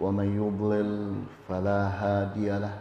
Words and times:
ومن 0.00 0.28
يضلل 0.36 1.14
فلا 1.48 1.80
هادي 1.88 2.48
له. 2.58 2.76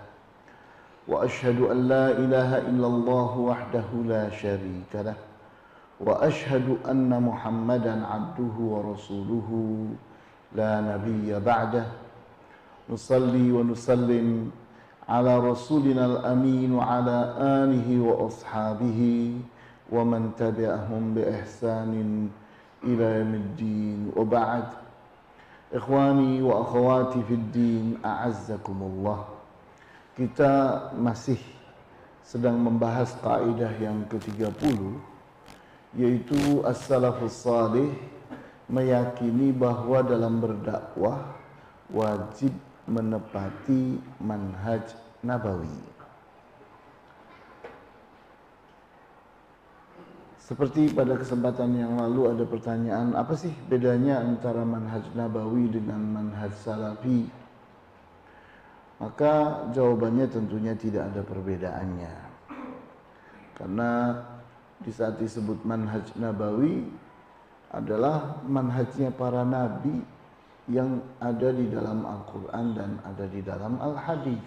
وأشهد 1.08 1.62
أن 1.62 1.88
لا 1.88 2.12
إله 2.12 2.58
إلا 2.58 2.88
الله 2.88 3.32
وحده 3.39 3.89
لا 4.06 4.30
شريك 4.30 4.94
له. 4.94 5.16
وأشهد 6.00 6.78
أن 6.86 7.24
محمدا 7.24 8.06
عبده 8.06 8.56
ورسوله 8.60 9.50
لا 10.56 10.82
نبي 10.82 11.39
بعده. 11.39 11.86
نصلي 12.89 13.52
ونسلم 13.52 14.52
على 15.10 15.39
رسولنا 15.39 16.06
الأمين 16.06 16.72
وعلى 16.74 17.18
آله 17.39 17.88
وأصحابه 18.00 19.02
ومن 19.92 20.32
تبعهم 20.38 21.14
بإحسان 21.16 21.94
إلى 22.84 23.08
يوم 23.20 23.34
الدين. 23.34 24.11
وبعد 24.16 24.64
Ikhwani 25.68 26.39
wa 26.39 26.64
akhwati 26.64 27.20
fid 27.28 27.52
din 27.52 28.00
a'azzakumullah. 28.00 29.28
Kita 30.16 30.52
masih 30.96 31.36
sedang 32.23 32.56
membahas 32.56 33.11
kaidah 33.19 33.75
yang 33.75 34.08
ke-30 34.08 34.80
yaitu 35.95 36.64
as-salafus 36.64 37.44
salih 37.44 37.91
meyakini 38.72 39.52
bahwa 39.52 40.03
dalam 40.03 40.39
berdakwah 40.39 41.36
wajib 41.91 42.52
menepati 42.88 44.00
manhaj 44.23 44.84
nabawi. 45.19 45.97
Seperti 50.48 50.95
pada 50.95 51.20
kesempatan 51.20 51.76
yang 51.76 52.00
lalu 52.00 52.31
ada 52.31 52.48
pertanyaan, 52.48 53.12
apa 53.20 53.36
sih 53.36 53.52
bedanya 53.67 54.23
antara 54.23 54.64
manhaj 54.64 55.03
nabawi 55.12 55.67
dengan 55.67 56.00
manhaj 56.00 56.56
salafi? 56.64 57.28
Maka 59.03 59.68
jawabannya 59.75 60.31
tentunya 60.31 60.72
tidak 60.80 61.12
ada 61.12 61.20
perbedaannya. 61.28 62.14
Karena 63.59 63.92
di 64.80 64.88
saat 64.95 65.20
disebut 65.20 65.68
manhaj 65.68 66.16
nabawi 66.16 66.88
adalah 67.75 68.40
manhajnya 68.48 69.12
para 69.12 69.44
nabi 69.44 70.00
yang 70.72 71.03
ada 71.20 71.52
di 71.52 71.68
dalam 71.68 72.08
Al-Quran 72.08 72.66
dan 72.72 73.03
ada 73.03 73.28
di 73.28 73.44
dalam 73.44 73.84
Al-Hadis 73.84 74.40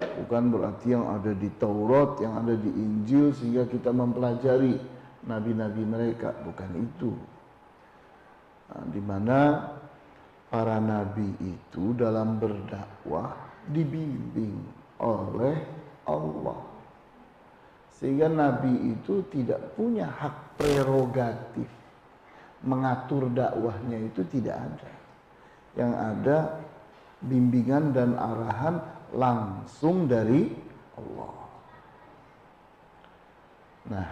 bukan 0.00 0.42
berarti 0.52 0.96
yang 0.96 1.06
ada 1.08 1.32
di 1.36 1.48
Taurat, 1.60 2.20
yang 2.24 2.40
ada 2.40 2.56
di 2.56 2.70
Injil 2.72 3.36
sehingga 3.36 3.68
kita 3.68 3.92
mempelajari 3.92 4.80
nabi-nabi 5.28 5.82
mereka, 5.84 6.32
bukan 6.44 6.70
itu. 6.80 7.12
Nah, 8.70 8.84
di 8.88 9.00
mana 9.02 9.40
para 10.48 10.80
nabi 10.80 11.28
itu 11.42 11.92
dalam 11.94 12.40
berdakwah 12.40 13.36
dibimbing 13.68 14.56
oleh 15.02 15.56
Allah. 16.08 16.60
Sehingga 18.00 18.32
nabi 18.32 18.96
itu 18.96 19.20
tidak 19.28 19.76
punya 19.76 20.08
hak 20.08 20.56
prerogatif 20.56 21.68
mengatur 22.64 23.28
dakwahnya 23.32 24.08
itu 24.08 24.20
tidak 24.28 24.56
ada. 24.56 24.92
Yang 25.76 25.92
ada 25.96 26.36
bimbingan 27.24 27.92
dan 27.92 28.16
arahan 28.16 28.80
langsung 29.14 30.06
dari 30.06 30.50
Allah. 30.94 31.36
Nah, 33.90 34.10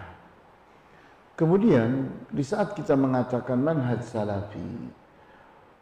kemudian 1.39 2.09
di 2.33 2.43
saat 2.43 2.75
kita 2.75 2.97
mengatakan 2.99 3.59
manhaj 3.61 4.03
salafi, 4.03 4.91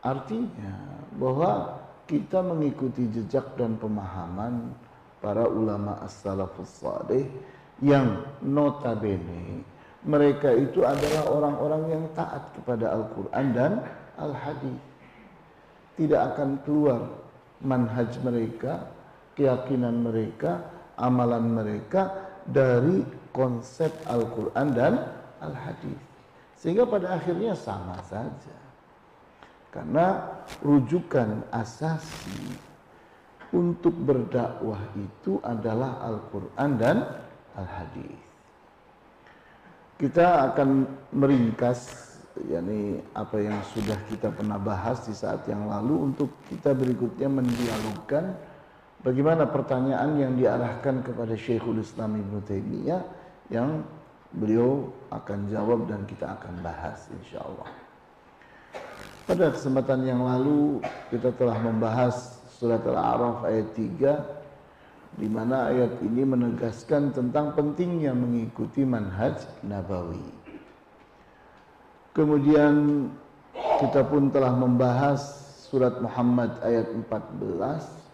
artinya 0.06 0.76
bahwa 1.18 1.82
kita 2.06 2.40
mengikuti 2.46 3.10
jejak 3.10 3.58
dan 3.58 3.76
pemahaman 3.76 4.72
para 5.20 5.44
ulama 5.50 5.98
as-salafus 6.06 6.80
salih 6.80 7.26
yang 7.82 8.22
notabene 8.40 9.66
mereka 10.08 10.56
itu 10.56 10.88
adalah 10.88 11.28
orang-orang 11.28 11.84
yang 11.92 12.04
taat 12.16 12.48
kepada 12.56 12.96
Al-Quran 12.96 13.46
dan 13.52 13.72
Al-Hadis. 14.16 14.80
Tidak 16.00 16.22
akan 16.34 16.64
keluar 16.64 17.12
manhaj 17.60 18.16
mereka 18.24 18.88
keyakinan 19.38 20.02
mereka, 20.02 20.66
amalan 20.98 21.54
mereka 21.54 22.10
dari 22.50 23.06
konsep 23.30 23.94
Al-Quran 24.10 24.68
dan 24.74 24.94
Al-Hadis. 25.38 26.02
Sehingga 26.58 26.90
pada 26.90 27.22
akhirnya 27.22 27.54
sama 27.54 28.02
saja. 28.10 28.58
Karena 29.70 30.26
rujukan 30.66 31.46
asasi 31.54 32.58
untuk 33.54 33.94
berdakwah 33.94 34.82
itu 34.98 35.38
adalah 35.46 36.02
Al-Quran 36.02 36.70
dan 36.82 36.98
Al-Hadis. 37.54 38.18
Kita 40.02 40.50
akan 40.54 40.70
meringkas 41.14 42.10
yakni 42.46 43.02
apa 43.18 43.38
yang 43.42 43.58
sudah 43.74 43.98
kita 44.10 44.30
pernah 44.30 44.62
bahas 44.62 45.02
di 45.10 45.14
saat 45.14 45.42
yang 45.50 45.66
lalu 45.66 46.14
untuk 46.14 46.30
kita 46.46 46.74
berikutnya 46.78 47.26
mendialogkan 47.26 48.38
Bagaimana 49.06 49.46
pertanyaan 49.46 50.18
yang 50.18 50.34
diarahkan 50.34 51.06
kepada 51.06 51.38
Syekhul 51.38 51.86
Islam 51.86 52.18
Ibn 52.18 52.34
Taimiyah 52.42 53.02
yang 53.54 53.86
beliau 54.34 54.90
akan 55.14 55.48
jawab 55.54 55.86
dan 55.86 56.04
kita 56.10 56.34
akan 56.34 56.66
bahas 56.66 57.06
insya 57.14 57.46
Allah. 57.46 57.70
Pada 59.30 59.54
kesempatan 59.54 60.02
yang 60.08 60.26
lalu 60.26 60.82
kita 61.14 61.30
telah 61.36 61.62
membahas 61.62 62.42
surat 62.58 62.82
Al-A'raf 62.82 63.46
ayat 63.46 63.70
3 63.76 65.22
di 65.22 65.28
mana 65.30 65.70
ayat 65.70 66.02
ini 66.02 66.26
menegaskan 66.26 67.14
tentang 67.14 67.54
pentingnya 67.54 68.18
mengikuti 68.18 68.82
manhaj 68.82 69.38
nabawi. 69.62 70.26
Kemudian 72.18 73.08
kita 73.78 74.02
pun 74.10 74.34
telah 74.34 74.58
membahas 74.58 75.22
surat 75.70 76.02
Muhammad 76.02 76.58
ayat 76.66 76.90
14 76.90 78.07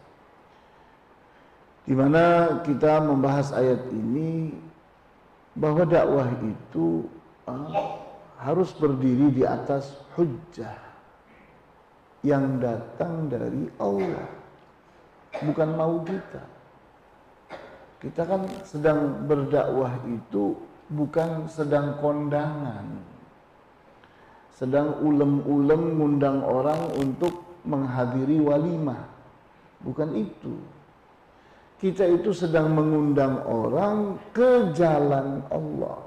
di 1.83 1.93
mana 1.93 2.57
kita 2.63 3.03
membahas 3.03 3.51
ayat 3.51 3.83
ini 3.91 4.55
bahwa 5.53 5.83
dakwah 5.83 6.27
itu 6.41 7.05
uh, 7.45 7.99
harus 8.39 8.71
berdiri 8.75 9.29
di 9.35 9.43
atas 9.43 9.99
hujjah 10.15 10.79
yang 12.23 12.57
datang 12.63 13.27
dari 13.27 13.67
Allah 13.77 14.27
bukan 15.43 15.69
mau 15.75 15.99
kita. 16.07 16.43
Kita 17.99 18.27
kan 18.27 18.43
sedang 18.67 19.27
berdakwah 19.27 19.95
itu 20.07 20.59
bukan 20.91 21.47
sedang 21.47 21.99
kondangan 22.03 23.13
sedang 24.53 25.01
ulem-ulem 25.01 25.97
ngundang 25.97 26.45
orang 26.45 26.93
untuk 27.01 27.41
menghadiri 27.65 28.37
walimah. 28.39 29.09
Bukan 29.83 30.15
itu 30.15 30.55
kita 31.83 32.07
itu 32.07 32.31
sedang 32.31 32.71
mengundang 32.71 33.43
orang 33.43 34.15
ke 34.31 34.71
jalan 34.71 35.43
Allah 35.51 35.99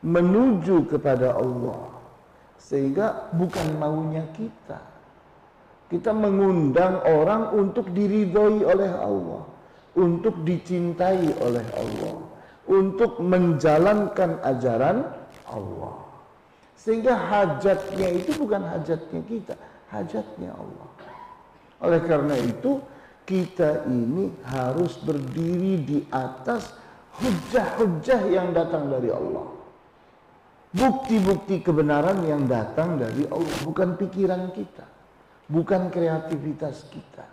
menuju 0.00 0.88
kepada 0.88 1.36
Allah. 1.36 1.92
Sehingga 2.56 3.28
bukan 3.36 3.76
maunya 3.76 4.24
kita. 4.32 4.80
Kita 5.92 6.16
mengundang 6.16 7.04
orang 7.04 7.52
untuk 7.52 7.92
diridhoi 7.92 8.64
oleh 8.64 8.90
Allah 8.96 9.44
untuk 9.92 10.40
dicintai 10.40 11.36
oleh 11.44 11.66
Allah 11.76 12.16
untuk 12.64 13.20
menjalankan 13.20 14.40
ajaran 14.40 15.04
Allah. 15.52 16.00
Sehingga 16.80 17.12
hajatnya 17.12 18.08
itu 18.08 18.40
bukan 18.40 18.64
hajatnya 18.64 19.20
kita 19.28 19.54
hajatnya 19.92 20.50
Allah. 20.56 20.88
Oleh 21.82 22.00
karena 22.08 22.40
itu 22.40 22.80
kita 23.22 23.86
ini 23.86 24.32
harus 24.46 24.98
berdiri 24.98 25.78
di 25.82 25.98
atas 26.10 26.74
hujah-hujah 27.22 28.22
yang 28.28 28.50
datang 28.50 28.88
dari 28.90 29.12
Allah. 29.12 29.46
Bukti-bukti 30.72 31.60
kebenaran 31.60 32.24
yang 32.24 32.48
datang 32.48 32.96
dari 32.96 33.28
Allah, 33.28 33.56
bukan 33.60 34.00
pikiran 34.00 34.56
kita, 34.56 34.88
bukan 35.52 35.92
kreativitas 35.92 36.88
kita. 36.88 37.28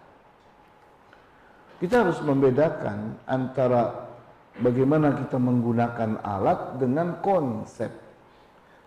Kita 1.80 2.04
harus 2.04 2.20
membedakan 2.20 3.24
antara 3.24 4.12
bagaimana 4.60 5.16
kita 5.16 5.40
menggunakan 5.40 6.20
alat 6.20 6.76
dengan 6.76 7.24
konsep. 7.24 7.88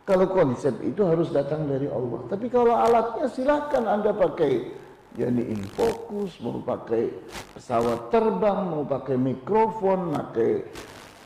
Kalau 0.05 0.28
konsep 0.28 0.76
itu 0.84 1.00
harus 1.08 1.32
datang 1.32 1.64
dari 1.64 1.88
Allah. 1.88 2.20
Tapi 2.28 2.52
kalau 2.52 2.76
alatnya 2.76 3.32
silakan 3.32 3.88
Anda 3.88 4.12
pakai 4.12 4.81
jadi 5.12 5.44
infokus, 5.52 6.40
mau 6.40 6.56
pakai 6.64 7.12
pesawat 7.52 8.08
terbang, 8.08 8.60
mau 8.72 8.84
pakai 8.88 9.20
mikrofon, 9.20 10.16
pakai 10.16 10.50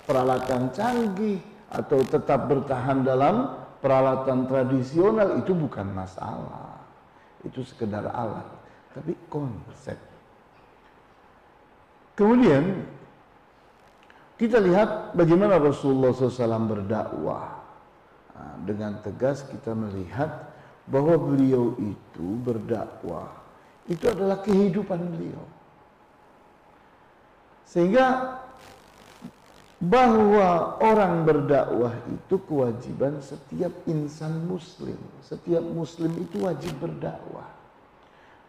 peralatan 0.02 0.74
canggih, 0.74 1.38
atau 1.70 2.02
tetap 2.02 2.50
bertahan 2.50 3.06
dalam 3.06 3.54
peralatan 3.78 4.50
tradisional 4.50 5.38
itu 5.38 5.54
bukan 5.54 5.86
masalah. 5.94 6.82
Itu 7.46 7.62
sekedar 7.62 8.10
alat, 8.10 8.46
tapi 8.90 9.14
konsep. 9.30 9.98
Kemudian 12.18 12.82
kita 14.34 14.58
lihat 14.58 15.14
bagaimana 15.14 15.62
Rasulullah 15.62 16.10
SAW 16.10 16.66
berdakwah. 16.66 17.62
Nah, 18.36 18.54
dengan 18.66 18.98
tegas 19.00 19.46
kita 19.46 19.72
melihat 19.72 20.50
bahwa 20.90 21.16
beliau 21.16 21.76
itu 21.78 22.26
berdakwah. 22.42 23.45
Itu 23.86 24.10
adalah 24.10 24.42
kehidupan 24.42 25.00
beliau. 25.14 25.46
Sehingga 27.66 28.38
bahwa 29.76 30.80
orang 30.80 31.28
berdakwah 31.28 31.92
itu 32.08 32.40
kewajiban 32.48 33.20
setiap 33.20 33.70
insan 33.86 34.48
muslim. 34.48 34.96
Setiap 35.22 35.62
muslim 35.62 36.14
itu 36.16 36.42
wajib 36.42 36.74
berdakwah. 36.80 37.46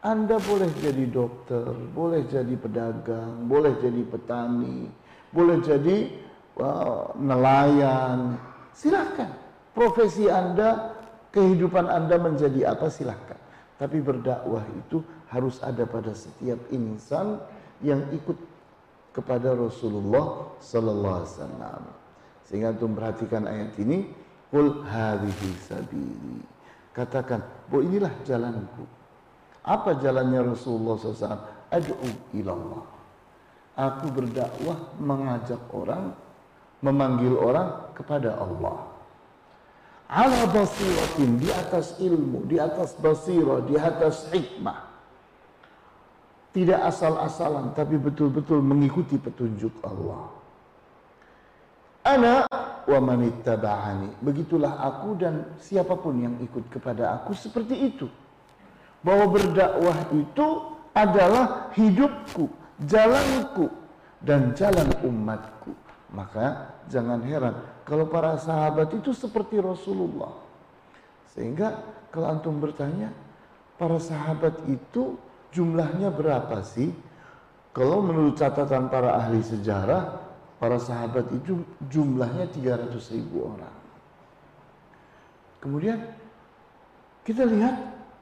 Anda 0.06 0.40
boleh 0.40 0.72
jadi 0.80 1.04
dokter, 1.10 1.74
boleh 1.92 2.24
jadi 2.30 2.54
pedagang, 2.56 3.50
boleh 3.50 3.76
jadi 3.82 4.02
petani, 4.08 4.88
boleh 5.34 5.58
jadi 5.60 5.98
uh, 6.62 7.12
nelayan. 7.18 8.40
Silakan. 8.72 9.34
Profesi 9.76 10.32
Anda, 10.32 10.96
kehidupan 11.34 11.86
Anda 11.92 12.18
menjadi 12.18 12.72
apa 12.72 12.88
silakan. 12.88 13.38
Tapi 13.78 13.98
berdakwah 14.02 14.66
itu 14.74 15.04
harus 15.32 15.60
ada 15.60 15.84
pada 15.84 16.16
setiap 16.16 16.60
insan 16.72 17.40
yang 17.84 18.00
ikut 18.16 18.38
kepada 19.12 19.52
Rasulullah 19.58 20.56
sallallahu 20.64 21.16
alaihi 21.20 21.32
wasallam. 21.34 21.82
Sehingga 22.48 22.72
antum 22.72 22.96
perhatikan 22.96 23.44
ayat 23.44 23.76
ini, 23.82 24.08
qul 24.48 24.88
hadhihi 24.88 25.48
sabili. 25.68 26.40
Katakan, 26.96 27.44
bahwa 27.68 27.82
inilah 27.84 28.14
jalanku. 28.24 28.88
Apa 29.68 30.00
jalannya 30.00 30.56
Rasulullah 30.56 30.96
SAW? 30.96 31.44
Ad'u 31.68 32.10
ilallah. 32.32 32.88
Aku 33.76 34.10
berdakwah 34.16 34.96
mengajak 34.98 35.60
orang, 35.76 36.16
memanggil 36.80 37.36
orang 37.36 37.92
kepada 37.94 38.40
Allah. 38.40 38.88
Ala 40.08 40.48
basiratin, 40.50 41.36
di 41.36 41.52
atas 41.52 42.00
ilmu, 42.00 42.48
di 42.48 42.58
atas 42.58 42.96
basirah, 42.96 43.60
di 43.68 43.76
atas 43.76 44.32
hikmah 44.32 44.87
tidak 46.58 46.90
asal-asalan 46.90 47.70
tapi 47.78 48.02
betul-betul 48.02 48.66
mengikuti 48.66 49.14
petunjuk 49.22 49.78
Allah. 49.86 50.34
Ana 52.02 52.50
wa 52.90 53.00
manittaba'ani. 53.04 54.18
Begitulah 54.26 54.82
aku 54.82 55.22
dan 55.22 55.54
siapa 55.62 55.94
pun 55.94 56.18
yang 56.18 56.34
ikut 56.42 56.66
kepada 56.74 57.14
aku 57.14 57.38
seperti 57.38 57.94
itu. 57.94 58.10
Bahwa 59.06 59.30
berdakwah 59.30 60.02
itu 60.18 60.48
adalah 60.98 61.70
hidupku, 61.78 62.50
jalanku 62.90 63.70
dan 64.26 64.58
jalan 64.58 64.90
umatku. 65.06 65.78
Maka 66.10 66.74
jangan 66.90 67.22
heran 67.22 67.54
kalau 67.86 68.10
para 68.10 68.34
sahabat 68.42 68.98
itu 68.98 69.14
seperti 69.14 69.62
Rasulullah. 69.62 70.34
Sehingga 71.38 71.86
kalau 72.10 72.34
antum 72.34 72.58
bertanya, 72.58 73.14
para 73.78 74.02
sahabat 74.02 74.58
itu 74.66 75.22
jumlahnya 75.58 76.14
berapa 76.14 76.62
sih? 76.62 76.94
Kalau 77.74 78.06
menurut 78.06 78.38
catatan 78.38 78.90
para 78.94 79.18
ahli 79.18 79.42
sejarah, 79.42 80.22
para 80.62 80.78
sahabat 80.78 81.30
itu 81.34 81.62
jumlahnya 81.90 82.50
300 82.50 83.14
ribu 83.14 83.50
orang. 83.50 83.78
Kemudian 85.58 85.98
kita 87.26 87.46
lihat 87.46 87.76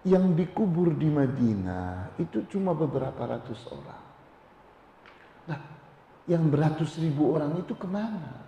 yang 0.08 0.36
dikubur 0.36 0.96
di 0.96 1.12
Madinah 1.12 2.16
itu 2.20 2.48
cuma 2.52 2.72
beberapa 2.72 3.20
ratus 3.28 3.60
orang. 3.72 4.04
Nah, 5.52 5.60
yang 6.28 6.48
beratus 6.48 7.00
ribu 7.00 7.36
orang 7.36 7.56
itu 7.60 7.76
ke 7.76 7.88
mana? 7.88 8.44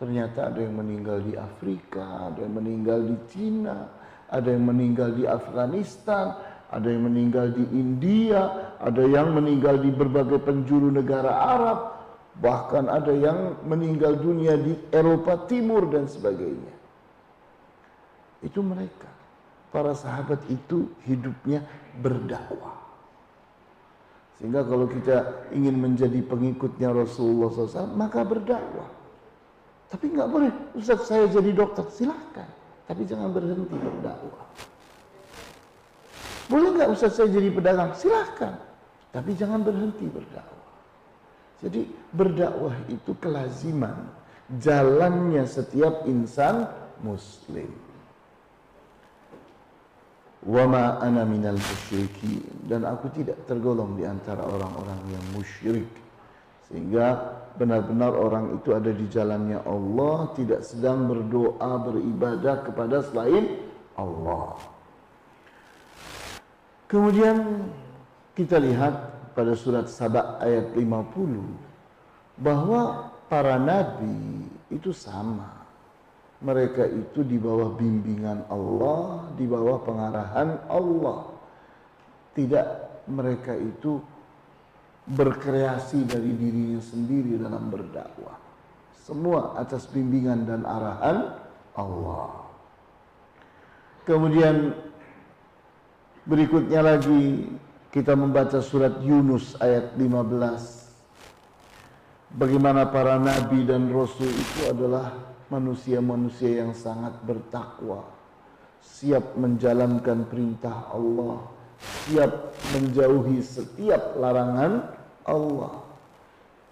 Ternyata 0.00 0.50
ada 0.50 0.58
yang 0.58 0.74
meninggal 0.80 1.22
di 1.22 1.38
Afrika, 1.38 2.32
ada 2.32 2.42
yang 2.42 2.58
meninggal 2.58 3.06
di 3.06 3.16
Cina, 3.30 3.86
ada 4.32 4.48
yang 4.48 4.64
meninggal 4.66 5.14
di 5.14 5.28
Afghanistan, 5.28 6.34
ada 6.72 6.88
yang 6.88 7.04
meninggal 7.04 7.52
di 7.52 7.68
India, 7.76 8.72
ada 8.80 9.04
yang 9.04 9.36
meninggal 9.36 9.76
di 9.76 9.92
berbagai 9.92 10.40
penjuru 10.40 10.88
negara 10.88 11.28
Arab, 11.28 11.78
bahkan 12.40 12.88
ada 12.88 13.12
yang 13.12 13.60
meninggal 13.68 14.16
dunia 14.16 14.56
di 14.56 14.72
Eropa 14.88 15.44
Timur 15.44 15.84
dan 15.92 16.08
sebagainya. 16.08 16.72
Itu 18.40 18.64
mereka. 18.64 19.12
Para 19.68 19.92
sahabat 19.92 20.40
itu 20.48 20.88
hidupnya 21.04 21.60
berdakwah. 22.00 22.80
Sehingga 24.40 24.64
kalau 24.64 24.88
kita 24.88 25.48
ingin 25.52 25.76
menjadi 25.76 26.24
pengikutnya 26.24 26.88
Rasulullah 26.88 27.52
SAW, 27.52 27.92
maka 27.94 28.24
berdakwah. 28.24 28.88
Tapi 29.92 30.08
nggak 30.08 30.28
boleh, 30.32 30.50
Ustaz 30.72 31.04
saya 31.04 31.28
jadi 31.28 31.52
dokter, 31.52 31.84
silahkan. 31.92 32.48
Tapi 32.88 33.04
jangan 33.04 33.28
berhenti 33.28 33.76
berdakwah. 33.76 34.48
Boleh 36.52 36.68
nggak 36.76 36.92
Ustaz 36.92 37.16
saya 37.16 37.32
jadi 37.32 37.48
pedagang? 37.48 37.96
Silahkan. 37.96 38.60
Tapi 39.08 39.32
jangan 39.32 39.64
berhenti 39.64 40.04
berdakwah. 40.04 40.68
Jadi 41.64 41.88
berdakwah 42.12 42.76
itu 42.92 43.16
kelaziman. 43.16 44.12
Jalannya 44.60 45.48
setiap 45.48 46.04
insan 46.04 46.68
muslim. 47.00 47.72
Wama 50.44 51.00
ana 51.00 51.24
minal 51.24 51.56
musyrikin. 51.56 52.44
Dan 52.68 52.84
aku 52.84 53.08
tidak 53.16 53.40
tergolong 53.48 53.96
di 53.96 54.04
antara 54.04 54.44
orang-orang 54.44 55.00
yang 55.08 55.24
musyrik. 55.32 55.88
Sehingga 56.68 57.32
benar-benar 57.56 58.12
orang 58.12 58.60
itu 58.60 58.76
ada 58.76 58.92
di 58.92 59.08
jalannya 59.08 59.64
Allah. 59.64 60.36
Tidak 60.36 60.60
sedang 60.60 61.08
berdoa, 61.08 61.80
beribadah 61.80 62.60
kepada 62.68 63.00
selain 63.08 63.56
Allah. 63.96 64.71
Kemudian 66.92 67.64
kita 68.36 68.60
lihat 68.60 68.92
pada 69.32 69.56
surat 69.56 69.88
Sabah 69.88 70.36
ayat 70.44 70.76
50 70.76 72.36
bahwa 72.36 73.08
para 73.32 73.56
nabi 73.56 74.44
itu 74.68 74.92
sama. 74.92 75.64
Mereka 76.44 76.84
itu 76.92 77.24
di 77.24 77.40
bawah 77.40 77.72
bimbingan 77.78 78.44
Allah, 78.52 79.24
di 79.40 79.48
bawah 79.48 79.80
pengarahan 79.80 80.68
Allah. 80.68 81.32
Tidak 82.36 82.66
mereka 83.08 83.56
itu 83.56 84.02
berkreasi 85.08 86.04
dari 86.04 86.34
dirinya 86.36 86.82
sendiri 86.82 87.40
dalam 87.40 87.72
berdakwah. 87.72 88.36
Semua 89.00 89.56
atas 89.56 89.88
bimbingan 89.88 90.44
dan 90.44 90.66
arahan 90.68 91.40
Allah. 91.72 92.42
Kemudian 94.02 94.74
Berikutnya 96.22 96.86
lagi 96.86 97.50
kita 97.90 98.14
membaca 98.14 98.62
surat 98.62 99.02
Yunus 99.02 99.58
ayat 99.58 99.98
15. 99.98 102.38
Bagaimana 102.38 102.86
para 102.86 103.18
nabi 103.18 103.66
dan 103.66 103.90
rasul 103.90 104.30
itu 104.30 104.70
adalah 104.70 105.18
manusia-manusia 105.50 106.62
yang 106.62 106.78
sangat 106.78 107.18
bertakwa, 107.26 108.06
siap 108.78 109.34
menjalankan 109.34 110.22
perintah 110.30 110.94
Allah, 110.94 111.42
siap 112.06 112.54
menjauhi 112.70 113.42
setiap 113.42 114.14
larangan 114.14 114.94
Allah. 115.26 115.82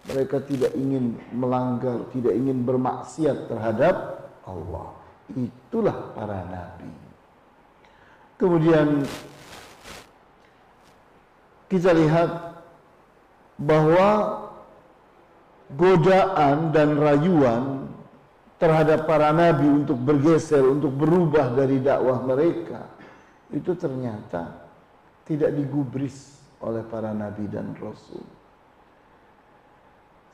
Mereka 0.08 0.46
tidak 0.46 0.72
ingin 0.78 1.18
melanggar, 1.34 2.06
tidak 2.14 2.38
ingin 2.38 2.62
bermaksiat 2.62 3.50
terhadap 3.50 4.30
Allah. 4.46 4.94
Itulah 5.34 6.14
para 6.14 6.38
nabi. 6.46 7.10
Kemudian 8.40 9.04
kita 11.70 11.94
lihat 11.94 12.30
bahwa 13.54 14.08
godaan 15.78 16.74
dan 16.74 16.98
rayuan 16.98 17.86
terhadap 18.58 19.06
para 19.06 19.30
nabi 19.30 19.70
untuk 19.70 19.96
bergeser, 19.96 20.66
untuk 20.66 20.92
berubah 20.92 21.54
dari 21.54 21.78
dakwah 21.78 22.20
mereka 22.26 22.90
itu 23.54 23.72
ternyata 23.78 24.66
tidak 25.24 25.54
digubris 25.54 26.42
oleh 26.58 26.82
para 26.86 27.14
nabi 27.14 27.46
dan 27.46 27.70
rasul. 27.78 28.22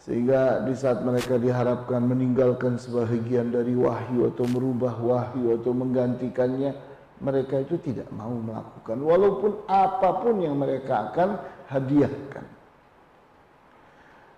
Sehingga 0.06 0.62
di 0.62 0.72
saat 0.72 1.02
mereka 1.02 1.34
diharapkan 1.34 1.98
meninggalkan 1.98 2.78
sebahagian 2.78 3.50
dari 3.50 3.74
wahyu 3.74 4.30
atau 4.30 4.46
merubah 4.46 4.94
wahyu 5.02 5.58
atau 5.58 5.74
menggantikannya, 5.74 6.78
mereka 7.22 7.64
itu 7.64 7.80
tidak 7.80 8.08
mau 8.12 8.32
melakukan 8.32 9.00
walaupun 9.00 9.52
apa 9.64 10.08
pun 10.20 10.40
yang 10.40 10.56
mereka 10.60 11.10
akan 11.10 11.40
hadiahkan. 11.72 12.44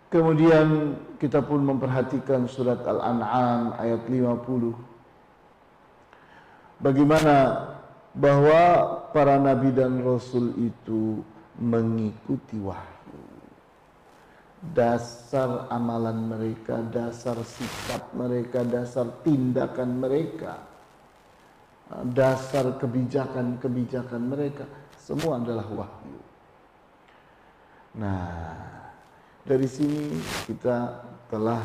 Kemudian 0.08 0.96
kita 1.20 1.44
pun 1.44 1.60
memperhatikan 1.68 2.48
surat 2.48 2.80
Al-An'am 2.80 3.76
ayat 3.76 4.08
50. 4.08 4.72
Bagaimana 6.80 7.34
bahwa 8.16 8.62
para 9.12 9.36
nabi 9.36 9.68
dan 9.74 10.00
rasul 10.00 10.56
itu 10.56 11.20
mengikuti 11.60 12.56
wahyu 12.56 12.98
dasar 14.62 15.70
amalan 15.70 16.18
mereka, 16.26 16.82
dasar 16.90 17.38
sikap 17.46 18.10
mereka, 18.14 18.66
dasar 18.66 19.06
tindakan 19.22 20.02
mereka, 20.02 20.58
dasar 22.12 22.76
kebijakan-kebijakan 22.76 24.22
mereka, 24.22 24.64
semua 25.00 25.40
adalah 25.40 25.64
wahyu. 25.64 26.20
Nah, 27.96 28.54
dari 29.42 29.64
sini 29.64 30.20
kita 30.44 31.02
telah 31.32 31.64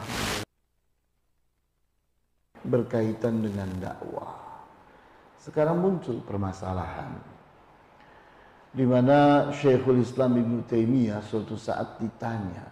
berkaitan 2.64 3.44
dengan 3.44 3.68
dakwah. 3.78 4.40
Sekarang 5.44 5.84
muncul 5.84 6.24
permasalahan 6.24 7.34
di 8.74 8.88
mana 8.90 9.52
Syekhul 9.54 10.02
Islam 10.02 10.40
Ibn 10.40 10.54
Taimiyah 10.66 11.22
suatu 11.22 11.54
saat 11.54 12.02
ditanya 12.02 12.66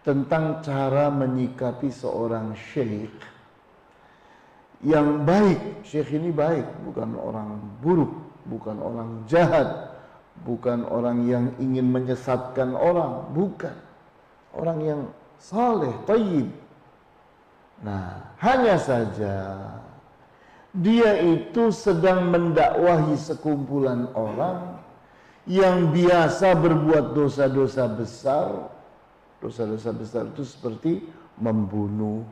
tentang 0.00 0.64
cara 0.64 1.12
menyikapi 1.12 1.92
seorang 1.92 2.56
syekh 2.56 3.33
yang 4.84 5.24
baik. 5.24 5.82
Syekh 5.82 6.14
ini 6.20 6.30
baik, 6.30 6.64
bukan 6.84 7.16
orang 7.16 7.58
buruk, 7.80 8.12
bukan 8.46 8.76
orang 8.78 9.24
jahat, 9.24 9.96
bukan 10.44 10.84
orang 10.86 11.24
yang 11.24 11.44
ingin 11.58 11.88
menyesatkan 11.88 12.76
orang, 12.76 13.32
bukan. 13.32 13.74
Orang 14.54 14.78
yang 14.84 15.00
saleh, 15.40 15.90
tayyib. 16.06 16.46
Nah, 17.82 18.22
hanya 18.38 18.78
saja 18.78 19.36
dia 20.74 21.10
itu 21.20 21.74
sedang 21.74 22.30
mendakwahi 22.30 23.18
sekumpulan 23.18 24.06
orang 24.14 24.78
yang 25.44 25.90
biasa 25.90 26.54
berbuat 26.56 27.12
dosa-dosa 27.12 27.84
besar 27.90 28.74
Dosa-dosa 29.44 29.92
besar 29.92 30.24
itu 30.32 30.40
seperti 30.40 31.04
membunuh, 31.36 32.24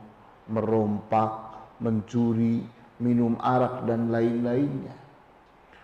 merompak, 0.48 1.51
mencuri, 1.82 2.62
minum 3.02 3.34
arak 3.42 3.82
dan 3.90 4.14
lain-lainnya. 4.14 4.94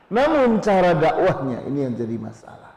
Namun 0.08 0.62
cara 0.64 0.94
dakwahnya 0.96 1.66
ini 1.68 1.78
yang 1.84 1.94
jadi 1.98 2.16
masalah. 2.16 2.72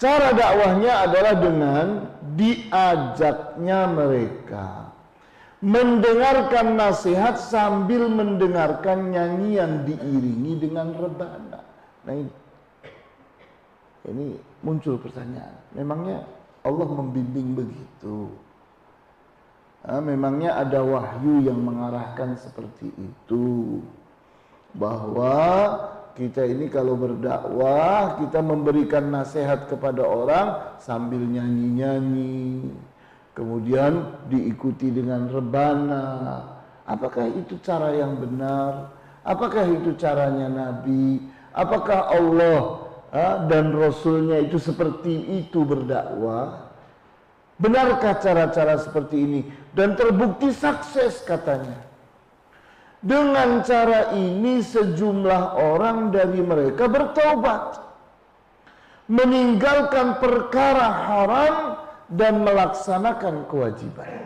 Cara 0.00 0.32
dakwahnya 0.32 1.10
adalah 1.10 1.34
dengan 1.36 1.86
diajaknya 2.38 3.78
mereka 3.92 4.94
mendengarkan 5.64 6.76
nasihat 6.76 7.40
sambil 7.40 8.08
mendengarkan 8.08 9.12
nyanyian 9.12 9.88
diiringi 9.88 10.60
dengan 10.60 10.92
rebana. 10.92 11.60
Nah 12.04 12.14
ini, 12.20 12.32
ini 14.12 14.26
muncul 14.60 15.00
pertanyaan. 15.00 15.56
Memangnya 15.72 16.20
Allah 16.64 16.84
membimbing 16.84 17.56
begitu? 17.56 18.28
Nah, 19.84 20.00
memangnya 20.00 20.56
ada 20.56 20.80
wahyu 20.80 21.44
yang 21.44 21.60
mengarahkan 21.60 22.40
seperti 22.40 22.88
itu. 22.96 23.84
Bahwa 24.72 25.36
kita 26.16 26.48
ini 26.48 26.72
kalau 26.72 26.96
berdakwah, 26.96 28.16
kita 28.16 28.40
memberikan 28.40 29.12
nasihat 29.12 29.68
kepada 29.68 30.00
orang 30.00 30.78
sambil 30.80 31.20
nyanyi-nyanyi. 31.20 32.64
Kemudian 33.36 34.24
diikuti 34.32 34.88
dengan 34.88 35.28
rebana. 35.28 36.06
Apakah 36.88 37.28
itu 37.28 37.60
cara 37.60 37.92
yang 37.92 38.16
benar? 38.16 38.88
Apakah 39.20 39.68
itu 39.68 39.92
caranya 40.00 40.48
Nabi? 40.48 41.28
Apakah 41.52 42.08
Allah 42.08 42.88
dan 43.52 43.76
Rasulnya 43.76 44.40
itu 44.40 44.56
seperti 44.56 45.44
itu 45.44 45.60
berdakwah? 45.60 46.63
Benarkah 47.54 48.18
cara-cara 48.18 48.82
seperti 48.82 49.16
ini? 49.18 49.40
Dan 49.70 49.94
terbukti 49.94 50.50
sukses 50.50 51.22
katanya. 51.22 51.78
Dengan 53.04 53.60
cara 53.62 54.16
ini 54.16 54.64
sejumlah 54.64 55.60
orang 55.60 56.10
dari 56.10 56.40
mereka 56.40 56.88
bertobat. 56.90 57.78
Meninggalkan 59.06 60.16
perkara 60.18 60.88
haram 60.88 61.54
dan 62.08 62.40
melaksanakan 62.40 63.44
kewajiban. 63.46 64.24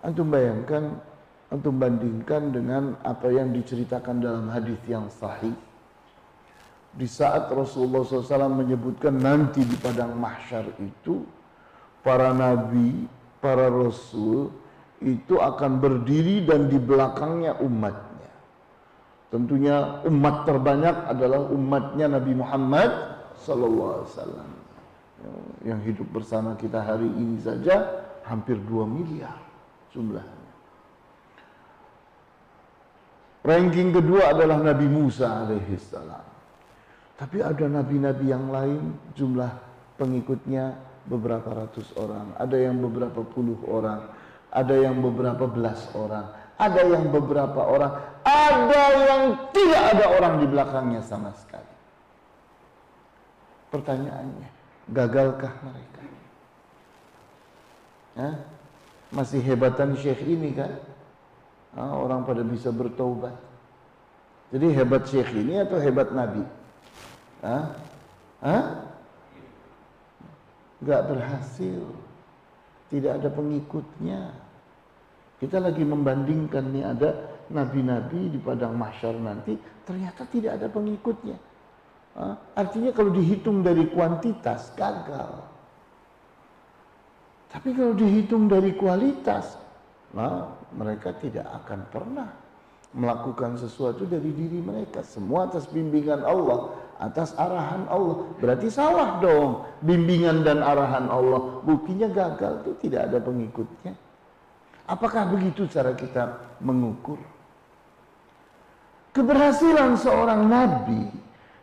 Antum 0.00 0.32
bayangkan, 0.32 0.96
antum 1.52 1.76
bandingkan 1.76 2.54
dengan 2.56 2.96
apa 3.04 3.28
yang 3.28 3.52
diceritakan 3.52 4.16
dalam 4.24 4.46
hadis 4.48 4.80
yang 4.88 5.12
sahih 5.12 5.52
di 6.96 7.04
saat 7.04 7.52
Rasulullah 7.52 8.00
SAW 8.02 8.56
menyebutkan 8.56 9.20
nanti 9.20 9.60
di 9.60 9.76
padang 9.76 10.16
mahsyar 10.16 10.64
itu 10.80 11.28
para 12.00 12.32
nabi, 12.32 13.04
para 13.38 13.68
rasul 13.68 14.48
itu 15.04 15.36
akan 15.36 15.76
berdiri 15.76 16.48
dan 16.48 16.72
di 16.72 16.80
belakangnya 16.80 17.60
umatnya. 17.60 18.32
Tentunya 19.28 20.00
umat 20.08 20.48
terbanyak 20.48 20.96
adalah 21.12 21.44
umatnya 21.52 22.16
Nabi 22.16 22.32
Muhammad 22.32 22.90
SAW 23.36 24.08
yang 25.66 25.82
hidup 25.84 26.08
bersama 26.14 26.56
kita 26.56 26.80
hari 26.80 27.10
ini 27.10 27.36
saja 27.44 28.06
hampir 28.24 28.56
2 28.56 28.88
miliar 28.88 29.36
jumlahnya. 29.92 30.46
Ranking 33.44 33.90
kedua 33.94 34.32
adalah 34.32 34.58
Nabi 34.62 34.86
Musa 34.88 35.44
alaihissalam. 35.44 36.35
Tapi 37.16 37.40
ada 37.40 37.64
nabi-nabi 37.64 38.28
yang 38.28 38.52
lain 38.52 38.92
jumlah 39.16 39.48
pengikutnya 39.96 40.76
beberapa 41.08 41.48
ratus 41.48 41.96
orang, 41.96 42.36
ada 42.36 42.56
yang 42.60 42.76
beberapa 42.76 43.24
puluh 43.24 43.56
orang, 43.64 44.12
ada 44.52 44.74
yang 44.76 45.00
beberapa 45.00 45.48
belas 45.48 45.88
orang, 45.96 46.28
ada 46.60 46.82
yang 46.84 47.08
beberapa 47.08 47.60
orang, 47.64 47.92
ada 48.20 48.84
yang 49.08 49.22
tidak 49.56 49.82
ada 49.96 50.06
orang 50.12 50.34
di 50.44 50.46
belakangnya 50.50 51.00
sama 51.00 51.32
sekali. 51.40 51.72
Pertanyaannya, 53.72 54.48
gagalkah 54.92 55.54
mereka? 55.64 56.02
Ya? 58.16 58.30
Masih 59.08 59.40
hebatan 59.40 59.96
syekh 59.96 60.20
ini 60.20 60.52
kan? 60.52 60.76
Nah, 61.76 61.96
orang 61.96 62.28
pada 62.28 62.44
bisa 62.44 62.72
bertobat. 62.72 63.36
Jadi 64.52 64.66
hebat 64.72 65.08
syekh 65.08 65.32
ini 65.32 65.60
atau 65.60 65.80
hebat 65.80 66.12
nabi? 66.12 66.44
Hah? 67.46 67.64
Hah? 68.42 68.64
Gak 70.82 71.02
berhasil. 71.06 71.82
Tidak 72.90 73.12
ada 73.22 73.30
pengikutnya. 73.30 74.34
Kita 75.38 75.62
lagi 75.62 75.86
membandingkan 75.86 76.74
nih 76.74 76.84
ada 76.90 77.10
nabi-nabi 77.52 78.34
di 78.34 78.38
padang 78.42 78.74
mahsyar 78.74 79.14
nanti 79.22 79.54
ternyata 79.86 80.26
tidak 80.26 80.58
ada 80.58 80.66
pengikutnya. 80.66 81.38
Hah? 82.18 82.34
Artinya 82.58 82.90
kalau 82.90 83.14
dihitung 83.14 83.62
dari 83.62 83.86
kuantitas 83.92 84.74
gagal. 84.74 85.44
Tapi 87.46 87.70
kalau 87.72 87.94
dihitung 87.94 88.50
dari 88.50 88.74
kualitas, 88.74 89.54
nah 90.10 90.50
mereka 90.74 91.14
tidak 91.14 91.46
akan 91.62 91.80
pernah 91.94 92.28
melakukan 92.96 93.60
sesuatu 93.60 94.08
dari 94.08 94.32
diri 94.32 94.58
mereka. 94.58 95.04
Semua 95.04 95.46
atas 95.46 95.68
bimbingan 95.68 96.24
Allah 96.24 96.72
atas 96.96 97.36
arahan 97.36 97.84
Allah. 97.88 98.16
Berarti 98.40 98.68
salah 98.72 99.20
dong 99.20 99.64
bimbingan 99.84 100.42
dan 100.42 100.64
arahan 100.64 101.08
Allah. 101.12 101.60
Buktinya 101.64 102.08
gagal 102.08 102.64
itu 102.64 102.72
tidak 102.88 103.12
ada 103.12 103.18
pengikutnya. 103.20 103.94
Apakah 104.86 105.28
begitu 105.28 105.66
cara 105.66 105.92
kita 105.98 106.38
mengukur? 106.62 107.18
Keberhasilan 109.10 109.96
seorang 109.96 110.46
nabi 110.46 111.08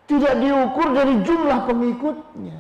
tidak 0.10 0.34
diukur 0.42 0.92
dari 0.92 1.16
jumlah 1.24 1.60
pengikutnya. 1.70 2.60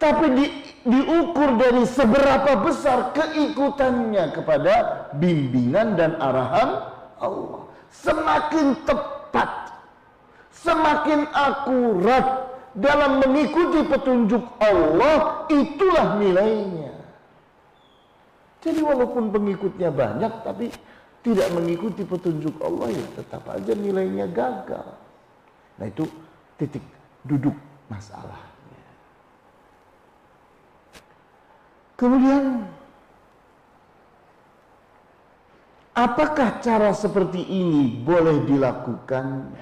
Tapi 0.00 0.26
di, 0.32 0.46
diukur 0.88 1.60
dari 1.60 1.84
seberapa 1.84 2.56
besar 2.64 3.12
keikutannya 3.12 4.32
kepada 4.32 4.74
bimbingan 5.20 5.98
dan 5.98 6.16
arahan 6.16 6.88
Allah. 7.20 7.68
Semakin 7.92 8.80
tepat 8.88 9.69
semakin 10.50 11.30
akurat, 11.30 12.50
dalam 12.74 13.18
mengikuti 13.18 13.82
petunjuk 13.82 14.44
Allah 14.62 15.46
itulah 15.50 16.22
nilainya. 16.22 16.94
Jadi 18.60 18.80
walaupun 18.84 19.32
pengikutnya 19.32 19.90
banyak 19.90 20.32
tapi 20.44 20.70
tidak 21.24 21.48
mengikuti 21.52 22.04
petunjuk 22.04 22.60
Allah 22.60 22.92
ya 22.92 23.06
tetap 23.16 23.42
aja 23.48 23.72
nilainya 23.72 24.28
gagal. 24.30 24.96
Nah 25.80 25.86
itu 25.88 26.04
titik 26.60 26.84
duduk 27.24 27.56
masalahnya. 27.88 28.84
Kemudian 31.96 32.64
apakah 35.96 36.60
cara 36.60 36.92
seperti 36.92 37.40
ini 37.44 38.04
boleh 38.04 38.44
dilakukan 38.44 39.52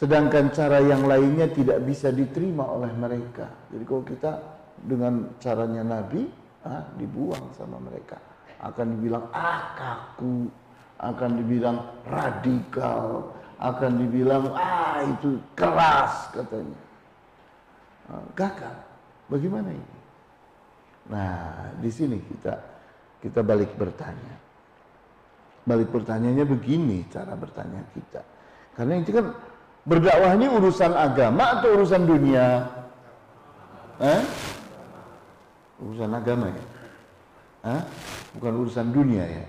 sedangkan 0.00 0.48
cara 0.48 0.80
yang 0.80 1.04
lainnya 1.04 1.44
tidak 1.52 1.84
bisa 1.84 2.08
diterima 2.08 2.64
oleh 2.64 2.88
mereka. 2.96 3.52
Jadi 3.68 3.84
kalau 3.84 4.00
kita 4.08 4.32
dengan 4.80 5.28
caranya 5.36 5.84
Nabi 5.84 6.24
ah, 6.64 6.88
dibuang 6.96 7.52
sama 7.52 7.76
mereka. 7.76 8.16
Akan 8.64 8.96
dibilang 8.96 9.28
ah 9.36 9.76
kaku, 9.76 10.48
akan 11.04 11.30
dibilang 11.36 11.76
radikal, 12.08 13.28
akan 13.60 13.92
dibilang 14.00 14.44
ah 14.56 15.04
itu 15.04 15.36
keras 15.52 16.32
katanya. 16.32 16.80
Ah, 18.08 18.24
gagal. 18.32 18.76
Bagaimana 19.28 19.68
ini? 19.68 19.98
Nah, 21.12 21.76
di 21.76 21.90
sini 21.92 22.16
kita 22.24 22.56
kita 23.20 23.44
balik 23.44 23.76
bertanya. 23.76 24.48
Balik 25.68 25.92
pertanyaannya 25.92 26.48
begini 26.48 27.04
cara 27.12 27.36
bertanya 27.36 27.84
kita. 27.92 28.24
Karena 28.72 28.96
itu 28.96 29.12
kan 29.12 29.28
berdakwah 29.90 30.38
ini 30.38 30.46
urusan 30.46 30.94
agama 30.94 31.58
atau 31.58 31.74
urusan 31.74 32.06
dunia? 32.06 32.62
Eh? 33.98 34.22
Urusan 35.82 36.14
agama 36.14 36.46
ya? 36.46 36.64
Hah? 37.66 37.82
Bukan 38.38 38.52
urusan 38.62 38.94
dunia 38.94 39.26
ya? 39.26 39.46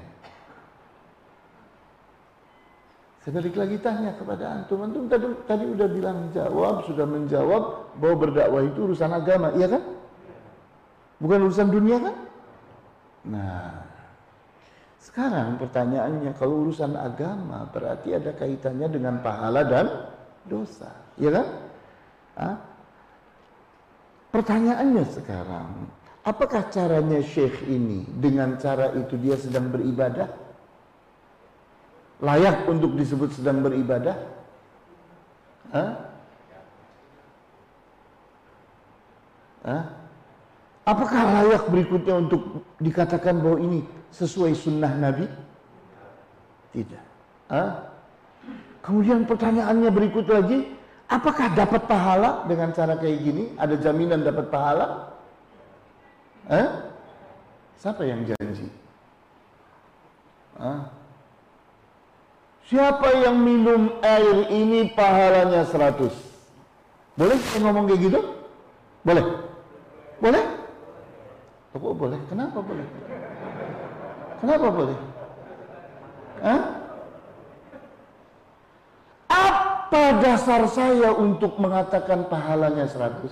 Saya 3.21 3.38
balik 3.38 3.53
lagi 3.53 3.77
tanya 3.86 4.17
kepada 4.17 4.50
antum. 4.50 4.81
Antum 4.81 5.05
tadi, 5.05 5.29
tadi 5.45 5.65
udah 5.69 5.88
bilang 5.93 6.33
jawab, 6.33 6.89
sudah 6.89 7.05
menjawab 7.05 7.93
bahwa 8.01 8.15
berdakwah 8.17 8.65
itu 8.65 8.89
urusan 8.89 9.13
agama, 9.13 9.53
iya 9.53 9.69
kan? 9.69 9.83
Bukan 11.21 11.45
urusan 11.45 11.69
dunia 11.69 12.01
kan? 12.01 12.15
Nah, 13.29 13.69
sekarang 14.98 15.62
pertanyaannya 15.62 16.33
kalau 16.33 16.65
urusan 16.65 16.98
agama 16.98 17.69
berarti 17.69 18.17
ada 18.17 18.33
kaitannya 18.33 18.89
dengan 18.89 19.21
pahala 19.21 19.62
dan 19.69 19.86
dosa, 20.48 20.89
iya 21.17 21.29
kan? 21.33 21.48
Hah? 22.38 22.57
Pertanyaannya 24.31 25.05
sekarang, 25.12 25.69
Apakah 26.21 26.69
caranya 26.69 27.17
syekh 27.25 27.65
ini 27.65 28.05
dengan 28.05 28.53
cara 28.62 28.93
itu 28.93 29.17
dia 29.17 29.33
sedang 29.41 29.74
beribadah? 29.74 30.29
Layak 32.21 32.69
untuk 32.69 32.93
disebut 32.93 33.33
sedang 33.33 33.65
beribadah? 33.65 34.13
Hah? 35.74 35.91
Hah? 39.65 39.83
Apakah 40.86 41.21
layak 41.41 41.65
berikutnya 41.74 42.21
untuk 42.21 42.69
dikatakan 42.77 43.41
bahwa 43.41 43.57
ini 43.57 43.81
sesuai 44.13 44.53
sunnah 44.53 44.93
Nabi? 44.93 45.25
Tidak. 46.69 47.05
Hah? 47.50 47.90
Kemudian 48.81 49.29
pertanyaannya 49.29 49.89
berikut 49.93 50.25
lagi, 50.25 50.65
apakah 51.05 51.53
dapat 51.53 51.85
pahala 51.85 52.50
dengan 52.50 52.73
cara 52.73 52.97
kayak 52.97 53.17
gini? 53.21 53.43
Ada 53.61 53.77
jaminan 53.77 54.25
dapat 54.25 54.50
pahala? 54.50 55.13
Eh? 56.50 56.67
Siapa 57.77 58.01
yang 58.05 58.25
janji? 58.25 58.65
Hah? 60.57 60.89
Siapa 62.65 63.09
yang 63.22 63.37
minum 63.37 64.01
air 64.01 64.50
ini 64.50 64.89
pahalanya 64.98 65.65
100? 65.65 66.09
Boleh 67.20 67.37
saya 67.37 67.59
ngomong 67.70 67.85
kayak 67.85 68.01
gitu? 68.01 68.20
Boleh? 69.05 69.25
Boleh? 70.22 70.44
Oh, 71.77 71.94
boleh. 71.94 72.20
Kenapa 72.29 72.57
boleh? 72.61 72.87
Kenapa 74.41 74.67
boleh? 74.74 74.98
Hah? 76.41 76.80
Apa 79.91 80.23
dasar 80.23 80.71
saya 80.71 81.11
untuk 81.11 81.59
mengatakan 81.59 82.23
pahalanya 82.31 82.87
100? 82.87 83.27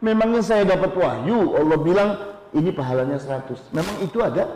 Memangnya 0.00 0.40
saya 0.40 0.64
dapat 0.64 0.96
wahyu, 0.96 1.60
Allah 1.60 1.76
bilang 1.76 2.10
ini 2.56 2.72
pahalanya 2.72 3.20
100. 3.20 3.52
Memang 3.76 4.00
itu 4.00 4.16
ada? 4.24 4.48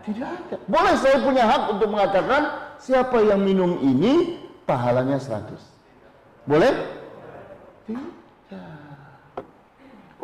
Tidak 0.00 0.24
ada. 0.32 0.56
Boleh 0.64 0.96
saya 0.96 1.20
punya 1.20 1.44
hak 1.44 1.76
untuk 1.76 1.92
mengatakan 1.92 2.72
siapa 2.80 3.20
yang 3.20 3.44
minum 3.44 3.76
ini 3.84 4.40
pahalanya 4.64 5.20
100. 5.20 5.60
Boleh? 6.48 6.72
Tidak. 7.84 8.56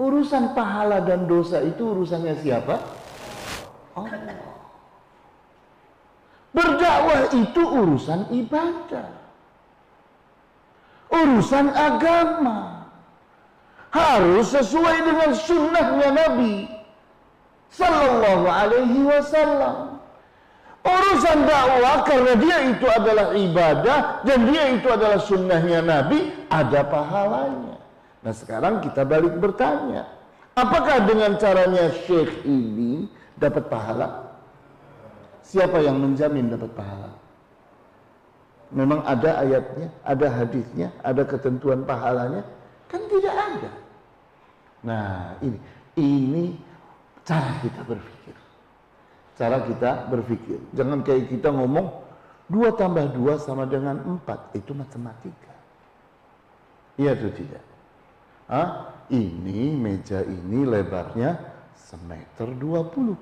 Urusan 0.00 0.56
pahala 0.56 1.04
dan 1.04 1.28
dosa 1.28 1.60
itu 1.60 1.92
urusannya 1.92 2.40
siapa? 2.40 2.80
Allah. 4.00 4.32
Berdakwah 6.56 7.36
itu 7.36 7.60
urusan 7.60 8.32
ibadah. 8.32 9.20
Urusan 11.12 11.68
agama 11.77 12.88
harus 13.92 14.48
sesuai 14.48 14.96
dengan 15.05 15.31
sunnahnya 15.37 16.09
Nabi 16.09 16.64
Sallallahu 17.68 18.46
Alaihi 18.48 19.01
Wasallam. 19.05 20.01
Urusan 20.83 21.46
dakwah 21.46 22.03
karena 22.03 22.33
dia 22.35 22.59
itu 22.75 22.87
adalah 22.90 23.37
ibadah 23.38 24.25
dan 24.27 24.38
dia 24.51 24.64
itu 24.75 24.88
adalah 24.90 25.20
sunnahnya 25.22 25.79
Nabi 25.79 26.33
ada 26.51 26.83
pahalanya. 26.83 27.79
Nah 28.27 28.35
sekarang 28.35 28.83
kita 28.83 29.07
balik 29.07 29.38
bertanya, 29.38 30.11
apakah 30.59 31.07
dengan 31.07 31.38
caranya 31.38 31.87
Syekh 32.03 32.42
ini 32.42 33.07
dapat 33.38 33.70
pahala? 33.70 34.27
Siapa 35.46 35.79
yang 35.87 36.03
menjamin 36.03 36.51
dapat 36.51 36.70
pahala? 36.75 37.21
Memang 38.72 39.04
ada 39.04 39.44
ayatnya, 39.44 39.92
ada 40.00 40.26
hadisnya, 40.32 40.88
ada 41.04 41.22
ketentuan 41.28 41.85
pahalanya? 41.85 42.40
Kan 42.88 43.04
tidak 43.12 43.37
ada. 43.37 43.70
Nah, 44.80 45.37
ini 45.44 45.61
ini 46.00 46.44
cara 47.22 47.61
kita 47.61 47.85
berpikir. 47.85 48.37
Cara 49.37 49.61
kita 49.68 50.08
berpikir. 50.08 50.58
Jangan 50.72 51.04
kayak 51.04 51.28
kita 51.28 51.52
ngomong 51.52 51.88
dua 52.48 52.72
tambah 52.72 53.12
dua 53.12 53.37
sama 53.37 53.68
dengan 53.68 54.00
empat 54.02 54.56
itu 54.56 54.72
matematika. 54.72 55.52
Iya 56.96 57.16
atau 57.16 57.32
tidak? 57.32 57.64
Ah, 58.48 58.92
ini 59.08 59.72
meja 59.72 60.20
ini 60.24 60.64
lebarnya 60.68 61.40
semeter 61.72 62.52
dua 62.56 62.85
puluh 62.88 63.16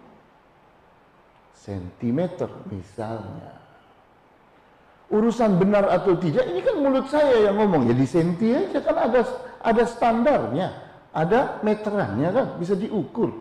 sentimeter 1.55 2.51
misalnya. 2.73 3.60
Urusan 5.11 5.59
benar 5.59 5.91
atau 5.91 6.15
tidak 6.15 6.47
ini 6.47 6.63
kan 6.63 6.79
mulut 6.79 7.11
saya 7.11 7.51
yang 7.51 7.59
ngomong. 7.59 7.91
Jadi 7.91 8.05
senti 8.07 8.55
aja 8.55 8.79
kan 8.79 8.97
ada 9.11 9.21
ada 9.61 9.83
standarnya 9.83 10.91
ada 11.11 11.59
meterannya 11.67 12.31
kan, 12.31 12.47
bisa 12.59 12.79
diukur. 12.79 13.35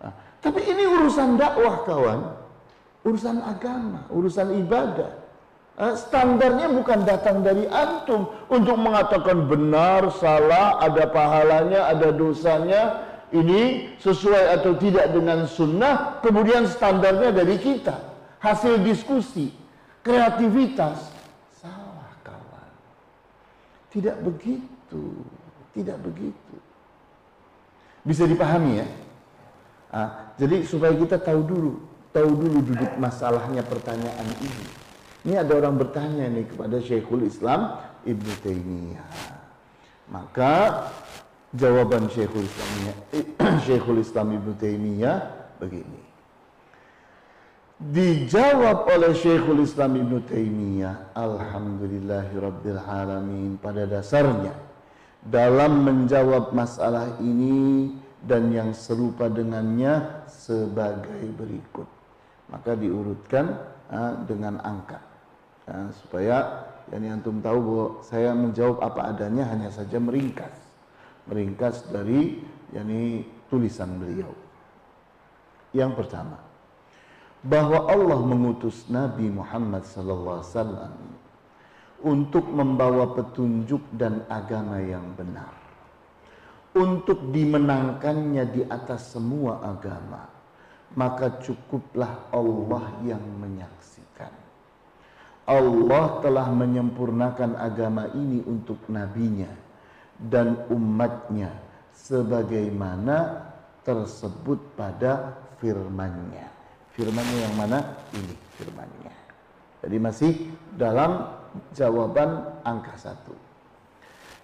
Nah, 0.00 0.12
tapi 0.40 0.64
ini 0.64 0.88
urusan 0.88 1.36
dakwah 1.36 1.84
kawan, 1.84 2.20
urusan 3.04 3.36
agama, 3.44 4.08
urusan 4.08 4.56
ibadah. 4.64 5.12
Nah, 5.76 5.92
standarnya 5.92 6.72
bukan 6.72 7.04
datang 7.04 7.44
dari 7.44 7.68
antum 7.68 8.32
untuk 8.48 8.80
mengatakan 8.80 9.44
benar, 9.44 10.08
salah, 10.16 10.80
ada 10.80 11.04
pahalanya, 11.12 11.92
ada 11.92 12.08
dosanya, 12.08 13.04
ini 13.36 13.92
sesuai 14.00 14.56
atau 14.56 14.72
tidak 14.80 15.12
dengan 15.12 15.44
sunnah, 15.44 16.24
kemudian 16.24 16.64
standarnya 16.64 17.36
dari 17.36 17.60
kita. 17.60 18.16
Hasil 18.40 18.80
diskusi, 18.80 19.52
kreativitas, 20.06 21.10
salah 21.58 22.14
kawan. 22.22 22.70
Tidak 23.90 24.22
begitu. 24.22 25.26
Tidak 25.74 25.98
begitu. 25.98 26.56
Bisa 28.06 28.22
dipahami 28.22 28.86
ya? 28.86 28.88
Nah, 29.90 30.08
jadi 30.38 30.62
supaya 30.62 30.94
kita 30.94 31.18
tahu 31.18 31.42
dulu, 31.42 31.72
tahu 32.14 32.30
dulu 32.38 32.58
duduk 32.62 32.94
masalahnya 33.02 33.66
pertanyaan 33.66 34.30
ini. 34.38 34.66
Ini 35.26 35.42
ada 35.42 35.58
orang 35.58 35.74
bertanya 35.74 36.30
nih 36.30 36.46
kepada 36.46 36.78
Syekhul 36.78 37.26
Islam 37.26 37.82
Ibnu 38.06 38.32
Taimiyah. 38.46 39.10
Maka 40.06 40.86
jawaban 41.50 42.06
Syekhul 42.14 42.46
Islam 42.46 42.70
Syekhul 43.66 43.98
Islam 44.06 44.38
Ibnu 44.38 44.54
Taimiyah 44.54 45.18
begini. 45.58 46.05
Dijawab 47.76 48.88
oleh 48.88 49.12
Syekhul 49.12 49.60
Islam 49.60 50.00
Ibn 50.00 50.24
Taimiyah, 50.24 51.12
Alhamdulillahirabbil 51.12 52.80
alamin 52.80 53.60
pada 53.60 53.84
dasarnya 53.84 54.56
dalam 55.20 55.84
menjawab 55.84 56.56
masalah 56.56 57.20
ini 57.20 57.92
dan 58.24 58.48
yang 58.48 58.72
serupa 58.72 59.28
dengannya 59.28 60.24
sebagai 60.24 61.20
berikut. 61.36 61.84
Maka 62.48 62.80
diurutkan 62.80 63.60
dengan 64.24 64.56
angka 64.64 65.02
uh, 65.68 65.92
supaya 65.92 66.64
yang 66.94 67.18
antum 67.18 67.42
tahu 67.42 67.58
bahwa 67.60 67.86
saya 68.06 68.30
menjawab 68.32 68.78
apa 68.80 69.12
adanya 69.12 69.44
hanya 69.50 69.68
saja 69.68 69.98
meringkas, 69.98 70.54
meringkas 71.28 71.84
dari 71.90 72.40
yakni 72.72 73.26
tulisan 73.50 73.98
beliau. 73.98 74.30
Yang 75.74 75.92
pertama, 75.98 76.45
bahwa 77.46 77.86
Allah 77.86 78.20
mengutus 78.26 78.90
Nabi 78.90 79.30
Muhammad 79.30 79.86
wasallam 79.94 80.98
untuk 82.02 82.42
membawa 82.50 83.14
petunjuk 83.14 83.80
dan 83.94 84.26
agama 84.26 84.82
yang 84.82 85.14
benar. 85.14 85.54
Untuk 86.76 87.32
dimenangkannya 87.32 88.44
di 88.52 88.62
atas 88.68 89.16
semua 89.16 89.64
agama, 89.64 90.28
maka 90.92 91.40
cukuplah 91.40 92.28
Allah 92.34 92.84
yang 93.00 93.22
menyaksikan. 93.40 94.28
Allah 95.46 96.20
telah 96.20 96.50
menyempurnakan 96.52 97.56
agama 97.56 98.10
ini 98.12 98.42
untuk 98.44 98.82
nabinya 98.90 99.48
dan 100.18 100.66
umatnya 100.68 101.54
sebagaimana 101.94 103.46
tersebut 103.86 104.58
pada 104.76 105.32
firman-Nya. 105.62 106.55
Firmannya 106.96 107.38
yang 107.44 107.54
mana? 107.60 107.78
Ini 108.16 108.34
firmannya. 108.56 109.12
Jadi 109.84 109.96
masih 110.00 110.32
dalam 110.80 111.28
jawaban 111.76 112.56
angka 112.64 112.96
satu. 112.96 113.36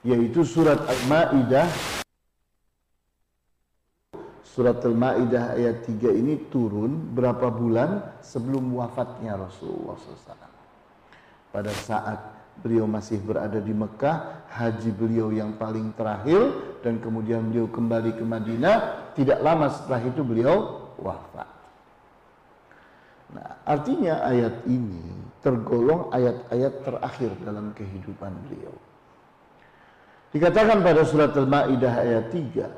Yaitu 0.05 0.45
surat 0.45 0.85
Al-Ma'idah 0.85 1.69
Surat 4.53 4.85
Al-Ma'idah 4.85 5.57
ayat 5.57 5.89
3 5.89 6.13
ini 6.13 6.37
turun 6.53 7.17
berapa 7.17 7.49
bulan 7.49 8.21
sebelum 8.21 8.77
wafatnya 8.77 9.41
Rasulullah 9.41 9.97
SAW. 9.97 10.37
Pada 11.49 11.73
saat 11.73 12.21
beliau 12.61 12.85
masih 12.85 13.17
berada 13.25 13.57
di 13.57 13.73
Mekah, 13.73 14.45
haji 14.53 14.93
beliau 14.93 15.33
yang 15.33 15.57
paling 15.57 15.97
terakhir, 15.97 16.53
dan 16.85 17.01
kemudian 17.01 17.49
beliau 17.49 17.65
kembali 17.73 18.13
ke 18.13 18.25
Madinah, 18.29 18.77
tidak 19.17 19.41
lama 19.41 19.73
setelah 19.73 20.01
itu 20.05 20.21
beliau 20.21 20.57
wafat. 21.01 21.52
Nah, 23.33 23.65
artinya 23.65 24.21
ayat 24.29 24.65
ini 24.69 25.01
tergolong 25.41 26.13
ayat-ayat 26.13 26.85
terakhir 26.85 27.33
dalam 27.43 27.73
kehidupan 27.73 28.33
beliau. 28.47 28.77
Dikatakan 30.33 30.81
pada 30.81 31.03
surat 31.05 31.37
Al-Maidah 31.37 31.93
ayat 31.93 32.33
3, 32.33 32.69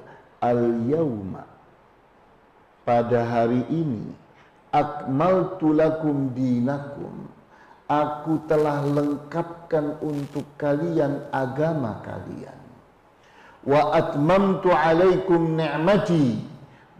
Al-yauma 0.42 1.44
pada 2.84 3.24
hari 3.24 3.62
ini 3.70 4.12
akmaltu 4.74 5.72
lakum 5.72 6.34
dinakum. 6.34 7.30
Aku 7.84 8.40
telah 8.48 8.80
lengkapkan 8.80 10.00
untuk 10.00 10.48
kalian 10.56 11.20
agama 11.30 12.00
kalian. 12.00 12.56
Wa 13.60 13.92
atmamtu 13.92 14.72
alaikum 14.72 15.60
ni'mati 15.60 16.53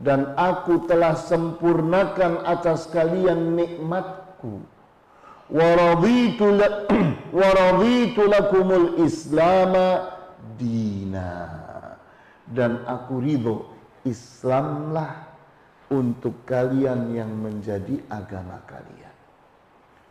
dan 0.05 0.37
aku 0.37 0.85
telah 0.85 1.17
sempurnakan 1.17 2.45
atas 2.45 2.85
kalian 2.93 3.57
nikmatku. 3.57 4.61
Wa 7.33 7.49
raditu 7.57 8.29
lakumul 8.29 9.01
islama 9.01 10.13
dina. 10.61 11.49
Dan 12.45 12.85
aku 12.85 13.25
ridho 13.25 13.57
Islamlah 14.05 15.25
untuk 15.89 16.45
kalian 16.45 17.17
yang 17.17 17.33
menjadi 17.33 18.05
agama 18.13 18.61
kalian. 18.69 19.17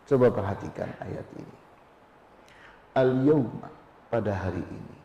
Coba 0.10 0.34
perhatikan 0.34 0.90
ayat 0.98 1.28
ini. 1.38 1.58
Al-yawma 2.98 3.70
pada 4.10 4.34
hari 4.34 4.66
ini. 4.66 4.98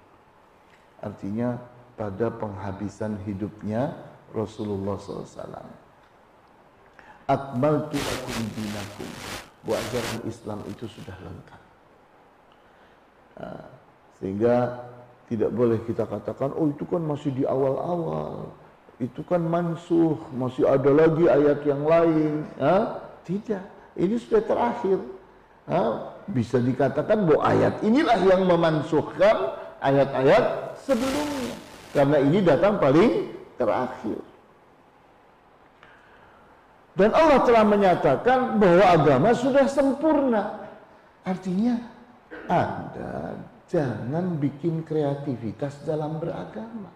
Artinya 1.05 1.61
pada 2.01 2.33
penghabisan 2.33 3.21
hidupnya 3.29 3.93
Rasulullah 4.33 4.97
SAW. 5.01 5.69
Akmaltu 7.29 7.97
lakum 7.97 8.37
dinakum. 8.57 9.11
Bahwa 9.65 9.77
ajaran 9.77 10.21
Islam 10.25 10.59
itu 10.71 10.85
sudah 10.89 11.17
lengkap. 11.21 11.63
Nah, 13.39 13.67
sehingga 14.19 14.55
tidak 15.29 15.51
boleh 15.53 15.79
kita 15.85 16.09
katakan, 16.09 16.57
oh 16.57 16.73
itu 16.73 16.89
kan 16.89 17.05
masih 17.05 17.31
di 17.37 17.45
awal-awal. 17.45 18.49
Itu 18.99 19.23
kan 19.23 19.45
mansuh, 19.45 20.19
masih 20.35 20.67
ada 20.67 20.91
lagi 20.91 21.29
ayat 21.29 21.63
yang 21.63 21.85
lain. 21.87 22.49
Ha? 22.59 22.99
Tidak, 23.23 23.95
ini 23.95 24.17
sudah 24.19 24.43
terakhir. 24.43 24.99
Ha? 25.69 25.83
Bisa 26.33 26.59
dikatakan 26.59 27.29
bahwa 27.29 27.45
ayat 27.45 27.79
inilah 27.85 28.19
yang 28.25 28.49
memansuhkan 28.49 29.55
ayat-ayat 29.85 30.75
sebelumnya. 30.83 31.57
Karena 31.93 32.19
ini 32.25 32.39
datang 32.43 32.81
paling 32.81 33.38
terakhir. 33.59 34.23
Dan 36.99 37.15
Allah 37.15 37.41
telah 37.47 37.63
menyatakan 37.63 38.59
bahwa 38.59 38.85
agama 38.91 39.31
sudah 39.31 39.71
sempurna. 39.71 40.67
Artinya 41.23 41.79
Anda 42.51 43.39
jangan 43.71 44.35
bikin 44.43 44.83
kreativitas 44.83 45.79
dalam 45.87 46.19
beragama. 46.19 46.91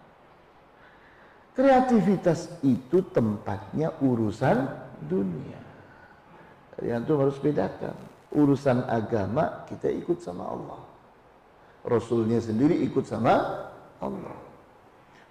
Kreativitas 1.53 2.49
itu 2.65 2.99
tempatnya 3.13 3.95
urusan 4.01 4.67
dunia. 5.07 5.61
Yang 6.81 7.01
itu 7.07 7.13
harus 7.15 7.37
bedakan. 7.39 7.95
Urusan 8.33 8.83
agama 8.89 9.63
kita 9.69 9.87
ikut 9.87 10.19
sama 10.19 10.49
Allah. 10.49 10.81
Rasulnya 11.85 12.41
sendiri 12.43 12.75
ikut 12.83 13.05
sama 13.05 13.69
Allah. 14.01 14.35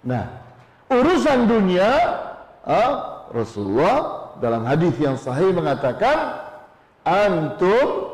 Nah, 0.07 0.25
urusan 0.91 1.39
dunia 1.47 1.91
ah, 2.63 2.93
Rasulullah 3.31 4.23
dalam 4.39 4.67
hadis 4.67 4.95
yang 4.99 5.15
sahih 5.15 5.55
mengatakan 5.55 6.43
antum 7.07 8.13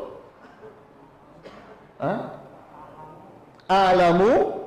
alamu 3.68 4.58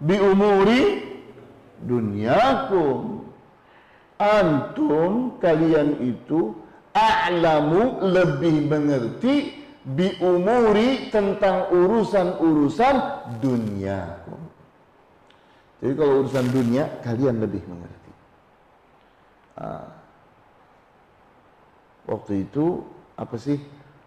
bi 0.00 0.16
umuri 0.18 0.82
dunyakum. 1.84 3.24
Antum 4.20 5.40
kalian 5.40 5.96
itu 6.04 6.52
a'lamu 6.92 8.04
lebih 8.04 8.68
mengerti 8.68 9.64
bi 9.80 10.12
umuri 10.20 11.08
tentang 11.08 11.72
urusan-urusan 11.72 12.96
duniakum 13.40 14.39
jadi 15.80 15.92
kalau 15.96 16.24
urusan 16.24 16.46
dunia 16.52 16.84
kalian 17.00 17.40
lebih 17.40 17.64
mengerti. 17.64 18.12
Nah, 19.56 19.88
waktu 22.04 22.44
itu 22.44 22.84
apa 23.16 23.36
sih 23.40 23.56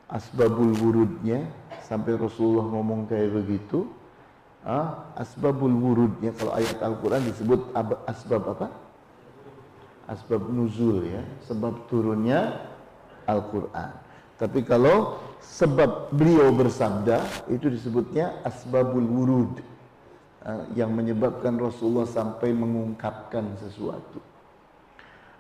asbabul 0.05 0.77
wurudnya 0.77 1.49
sampai 1.81 2.13
Rasulullah 2.13 2.69
ngomong 2.69 3.09
kayak 3.09 3.41
begitu? 3.41 3.89
Ah, 4.62 5.12
asbabul 5.17 5.73
wurudnya 5.73 6.31
kalau 6.38 6.53
ayat 6.53 6.77
Al-Quran 6.77 7.25
disebut 7.25 7.73
asbab 8.05 8.43
apa? 8.53 8.67
Asbab 10.05 10.45
nuzul 10.53 11.09
ya, 11.09 11.25
sebab 11.49 11.89
turunnya 11.89 12.69
Al-Quran. 13.25 13.91
Tapi 14.38 14.62
kalau 14.62 15.17
sebab 15.41 16.13
beliau 16.13 16.53
bersabda 16.53 17.49
itu 17.49 17.65
disebutnya 17.71 18.39
asbabul 18.45 19.05
wurud 19.05 19.72
yang 20.75 20.91
menyebabkan 20.91 21.56
Rasulullah 21.56 22.08
sampai 22.08 22.51
mengungkapkan 22.51 23.56
sesuatu. 23.63 24.19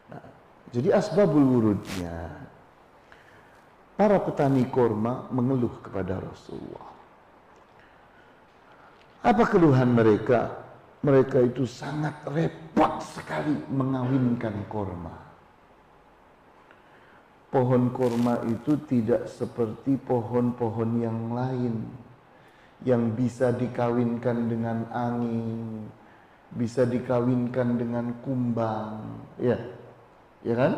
Nah, 0.07 0.23
jadi 0.71 0.95
asbabul 0.95 1.43
wurudnya 1.43 2.31
para 3.99 4.17
petani 4.23 4.63
korma 4.71 5.27
mengeluh 5.27 5.75
kepada 5.83 6.23
Rasulullah. 6.23 6.87
Apa 9.23 9.43
keluhan 9.47 9.91
mereka? 9.91 10.63
Mereka 11.03 11.51
itu 11.51 11.67
sangat 11.67 12.23
repot 12.31 13.03
sekali 13.03 13.59
mengawinkan 13.67 14.55
korma. 14.71 15.11
Pohon 17.51 17.91
korma 17.91 18.39
itu 18.47 18.79
tidak 18.87 19.27
seperti 19.27 19.99
pohon-pohon 19.99 20.91
yang 21.03 21.35
lain 21.35 21.91
yang 22.83 23.15
bisa 23.15 23.55
dikawinkan 23.55 24.51
dengan 24.51 24.87
angin, 24.91 25.87
bisa 26.55 26.83
dikawinkan 26.83 27.79
dengan 27.79 28.11
kumbang, 28.23 29.23
ya, 29.39 29.55
ya 30.43 30.55
kan? 30.55 30.73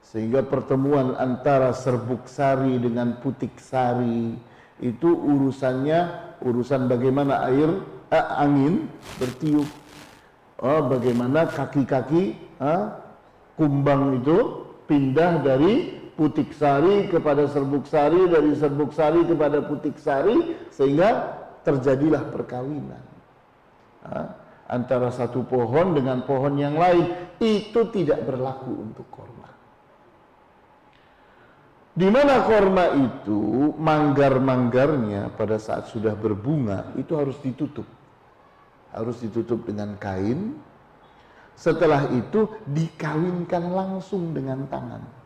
Sehingga 0.00 0.44
pertemuan 0.44 1.16
antara 1.16 1.72
serbuk 1.76 2.24
sari 2.28 2.80
dengan 2.80 3.20
putik 3.20 3.56
sari 3.60 4.36
itu 4.80 5.10
urusannya 5.12 6.32
urusan 6.40 6.88
bagaimana 6.88 7.44
air 7.52 7.68
eh, 8.08 8.26
angin 8.40 8.88
bertiup. 9.20 9.68
Oh, 10.60 10.80
bagaimana 10.88 11.48
kaki-kaki 11.48 12.36
eh, 12.36 12.84
kumbang 13.60 14.24
itu 14.24 14.68
pindah 14.88 15.44
dari 15.44 15.99
putik 16.16 16.54
sari 16.54 17.06
kepada 17.10 17.46
serbuk 17.46 17.86
sari, 17.86 18.26
dari 18.30 18.52
serbuk 18.56 18.90
sari 18.94 19.22
kepada 19.26 19.62
putik 19.64 19.96
sari, 19.98 20.56
sehingga 20.70 21.40
terjadilah 21.62 22.30
perkawinan. 22.32 23.04
Eh, 24.00 24.28
antara 24.70 25.10
satu 25.12 25.44
pohon 25.44 25.92
dengan 25.98 26.22
pohon 26.24 26.54
yang 26.56 26.78
lain 26.78 27.36
itu 27.42 27.80
tidak 27.90 28.24
berlaku 28.24 28.70
untuk 28.70 29.06
korma. 29.10 29.50
Di 31.90 32.08
mana 32.08 32.46
korma 32.46 32.96
itu 32.96 33.74
manggar-manggarnya 33.76 35.34
pada 35.34 35.58
saat 35.58 35.90
sudah 35.90 36.14
berbunga 36.14 36.94
itu 36.96 37.12
harus 37.18 37.36
ditutup. 37.42 37.84
Harus 38.94 39.20
ditutup 39.20 39.66
dengan 39.66 39.98
kain. 40.00 40.56
Setelah 41.58 42.08
itu 42.14 42.48
dikawinkan 42.64 43.68
langsung 43.68 44.32
dengan 44.32 44.64
tangan. 44.70 45.19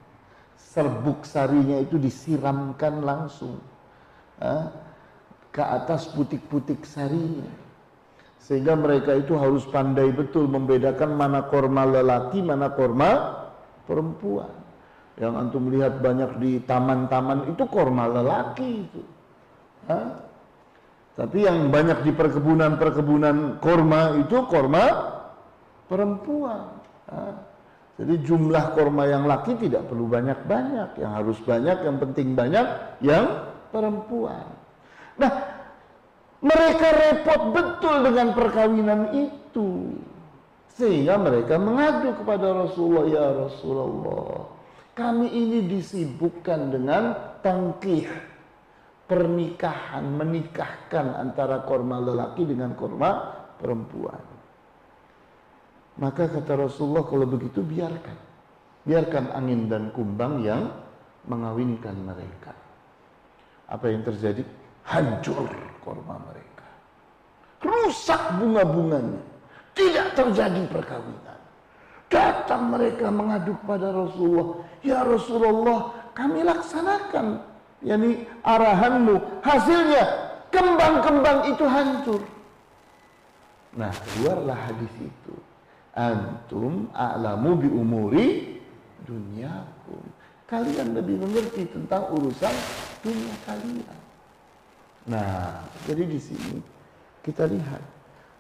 Serbuk 0.75 1.23
sarinya 1.23 1.79
itu 1.79 1.95
disiramkan 2.03 3.07
langsung 3.07 3.63
ke 5.55 5.63
atas 5.63 6.11
putik-putik 6.11 6.83
sarinya 6.83 7.47
sehingga 8.43 8.77
mereka 8.77 9.17
itu 9.17 9.39
harus 9.41 9.65
pandai 9.71 10.13
betul 10.13 10.45
membedakan 10.45 11.17
mana 11.17 11.49
korma 11.49 11.89
lelaki, 11.89 12.45
mana 12.45 12.69
korma 12.75 13.41
perempuan. 13.89 14.53
Yang 15.17 15.33
antum 15.33 15.65
lihat 15.73 16.03
banyak 16.03 16.43
di 16.43 16.61
taman-taman 16.67 17.55
itu 17.55 17.65
korma 17.71 18.05
lelaki 18.05 18.85
itu. 18.85 19.03
Hah? 19.89 20.21
Tapi 21.15 21.47
yang 21.47 21.71
banyak 21.71 22.03
di 22.03 22.13
perkebunan-perkebunan 22.13 23.63
korma 23.63 24.19
itu 24.21 24.37
korma 24.51 24.85
perempuan. 25.89 26.69
Hah? 27.09 27.44
Jadi 27.95 28.15
jumlah 28.27 28.75
korma 28.75 29.07
yang 29.07 29.23
laki 29.31 29.55
tidak 29.55 29.87
perlu 29.87 30.11
banyak-banyak. 30.11 30.99
Yang 30.99 31.13
harus 31.15 31.39
banyak, 31.47 31.79
yang 31.87 31.97
penting 32.03 32.35
banyak, 32.35 32.67
yang 33.07 33.25
perempuan. 33.71 34.51
Nah, 35.15 35.33
mereka 36.43 36.89
repot 36.91 37.43
betul 37.55 37.95
dengan 38.03 38.35
perkawinan 38.35 39.15
itu. 39.15 39.95
Sehingga 40.75 41.15
mereka 41.23 41.55
mengadu 41.55 42.19
kepada 42.19 42.67
Rasulullah, 42.67 43.07
ya 43.07 43.27
Rasulullah, 43.31 44.51
kami 44.99 45.31
ini 45.31 45.71
disibukkan 45.71 46.75
dengan 46.75 47.15
tangkih, 47.47 48.11
pernikahan, 49.07 50.03
menikahkan 50.03 51.15
antara 51.15 51.63
korma 51.63 52.03
lelaki 52.03 52.43
dengan 52.43 52.75
korma 52.75 53.39
perempuan. 53.63 54.34
Maka 55.95 56.27
kata 56.27 56.59
Rasulullah, 56.59 57.07
kalau 57.07 57.27
begitu 57.27 57.63
biarkan. 57.63 58.19
Biarkan 58.85 59.33
angin 59.33 59.71
dan 59.71 59.95
kumbang 59.95 60.45
yang 60.45 60.69
mengawinkan 61.25 61.97
mereka. 61.97 62.53
Apa 63.71 63.89
yang 63.89 64.05
terjadi? 64.05 64.45
hancur 64.85 65.49
korma 65.81 66.21
mereka. 66.29 66.69
Rusak 67.65 68.21
bunga-bunganya. 68.37 69.23
Tidak 69.75 70.15
terjadi 70.15 70.63
perkawinan. 70.71 71.41
Datang 72.07 72.71
mereka 72.71 73.11
mengadu 73.11 73.59
kepada 73.65 73.91
Rasulullah. 73.91 74.63
Ya 74.85 75.03
Rasulullah, 75.03 75.91
kami 76.15 76.47
laksanakan. 76.47 77.43
Yani 77.83 78.23
arahanmu. 78.45 79.43
Hasilnya, 79.43 80.05
kembang-kembang 80.55 81.51
itu 81.51 81.65
hancur. 81.67 82.23
Nah, 83.75 83.91
keluarlah 83.91 84.55
hadis 84.55 84.93
itu. 85.03 85.35
Antum 85.95 86.91
a'lamu 86.91 87.55
bi 87.55 87.69
umuri 87.71 88.29
dunyakum. 89.07 90.03
Kalian 90.51 90.93
lebih 90.93 91.23
mengerti 91.23 91.71
tentang 91.71 92.11
urusan 92.11 92.55
dunia 93.07 93.35
kalian. 93.47 93.99
Nah, 95.07 95.63
jadi 95.87 96.05
di 96.05 96.19
sini 96.19 96.59
kita 97.23 97.47
lihat 97.47 97.81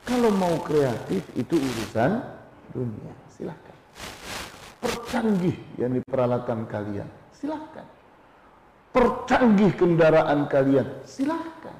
kalau 0.04 0.34
mau 0.34 0.58
kreatif 0.66 1.24
itu 1.38 1.54
urusan 1.56 2.20
dunia, 2.74 3.14
silahkan. 3.30 3.76
Percanggih 4.82 5.56
yang 5.78 5.94
diperalakan 5.96 6.68
kalian, 6.68 7.08
silahkan. 7.32 7.86
Percanggih 8.92 9.72
kendaraan 9.78 10.50
kalian, 10.50 10.86
silahkan. 11.06 11.76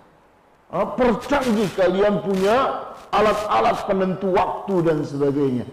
Ah, 0.72 0.88
percanggih 0.96 1.68
kalian 1.76 2.24
punya 2.24 2.88
alat-alat 3.12 3.78
penentu 3.86 4.32
waktu 4.34 4.74
dan 4.84 4.98
sebagainya. 5.04 5.66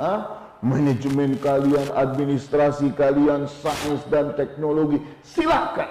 Ah, 0.00 0.40
manajemen 0.64 1.36
kalian, 1.40 1.92
administrasi 1.92 2.92
kalian, 2.96 3.48
sains 3.48 4.00
dan 4.08 4.32
teknologi, 4.36 5.00
silahkan. 5.24 5.88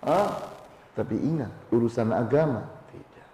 Ah, 0.00 0.32
tapi 0.94 1.18
ingat, 1.18 1.50
urusan 1.74 2.14
agama 2.14 2.64
tidak. 2.90 3.28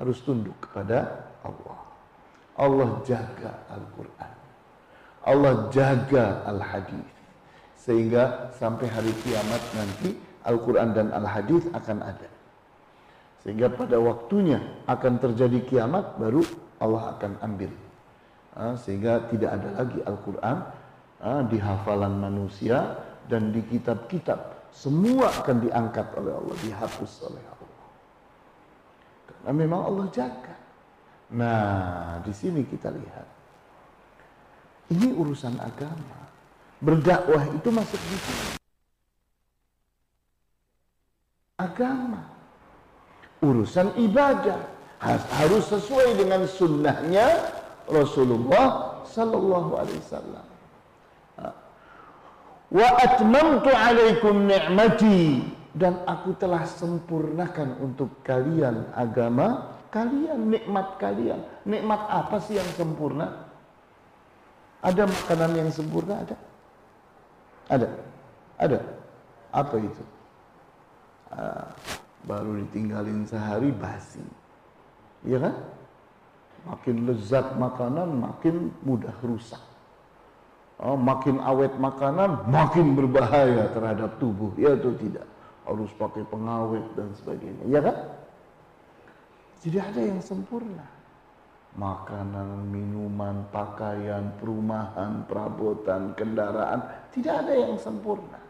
Harus 0.00 0.18
tunduk 0.22 0.54
kepada 0.62 1.28
Allah. 1.44 1.78
Allah 2.58 2.90
jaga 3.06 3.52
Al-Quran. 3.70 4.34
Allah 5.22 5.54
jaga 5.70 6.42
Al-Hadis. 6.48 7.10
Sehingga 7.78 8.52
sampai 8.58 8.90
hari 8.90 9.14
kiamat 9.22 9.62
nanti 9.76 10.18
Al-Quran 10.42 10.90
dan 10.96 11.08
Al-Hadis 11.14 11.68
akan 11.70 12.02
ada. 12.02 12.28
Sehingga 13.42 13.70
pada 13.70 13.96
waktunya 14.02 14.58
akan 14.90 15.22
terjadi 15.22 15.58
kiamat 15.64 16.18
baru 16.18 16.42
Allah 16.82 17.14
akan 17.16 17.38
ambil. 17.42 17.70
Sehingga 18.74 19.30
tidak 19.30 19.50
ada 19.54 19.68
lagi 19.82 19.98
Al-Quran 20.02 20.56
di 21.46 21.58
hafalan 21.62 22.18
manusia 22.18 22.98
dan 23.30 23.54
di 23.54 23.62
kitab-kitab 23.66 24.70
semua 24.74 25.30
akan 25.42 25.64
diangkat 25.64 26.06
oleh 26.18 26.32
Allah, 26.34 26.56
dihapus 26.62 27.12
oleh 27.30 27.40
Allah. 27.40 27.82
Karena 29.26 29.50
memang 29.54 29.80
Allah 29.86 30.06
jaga. 30.12 30.54
Nah, 31.28 32.20
di 32.24 32.32
sini 32.32 32.64
kita 32.64 32.92
lihat. 32.92 33.26
Ini 34.88 35.12
urusan 35.12 35.60
agama. 35.60 36.18
Berdakwah 36.80 37.44
itu 37.52 37.68
masuk 37.68 38.00
di 38.00 38.16
sini. 38.16 38.46
Agama. 41.60 42.37
Urusan 43.44 43.94
ibadah. 43.98 44.58
Harus 45.38 45.70
sesuai 45.70 46.18
dengan 46.18 46.42
sunnahnya 46.50 47.54
Rasulullah 47.86 48.98
Sallallahu 49.06 49.70
Alaihi 49.78 50.00
Wasallam. 50.02 50.46
Wa 52.68 52.88
atmamtu 52.98 53.70
alaikum 53.72 54.44
ni'mati. 54.44 55.54
Dan 55.78 56.02
aku 56.10 56.34
telah 56.34 56.66
sempurnakan 56.66 57.78
untuk 57.78 58.10
kalian 58.26 58.90
agama 58.98 59.78
kalian 59.88 60.52
nikmat 60.52 60.98
kalian. 61.00 61.40
Nikmat 61.64 62.00
apa 62.08 62.36
sih 62.44 62.58
yang 62.58 62.68
sempurna? 62.76 63.46
Ada 64.84 65.06
makanan 65.06 65.50
yang 65.58 65.70
sempurna? 65.72 66.22
Ada? 66.22 66.36
Ada? 67.68 67.88
Ada? 68.58 68.78
Apa 69.52 69.76
itu? 69.80 70.02
Uh, 71.28 71.66
baru 72.28 72.60
ditinggalin 72.60 73.24
sehari 73.24 73.72
basi. 73.72 74.20
Iya 75.24 75.48
kan? 75.48 75.54
Makin 76.68 77.08
lezat 77.08 77.56
makanan 77.56 78.12
makin 78.20 78.68
mudah 78.84 79.16
rusak. 79.24 79.64
Oh, 80.78 80.94
makin 80.94 81.40
awet 81.42 81.74
makanan 81.80 82.46
makin 82.46 82.92
berbahaya 82.92 83.72
terhadap 83.72 84.20
tubuh. 84.20 84.52
Ya 84.60 84.76
atau 84.76 84.92
tidak? 84.94 85.26
Harus 85.64 85.90
pakai 85.96 86.22
pengawet 86.28 86.84
dan 86.94 87.10
sebagainya. 87.16 87.64
Ya 87.66 87.80
kan? 87.80 87.96
Jadi 89.58 89.78
ada 89.80 90.00
yang 90.04 90.20
sempurna. 90.22 90.86
Makanan 91.74 92.68
minuman 92.70 93.48
pakaian 93.50 94.34
perumahan 94.38 95.26
perabotan 95.26 96.14
kendaraan 96.14 96.80
tidak 97.12 97.44
ada 97.44 97.52
yang 97.54 97.74
sempurna 97.76 98.47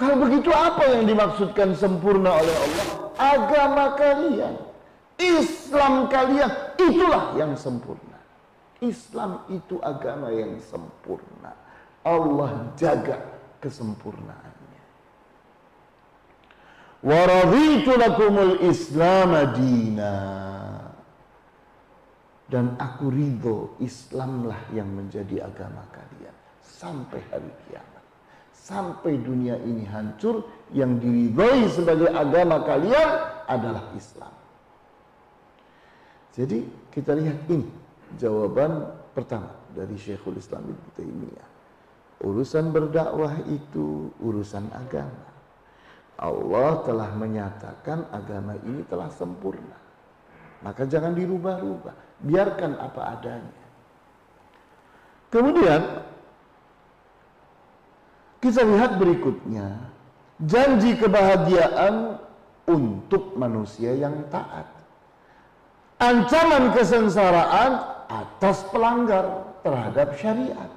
kalau 0.00 0.16
begitu 0.24 0.48
apa 0.48 0.96
yang 0.96 1.04
dimaksudkan 1.04 1.76
sempurna 1.76 2.40
oleh 2.40 2.56
Allah 2.56 2.86
agama 3.20 3.84
kalian 4.00 4.56
Islam 5.20 6.08
kalian 6.08 6.48
itulah 6.80 7.36
yang 7.36 7.52
sempurna 7.52 8.10
Islam 8.80 9.44
itu 9.52 9.76
agama 9.84 10.32
yang 10.32 10.56
sempurna. 10.56 11.52
Allah 12.00 12.72
jaga 12.80 13.20
kesempurnaannya. 13.60 14.82
Wa 17.04 17.20
raditu 17.28 17.92
lakumul 17.92 18.56
Islam 18.64 19.36
dina. 19.52 20.16
Dan 22.50 22.74
aku 22.80 23.12
ridho 23.14 23.78
Islamlah 23.78 24.74
yang 24.74 24.90
menjadi 24.90 25.46
agama 25.46 25.86
kalian. 25.94 26.34
sampai 26.80 27.20
hari 27.28 27.52
kiamat. 27.68 27.99
Sampai 28.60 29.16
dunia 29.16 29.56
ini 29.64 29.88
hancur, 29.88 30.44
yang 30.76 31.00
diridhoi 31.00 31.64
sebagai 31.72 32.12
agama 32.12 32.60
kalian 32.62 33.08
adalah 33.48 33.88
Islam. 33.96 34.30
Jadi 36.36 36.62
kita 36.92 37.16
lihat 37.16 37.48
ini 37.48 37.66
jawaban 38.20 38.86
pertama 39.16 39.50
dari 39.72 39.96
Syekhul 39.96 40.38
Islam 40.38 40.68
Ibnu 40.70 40.88
Taimiyah. 40.94 41.48
Urusan 42.20 42.68
berdakwah 42.70 43.32
itu 43.48 44.12
urusan 44.20 44.68
agama. 44.76 45.24
Allah 46.20 46.84
telah 46.84 47.10
menyatakan 47.16 48.12
agama 48.12 48.60
ini 48.60 48.84
telah 48.84 49.08
sempurna. 49.08 49.80
Maka 50.60 50.84
jangan 50.84 51.16
dirubah-rubah, 51.16 51.96
biarkan 52.28 52.76
apa 52.76 53.00
adanya. 53.16 53.64
Kemudian 55.32 55.80
kita 58.40 58.64
lihat 58.64 58.96
berikutnya, 58.96 59.76
janji 60.40 60.96
kebahagiaan 60.96 62.18
untuk 62.68 63.36
manusia 63.36 63.94
yang 63.94 64.16
taat. 64.32 64.66
Ancaman 66.00 66.72
kesengsaraan 66.72 67.72
atas 68.08 68.64
pelanggar 68.72 69.52
terhadap 69.60 70.16
syariat. 70.16 70.72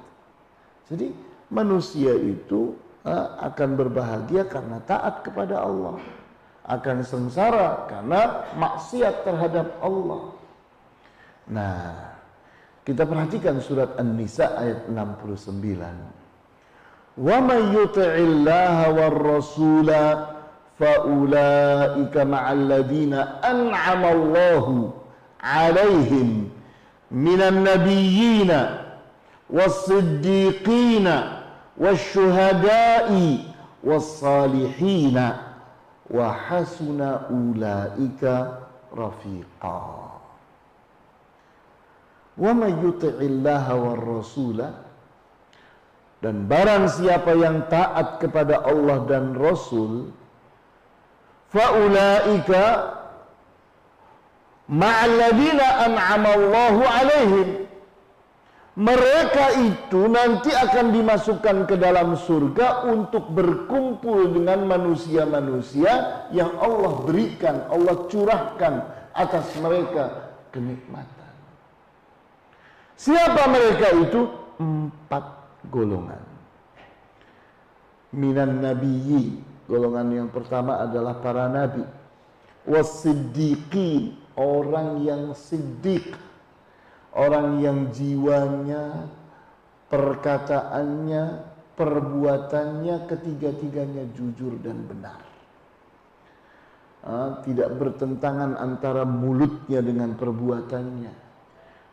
Jadi 0.92 1.08
manusia 1.48 2.12
itu 2.12 2.76
akan 3.40 3.70
berbahagia 3.76 4.48
karena 4.48 4.80
taat 4.88 5.20
kepada 5.20 5.60
Allah 5.60 6.00
akan 6.64 7.04
sengsara 7.04 7.84
karena 7.92 8.48
maksiat 8.56 9.28
terhadap 9.28 9.76
Allah 9.84 10.32
nah 11.44 12.16
kita 12.88 13.04
perhatikan 13.04 13.60
surat 13.60 13.92
An-Nisa 14.00 14.56
ayat 14.56 14.88
69 14.88 16.23
wa 17.16 17.40
may 17.40 17.62
yuti'illaha 17.72 18.90
war 18.90 19.14
rasula 19.22 20.34
faulaika 20.78 22.24
ma'al 22.26 22.66
ladina 22.66 23.38
an'ama 23.42 24.08
Allahu 24.10 24.90
alaihim 25.38 26.50
minan 27.14 27.62
nabiyyina 27.62 28.82
was-siddiqina 29.46 31.46
wasyuhada'i 31.78 33.46
wasalihina 33.84 35.38
wa 36.10 36.32
hasuna 36.32 37.20
ulaika 37.30 38.58
rafiqa 38.96 39.82
wa 42.36 42.50
may 42.54 42.74
yuti'illaha 42.82 43.74
war 43.78 44.00
rasula 44.02 44.74
dan 46.24 46.48
barang 46.48 46.88
siapa 46.88 47.36
yang 47.36 47.68
taat 47.68 48.16
kepada 48.16 48.64
Allah 48.64 49.04
dan 49.04 49.36
Rasul 49.36 50.08
faulaika 51.52 52.64
ma'alladina 54.72 55.84
an'ama 55.84 56.30
Allahu 56.32 56.80
alaihim 56.80 57.48
mereka 58.74 59.52
itu 59.60 60.08
nanti 60.08 60.50
akan 60.50 60.96
dimasukkan 60.96 61.68
ke 61.68 61.76
dalam 61.76 62.16
surga 62.16 62.88
untuk 62.88 63.28
berkumpul 63.30 64.34
dengan 64.34 64.66
manusia-manusia 64.66 66.26
yang 66.34 66.50
Allah 66.58 66.98
berikan, 67.06 67.70
Allah 67.70 68.02
curahkan 68.10 68.74
atas 69.14 69.46
mereka 69.62 70.34
kenikmatan. 70.50 71.32
Siapa 72.98 73.46
mereka 73.46 73.86
itu? 73.94 74.20
Empat 74.58 75.43
golongan. 75.68 76.20
Minan 78.14 78.62
nabiyyi, 78.62 79.42
golongan 79.66 80.08
yang 80.12 80.28
pertama 80.30 80.82
adalah 80.82 81.18
para 81.18 81.50
nabi. 81.50 81.82
Wasiddiqin, 82.64 84.16
orang 84.38 85.04
yang 85.04 85.36
siddiq 85.36 86.16
orang 87.14 87.62
yang 87.62 87.88
jiwanya, 87.94 89.08
perkataannya, 89.88 91.24
perbuatannya 91.78 92.96
ketiga-tiganya 93.08 94.04
jujur 94.12 94.58
dan 94.60 94.84
benar. 94.84 95.20
tidak 97.44 97.76
bertentangan 97.76 98.56
antara 98.56 99.04
mulutnya 99.04 99.84
dengan 99.84 100.16
perbuatannya. 100.16 101.12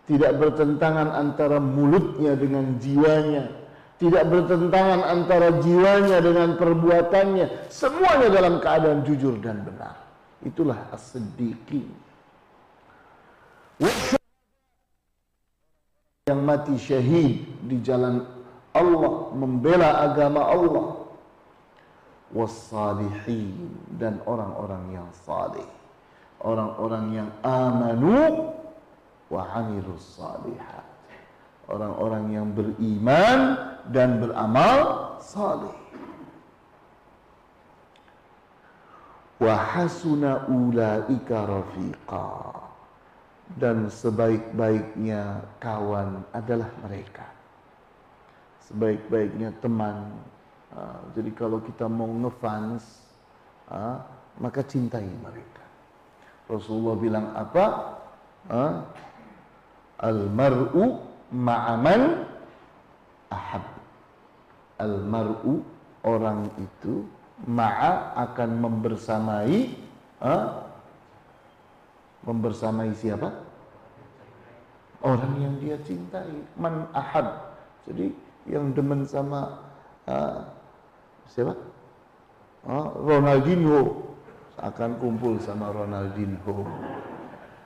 Tidak 0.07 0.31
bertentangan 0.39 1.11
antara 1.13 1.59
mulutnya 1.59 2.33
dengan 2.39 2.79
jiwanya. 2.79 3.60
Tidak 4.01 4.23
bertentangan 4.25 5.05
antara 5.05 5.61
jiwanya 5.61 6.25
dengan 6.25 6.57
perbuatannya. 6.57 7.69
Semuanya 7.69 8.33
dalam 8.33 8.57
keadaan 8.57 9.05
jujur 9.05 9.37
dan 9.37 9.61
benar. 9.61 9.93
Itulah 10.41 10.89
as-siddiqin 10.89 11.85
yang 16.29 16.45
mati 16.45 16.77
syahid 16.77 17.43
di 17.65 17.81
jalan 17.81 18.21
Allah 18.77 19.33
membela 19.33 20.05
agama 20.05 20.45
Allah 20.45 20.87
wassalihin 22.31 23.73
dan 23.97 24.21
orang-orang 24.23 24.95
yang 25.01 25.09
saleh 25.25 25.65
orang-orang 26.45 27.05
yang 27.25 27.29
amanu 27.43 28.53
wa 29.33 29.41
amilus 29.59 30.15
salihat 30.15 30.87
orang-orang 31.71 32.35
yang 32.35 32.47
beriman 32.51 33.55
dan 33.89 34.19
beramal 34.19 35.15
saleh 35.23 35.73
wa 39.41 39.55
hasuna 39.57 40.45
ulaika 40.51 41.49
rafiqa 41.49 42.29
dan 43.57 43.89
sebaik-baiknya 43.91 45.43
kawan 45.59 46.23
adalah 46.31 46.71
mereka. 46.87 47.27
Sebaik-baiknya 48.63 49.51
teman. 49.59 50.07
Jadi 51.11 51.35
kalau 51.35 51.59
kita 51.59 51.83
mau 51.91 52.07
ngefans, 52.07 53.11
maka 54.39 54.63
cintai 54.63 55.03
mereka. 55.19 55.67
Rasulullah 56.47 56.95
bilang 56.95 57.27
apa? 57.35 57.65
Al-mar'u 59.99 61.10
ma'aman 61.31 62.27
ahab. 63.31 63.63
Al-mar'u 64.77 65.63
orang 66.03 66.51
itu 66.59 67.07
ma'a 67.47 68.13
akan 68.17 68.49
membersamai 68.61 69.73
uh, 70.21 70.45
membersamai 72.25 72.93
siapa? 72.93 73.29
Orang 75.01 75.33
yang 75.41 75.57
dia 75.57 75.77
cintai, 75.81 76.29
man 76.53 76.85
ahad. 76.93 77.25
Jadi 77.89 78.13
yang 78.45 78.69
demen 78.77 79.01
sama 79.09 79.57
uh, 80.05 80.45
siapa? 81.25 81.57
Uh, 82.61 82.93
Ronaldinho 83.01 84.13
akan 84.61 85.01
kumpul 85.01 85.41
sama 85.41 85.73
Ronaldinho. 85.73 86.69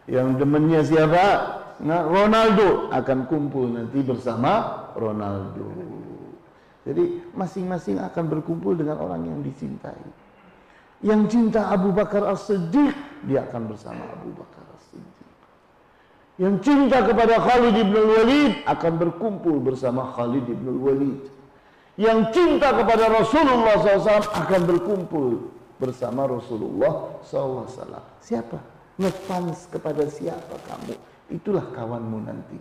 Yang 0.08 0.28
demennya 0.40 0.82
siapa? 0.88 1.26
Nah, 1.84 2.08
Ronaldo 2.08 2.88
akan 2.88 3.28
kumpul 3.28 3.68
nanti 3.76 4.00
bersama 4.00 4.88
Ronaldo. 4.96 5.68
Jadi 6.86 7.34
masing-masing 7.34 7.98
akan 8.00 8.24
berkumpul 8.30 8.78
dengan 8.78 9.02
orang 9.02 9.26
yang 9.26 9.40
dicintai. 9.42 9.98
Yang 11.04 11.36
cinta 11.36 11.68
Abu 11.74 11.92
Bakar 11.92 12.24
As-Siddiq, 12.32 12.96
dia 13.28 13.44
akan 13.44 13.68
bersama 13.68 14.06
Abu 14.08 14.32
Bakar 14.32 14.64
As-Siddiq. 14.72 15.28
Yang 16.40 16.56
cinta 16.64 17.04
kepada 17.04 17.36
Khalid 17.42 17.76
ibn 17.76 17.96
Walid 17.96 18.54
akan 18.64 18.94
berkumpul 19.02 19.60
bersama 19.60 20.14
Khalid 20.16 20.46
ibn 20.48 20.80
Walid. 20.80 21.22
Yang 21.96 22.20
cinta 22.36 22.76
kepada 22.76 23.08
Rasulullah 23.08 23.76
SAW 23.80 24.28
akan 24.32 24.62
berkumpul 24.68 25.48
bersama 25.80 26.28
Rasulullah 26.28 27.20
SAW. 27.24 27.72
Siapa? 28.20 28.60
Ngefans 29.00 29.68
kepada 29.72 30.04
siapa 30.08 30.56
kamu? 30.68 31.15
Itulah 31.30 31.66
kawanmu 31.74 32.18
nanti 32.26 32.58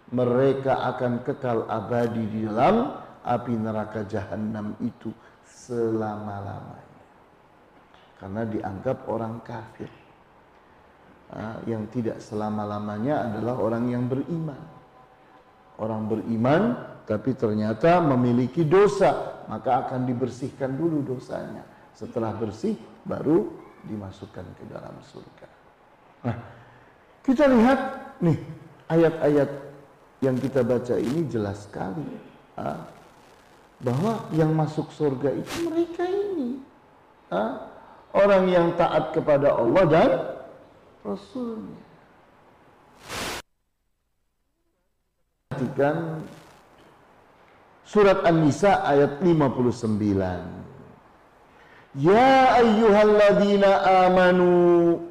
Mereka 0.07 0.71
akan 0.71 1.27
kekal 1.27 1.67
abadi 1.67 2.23
di 2.31 2.47
dalam 2.47 2.95
api 3.27 3.53
neraka 3.59 4.07
jahanam 4.07 4.71
itu 4.79 5.11
selama-lamanya 5.67 6.87
karena 8.17 8.41
dianggap 8.49 9.05
orang 9.11 9.43
kafir. 9.45 9.91
Nah, 11.27 11.59
yang 11.67 11.85
tidak 11.91 12.23
selama-lamanya 12.23 13.29
adalah 13.29 13.59
orang 13.59 13.91
yang 13.91 14.07
beriman. 14.07 14.57
Orang 15.77 16.09
beriman 16.09 16.73
tapi 17.05 17.37
ternyata 17.37 18.01
memiliki 18.01 18.65
dosa, 18.65 19.43
maka 19.45 19.85
akan 19.85 20.07
dibersihkan 20.09 20.73
dulu 20.73 21.03
dosanya. 21.03 21.61
Setelah 21.93 22.33
bersih 22.33 22.73
baru 23.05 23.47
dimasukkan 23.85 24.45
ke 24.57 24.63
dalam 24.71 24.95
surga. 25.05 25.49
Nah, 26.25 26.37
kita 27.21 27.45
lihat 27.45 27.79
nih 28.23 28.37
ayat-ayat 28.89 29.49
yang 30.25 30.35
kita 30.41 30.65
baca 30.65 30.95
ini 30.97 31.29
jelas 31.29 31.69
sekali 31.69 32.03
ah, 32.57 32.81
bahwa 33.81 34.25
yang 34.33 34.53
masuk 34.57 34.89
surga 34.93 35.29
itu 35.37 35.69
mereka 35.69 36.03
ini. 36.05 36.57
Ah, 37.29 37.69
orang 38.15 38.49
yang 38.49 38.73
taat 38.73 39.13
kepada 39.13 39.53
Allah 39.53 39.83
dan 39.85 40.09
Rasulnya. 41.05 41.77
Perhatikan 45.47 46.21
surat 47.87 48.19
An-Nisa 48.27 48.83
ayat 48.83 49.23
59. 49.23 50.67
Ya 51.97 52.61
ayyuhalladzina 52.61 53.69
amanu 54.05 55.01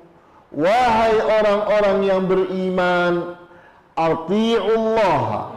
wahai 0.54 1.18
orang-orang 1.18 1.98
yang 2.06 2.22
beriman 2.30 3.34
ati'ullah 3.98 5.55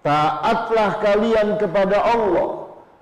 taatlah 0.00 1.00
kalian 1.00 1.56
kepada 1.60 1.98
Allah. 2.00 2.48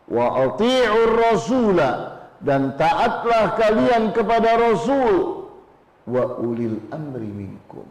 Wa 0.09 0.27
ati'ur 0.49 1.13
rasulah 1.21 2.25
dan 2.41 2.75
taatlah 2.81 3.59
kalian 3.61 4.17
kepada 4.17 4.57
Rasul. 4.57 5.45
Wa 6.09 6.41
ulil 6.41 6.81
amri 6.89 7.29
minkum. 7.29 7.85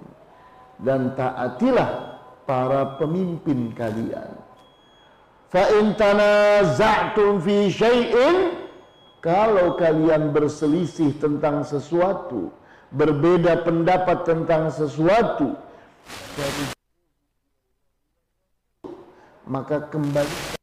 Dan 0.82 1.14
taatilah 1.14 2.18
para 2.50 2.98
pemimpin 2.98 3.74
kalian. 3.78 4.34
Fa 5.54 5.64
in 5.78 5.94
tanaza'tum 5.94 7.42
fi 7.42 7.70
syai'in. 7.70 8.38
Kalau 9.18 9.76
kalian 9.76 10.30
berselisih 10.32 11.18
tentang 11.18 11.66
sesuatu 11.66 12.54
berbeda 12.94 13.66
pendapat 13.66 14.24
tentang 14.24 14.72
sesuatu 14.72 15.58
maka 19.48 19.88
kembali 19.88 20.60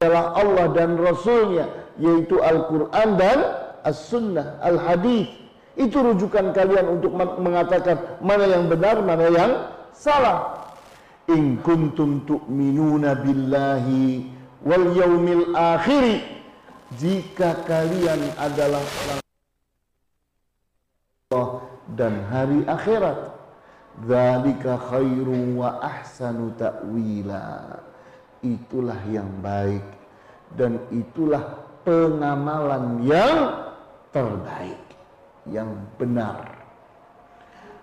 adalah 0.00 0.32
Allah 0.40 0.66
dan 0.72 0.96
Rasulnya 0.96 1.66
yaitu 2.00 2.40
Al-Quran 2.40 3.08
dan 3.20 3.38
As-Sunnah, 3.82 4.62
Al-Hadith. 4.62 5.30
Itu 5.78 6.02
rujukan 6.02 6.50
kalian 6.50 6.98
untuk 6.98 7.14
mengatakan 7.14 8.18
mana 8.18 8.50
yang 8.50 8.66
benar, 8.66 8.98
mana 8.98 9.30
yang 9.30 9.52
salah. 9.94 10.66
In 11.30 11.62
kuntum 11.62 12.26
tu'minuna 12.26 13.14
billahi 13.22 14.26
wal 14.66 14.86
yaumil 14.96 15.54
akhiri 15.54 16.24
jika 16.98 17.62
kalian 17.68 18.32
adalah 18.40 18.80
orang 18.80 19.20
Allah 21.28 21.48
dan 21.94 22.14
hari 22.32 22.64
akhirat 22.64 23.37
dzalika 24.04 24.78
khairu 24.92 25.58
wa 25.58 25.80
ahsanu 25.82 26.54
ta'wila. 26.54 27.78
Itulah 28.44 29.00
yang 29.10 29.26
baik 29.42 29.82
dan 30.54 30.78
itulah 30.94 31.58
pengamalan 31.82 33.02
yang 33.02 33.66
terbaik 34.14 34.84
yang 35.50 35.74
benar. 35.98 36.46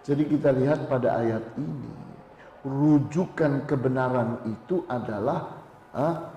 Jadi 0.05 0.23
kita 0.29 0.53
lihat 0.53 0.85
pada 0.85 1.17
ayat 1.19 1.43
ini 1.57 1.91
rujukan 2.65 3.65
kebenaran 3.69 4.41
itu 4.45 4.85
adalah 4.89 5.53
ah, 5.93 6.29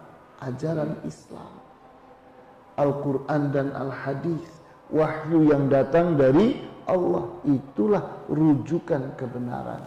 ajaran 0.44 0.96
Islam. 1.04 1.52
Al-Quran 2.78 3.42
dan 3.50 3.74
Al-Hadis 3.74 4.44
wahyu 4.88 5.52
yang 5.52 5.68
datang 5.68 6.16
dari 6.16 6.62
Allah 6.89 7.28
itulah 7.45 8.24
rujukan 8.32 9.12
kebenaran. 9.12 9.84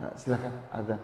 Nah, 0.00 0.12
silakan 0.16 0.54
ada. 0.72 0.96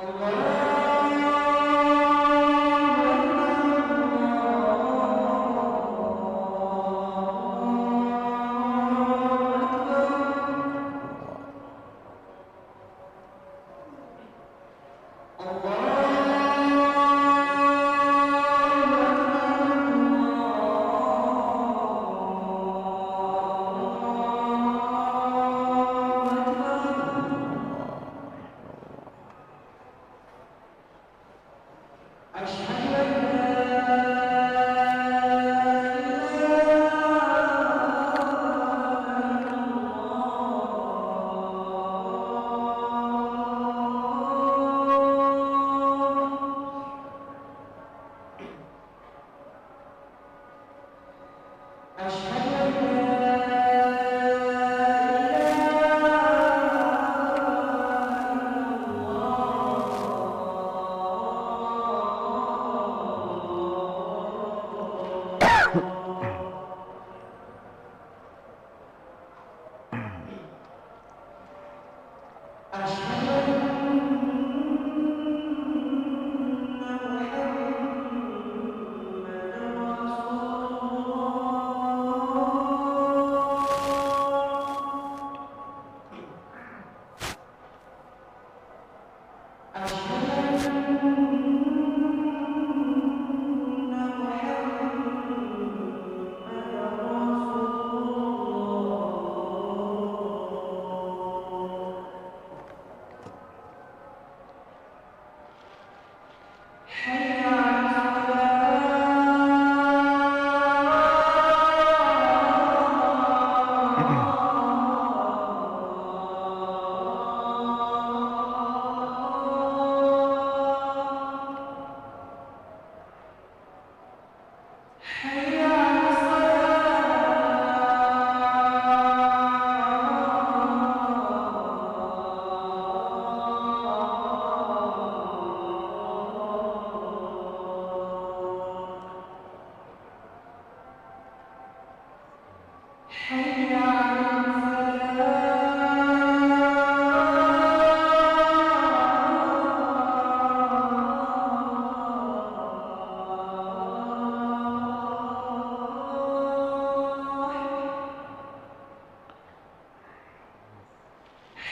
Allah 0.00 0.59
Allah. 15.40 15.79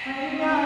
Amen. 0.09 0.57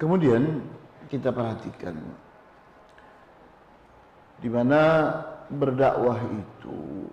Kemudian 0.00 0.64
kita 1.12 1.28
perhatikan 1.28 2.00
di 4.40 4.48
mana 4.48 5.12
berdakwah 5.52 6.16
itu 6.32 7.04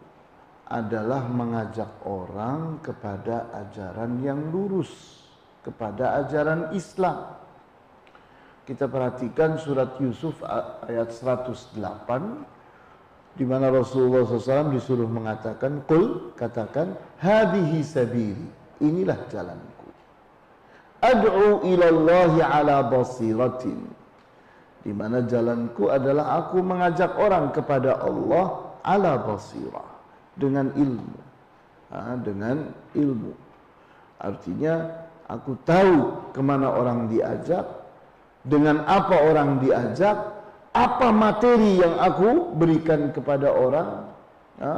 adalah 0.67 1.27
mengajak 1.27 1.87
orang 2.03 2.79
kepada 2.83 3.51
ajaran 3.55 4.19
yang 4.23 4.51
lurus, 4.51 5.23
kepada 5.63 6.23
ajaran 6.23 6.75
Islam. 6.75 7.35
Kita 8.67 8.91
perhatikan 8.91 9.55
surat 9.55 9.95
Yusuf 10.03 10.43
ayat 10.83 11.07
108 11.15 11.79
di 13.39 13.45
mana 13.47 13.71
Rasulullah 13.71 14.27
SAW 14.27 14.75
disuruh 14.75 15.07
mengatakan, 15.07 15.87
Qul, 15.87 16.35
katakan, 16.35 16.99
hadihi 17.23 17.79
sabili, 17.79 18.49
inilah 18.83 19.23
jalanku. 19.31 19.76
Ad'u 21.07 21.63
ilallahi 21.63 22.43
ala 22.43 22.83
basiratin. 22.91 23.79
Di 24.83 24.91
mana 24.95 25.23
jalanku 25.23 25.91
adalah 25.91 26.39
aku 26.43 26.63
mengajak 26.63 27.15
orang 27.19 27.51
kepada 27.51 27.99
Allah 27.99 28.75
ala 28.83 29.19
basirah 29.19 29.87
dengan 30.35 30.71
ilmu. 30.75 31.19
Ha, 31.91 32.19
dengan 32.19 32.71
ilmu. 32.95 33.31
Artinya 34.19 34.87
aku 35.27 35.55
tahu 35.63 35.95
ke 36.31 36.41
mana 36.43 36.71
orang 36.71 37.07
diajak, 37.11 37.67
dengan 38.43 38.83
apa 38.87 39.15
orang 39.27 39.59
diajak, 39.59 40.15
apa 40.71 41.07
materi 41.11 41.79
yang 41.79 41.95
aku 41.99 42.55
berikan 42.55 43.11
kepada 43.11 43.51
orang, 43.51 44.07
ha, 44.59 44.73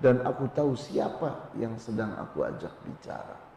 dan 0.00 0.24
aku 0.24 0.48
tahu 0.56 0.72
siapa 0.72 1.52
yang 1.56 1.76
sedang 1.76 2.16
aku 2.16 2.48
ajak 2.48 2.72
bicara. 2.84 3.49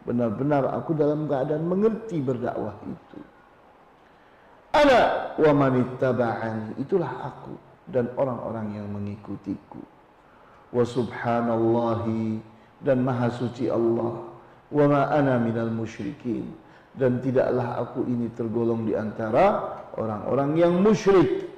Benar-benar 0.00 0.64
aku 0.72 0.96
dalam 0.96 1.28
keadaan 1.28 1.68
mengerti 1.68 2.24
berdakwah 2.24 2.72
itu. 2.88 3.20
Ana 4.72 5.34
wa 5.36 5.52
manittaba'ani, 5.52 6.78
itulah 6.80 7.10
aku 7.28 7.52
dan 7.90 8.08
orang-orang 8.16 8.80
yang 8.80 8.86
mengikutiku. 8.88 9.82
Wa 10.70 10.86
subhanallahi 10.86 12.40
dan 12.80 13.02
maha 13.04 13.28
suci 13.28 13.68
Allah. 13.68 14.30
Wa 14.70 14.84
ma 14.88 15.10
ana 15.12 15.36
minal 15.36 15.68
musyrikin. 15.74 16.48
Dan 16.94 17.20
tidaklah 17.20 17.82
aku 17.82 18.06
ini 18.08 18.30
tergolong 18.32 18.86
di 18.88 18.96
antara 18.96 19.78
orang-orang 19.98 20.56
yang 20.58 20.74
musyrik. 20.80 21.50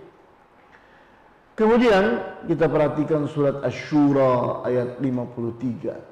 Kemudian 1.52 2.20
kita 2.48 2.66
perhatikan 2.66 3.28
surat 3.28 3.60
asy-syura 3.60 4.64
ayat 4.64 4.98
53 4.98 6.11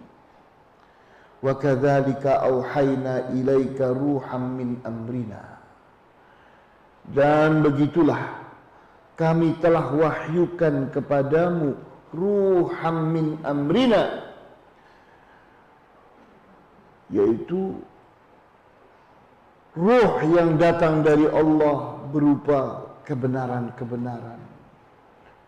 wa 1.41 1.53
kadzalika 1.57 2.45
ilaika 3.33 3.89
ruham 3.91 4.77
amrina. 4.85 5.57
Dan 7.01 7.65
begitulah 7.65 8.45
kami 9.17 9.57
telah 9.57 9.89
wahyukan 9.89 10.93
kepadamu 10.93 11.73
ruham 12.13 12.97
min 13.09 13.25
amrina 13.41 14.31
yaitu 17.11 17.75
ruh 19.75 20.13
yang 20.31 20.55
datang 20.55 21.03
dari 21.03 21.27
Allah 21.27 21.99
berupa 22.13 22.87
kebenaran-kebenaran. 23.03 24.39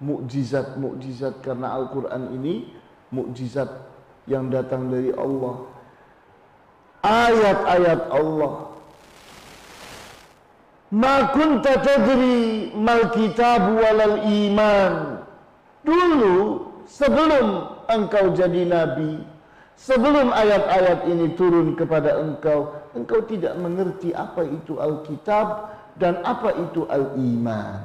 Mukjizat-mukjizat 0.04 1.40
karena 1.40 1.80
Al-Qur'an 1.80 2.36
ini 2.36 2.68
mukjizat 3.16 3.72
yang 4.28 4.52
datang 4.52 4.92
dari 4.92 5.16
Allah 5.16 5.64
Ayat-ayat 7.04 8.08
Allah. 8.16 8.72
Ma 10.94 11.16
kunta 11.36 11.84
tadri 11.84 12.72
mal 12.72 13.12
kitab 13.12 13.76
walal 13.76 14.24
iman. 14.24 15.20
Dulu 15.84 16.36
sebelum 16.88 17.68
engkau 17.92 18.32
jadi 18.32 18.64
nabi, 18.64 19.20
sebelum 19.76 20.32
ayat-ayat 20.32 21.04
ini 21.12 21.36
turun 21.36 21.76
kepada 21.76 22.24
engkau, 22.24 22.72
engkau 22.96 23.20
tidak 23.28 23.58
mengerti 23.60 24.16
apa 24.16 24.48
itu 24.48 24.80
Alkitab 24.80 25.76
dan 26.00 26.22
apa 26.24 26.56
itu 26.56 26.88
al-iman. 26.88 27.84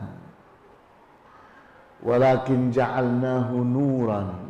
Walakin 2.05 2.71
ja'alnahu 2.71 3.57
nuran. 3.67 4.47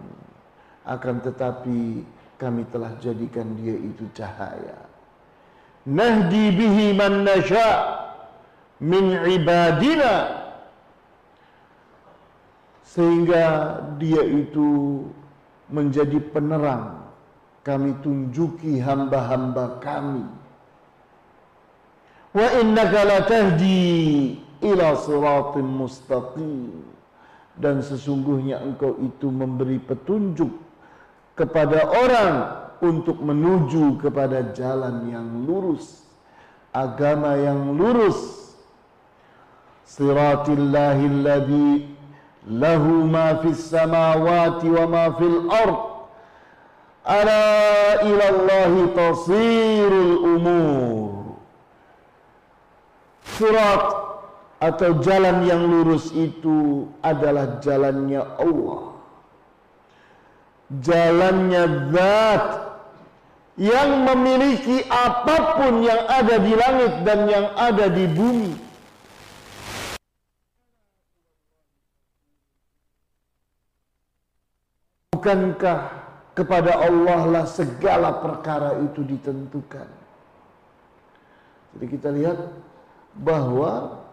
Akan 0.84 1.20
tetapi 1.24 2.04
kami 2.38 2.62
telah 2.70 2.94
jadikan 3.02 3.58
dia 3.58 3.74
itu 3.74 4.06
cahaya. 4.14 4.78
Nahdi 5.82 6.54
bihi 6.54 6.94
man 6.94 7.26
nasha 7.26 7.98
min 8.78 9.18
ibadina. 9.26 10.46
Sehingga 12.86 13.42
dia 13.98 14.22
itu 14.22 15.02
menjadi 15.68 16.22
penerang. 16.30 17.10
Kami 17.66 17.92
tunjuki 18.00 18.80
hamba-hamba 18.80 19.82
kami. 19.82 20.24
Wa 22.32 22.48
innaka 22.62 23.02
latahdi 23.04 24.38
ila 24.62 24.94
siratim 24.96 25.68
mustaqim. 25.68 26.86
Dan 27.58 27.82
sesungguhnya 27.82 28.62
engkau 28.62 28.94
itu 29.02 29.26
memberi 29.28 29.82
petunjuk 29.82 30.67
kepada 31.38 31.86
orang 31.86 32.34
untuk 32.82 33.22
menuju 33.22 34.02
kepada 34.02 34.50
jalan 34.50 35.06
yang 35.06 35.46
lurus 35.46 36.08
agama 36.72 37.36
yang 37.36 37.76
lurus. 37.76 38.52
Siratillahi 39.88 41.04
alladhi 41.08 41.88
lahu 42.46 43.08
ma 43.08 43.40
fis 43.40 43.72
samawati 43.72 44.68
wa 44.68 44.84
ma 44.86 45.04
fil 45.16 45.38
ard. 45.50 45.78
Ala 47.08 47.44
ila 48.04 48.24
Allahi 48.28 48.80
tasirul 48.92 50.14
umur. 50.36 51.40
Sirat 53.38 53.84
atau 54.60 54.98
jalan 55.00 55.46
yang 55.46 55.62
lurus 55.64 56.12
itu 56.12 56.90
adalah 57.00 57.62
jalannya 57.64 58.20
Allah. 58.36 58.97
Jalannya 60.68 61.88
zat 61.96 62.44
yang 63.56 64.04
memiliki 64.04 64.84
apa 64.86 65.56
pun 65.56 65.80
yang 65.80 66.04
ada 66.04 66.36
di 66.36 66.52
langit 66.52 66.92
dan 67.08 67.24
yang 67.24 67.46
ada 67.56 67.88
di 67.88 68.04
bumi. 68.04 68.52
Bukankah 75.16 75.78
kepada 76.36 76.84
Allah 76.84 77.20
lah 77.26 77.44
segala 77.48 78.22
perkara 78.22 78.78
itu 78.84 79.02
ditentukan? 79.02 79.88
Jadi 81.74 81.86
kita 81.90 82.08
lihat 82.14 82.38
bahwa 83.18 84.04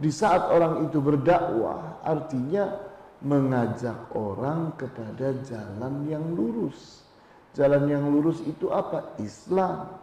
di 0.00 0.08
saat 0.08 0.48
orang 0.48 0.88
itu 0.88 0.96
berdakwah, 0.96 2.00
artinya 2.00 2.89
mengajak 3.20 3.96
orang 4.16 4.72
kepada 4.76 5.36
jalan 5.44 6.08
yang 6.08 6.24
lurus. 6.32 7.04
Jalan 7.52 7.88
yang 7.90 8.04
lurus 8.08 8.40
itu 8.46 8.70
apa? 8.72 9.16
Islam, 9.20 10.00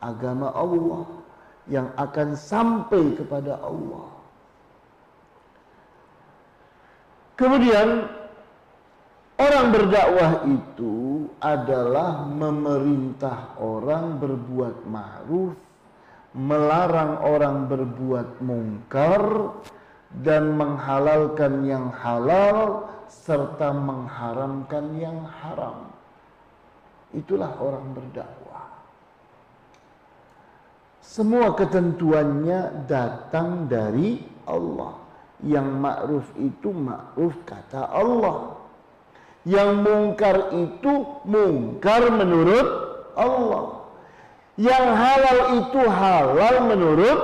agama 0.00 0.52
Allah 0.54 1.04
yang 1.68 1.90
akan 1.96 2.36
sampai 2.36 3.16
kepada 3.16 3.60
Allah. 3.60 4.08
Kemudian 7.34 8.06
orang 9.42 9.66
berdakwah 9.74 10.32
itu 10.46 11.26
adalah 11.42 12.24
memerintah 12.30 13.58
orang 13.58 14.22
berbuat 14.22 14.86
ma'ruf 14.86 15.58
melarang 16.34 17.22
orang 17.22 17.70
berbuat 17.70 18.42
mungkar 18.42 19.54
dan 20.22 20.54
menghalalkan 20.54 21.66
yang 21.66 21.90
halal 21.90 22.86
serta 23.10 23.74
mengharamkan 23.74 24.94
yang 24.94 25.26
haram. 25.42 25.90
Itulah 27.14 27.58
orang 27.58 27.94
berdakwah. 27.94 28.66
Semua 31.04 31.54
ketentuannya 31.54 32.90
datang 32.90 33.70
dari 33.70 34.18
Allah. 34.50 34.98
Yang 35.44 35.68
ma'ruf 35.76 36.26
itu 36.40 36.70
ma'ruf 36.72 37.36
kata 37.44 37.92
Allah. 37.92 38.58
Yang 39.44 39.70
mungkar 39.84 40.36
itu 40.56 40.92
mungkar 41.28 42.08
menurut 42.08 42.68
Allah. 43.14 43.84
Yang 44.56 44.86
halal 44.96 45.38
itu 45.60 45.80
halal 45.84 46.54
menurut 46.72 47.20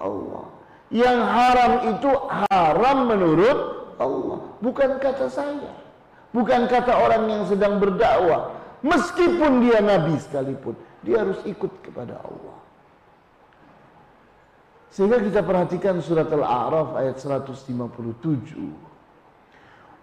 Allah. 0.00 0.47
Yang 0.88 1.18
haram 1.20 1.72
itu 1.92 2.10
haram 2.48 3.12
menurut 3.12 3.58
Allah. 4.00 4.40
Bukan 4.64 4.96
kata 4.96 5.28
saya. 5.28 5.72
Bukan 6.32 6.68
kata 6.68 6.92
orang 6.96 7.28
yang 7.28 7.44
sedang 7.44 7.76
berdakwah. 7.76 8.56
Meskipun 8.80 9.68
dia 9.68 9.84
nabi 9.84 10.16
sekalipun. 10.16 10.72
Dia 11.04 11.24
harus 11.24 11.40
ikut 11.44 11.70
kepada 11.84 12.16
Allah. 12.24 12.56
Sehingga 14.88 15.20
kita 15.20 15.44
perhatikan 15.44 16.00
surat 16.00 16.32
Al-A'raf 16.32 16.96
ayat 16.96 17.20
157. 17.20 17.68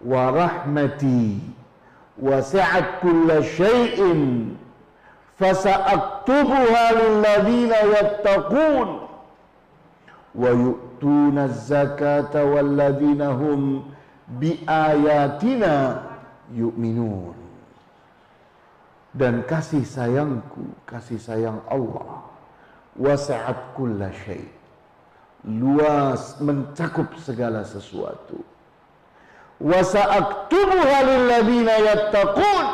Wa 0.06 0.30
rahmati 0.30 1.42
wasi'at 2.22 3.02
kulla 3.02 3.42
syai'in 3.42 4.54
fasa'aktubuha 5.42 6.86
yattaqun 7.90 9.05
wa 10.36 10.52
yu'tuna 10.52 11.48
zakata 11.48 12.44
walladzina 12.44 13.32
hum 13.32 13.88
biayatina 14.36 16.04
yu'minun 16.52 17.36
dan 19.16 19.48
kasih 19.48 19.88
sayangku 19.88 20.76
kasih 20.84 21.18
sayang 21.18 21.64
Allah 21.72 22.28
wasa'at 23.00 23.80
kulla 23.80 24.12
syai' 24.12 24.56
luas 25.46 26.42
mencakup 26.42 27.14
segala 27.22 27.62
sesuatu. 27.62 28.42
Wasa'aktubu 29.62 30.78
halilladzina 30.82 31.74
yattaqun. 31.94 32.66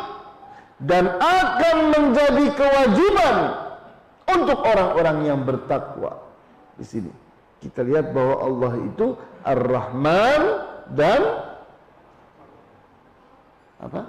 Dan 0.81 1.13
akan 1.13 1.77
menjadi 1.93 2.57
kewajiban 2.57 3.35
untuk 4.33 4.65
orang-orang 4.65 5.29
yang 5.29 5.45
bertakwa. 5.45 6.17
Di 6.73 6.81
sini 6.81 7.13
kita 7.61 7.85
lihat 7.85 8.09
bahwa 8.09 8.35
Allah 8.41 8.73
itu 8.81 9.07
Ar-Rahman 9.45 10.41
dan 10.97 11.21
apa? 13.81 14.01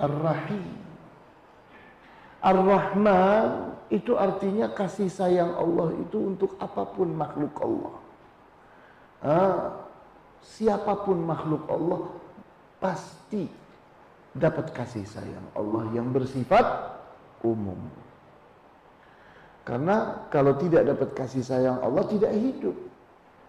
Ar-Rahim. 0.00 0.64
Ar-Rahman 2.40 3.76
itu 3.92 4.16
artinya 4.16 4.72
kasih 4.72 5.12
sayang 5.12 5.52
Allah 5.60 5.92
itu 6.00 6.16
untuk 6.16 6.56
apa 6.56 6.88
pun 6.88 7.12
makhluk 7.12 7.52
Allah. 7.60 7.94
Ah, 9.20 9.56
siapa 10.40 11.04
pun 11.04 11.20
makhluk 11.20 11.68
Allah 11.68 12.00
pasti 12.80 13.44
dapat 14.32 14.72
kasih 14.72 15.04
sayang 15.04 15.46
Allah 15.52 15.84
yang 15.92 16.08
bersifat 16.08 16.64
umum. 17.44 17.76
Karena 19.64 20.26
kalau 20.32 20.56
tidak 20.56 20.88
dapat 20.88 21.08
kasih 21.12 21.44
sayang 21.44 21.78
Allah 21.84 22.04
tidak 22.08 22.32
hidup. 22.32 22.76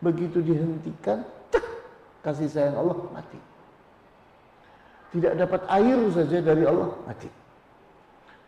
Begitu 0.01 0.41
dihentikan, 0.41 1.24
cek, 1.53 1.66
kasih 2.26 2.49
sayang 2.49 2.76
Allah 2.76 2.97
mati. 3.14 3.39
Tidak 5.12 5.34
dapat 5.36 5.62
air 5.68 5.99
saja 6.12 6.38
dari 6.41 6.64
Allah 6.66 6.89
mati. 7.03 7.30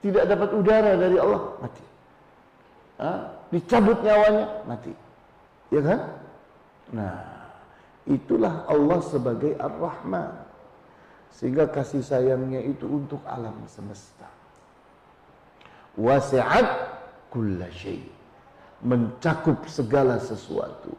Tidak 0.03 0.23
dapat 0.27 0.49
udara 0.51 0.91
dari 0.99 1.17
Allah 1.19 1.43
mati. 1.63 1.85
Ha? 2.99 3.11
Dicabut 3.51 3.99
nyawanya 4.03 4.45
mati. 4.67 4.93
Ya 5.71 5.81
kan? 5.83 5.99
Nah, 6.91 7.15
itulah 8.07 8.67
Allah 8.67 8.99
sebagai 9.07 9.55
Ar-Rahman. 9.59 10.31
Sehingga 11.33 11.65
kasih 11.67 12.05
sayangnya 12.05 12.61
itu 12.61 12.85
untuk 12.85 13.19
alam 13.25 13.57
semesta. 13.65 14.29
Wasi'at 15.97 16.67
kulla. 17.33 17.65
Mencakup 18.85 19.65
segala 19.65 20.21
sesuatu. 20.21 20.93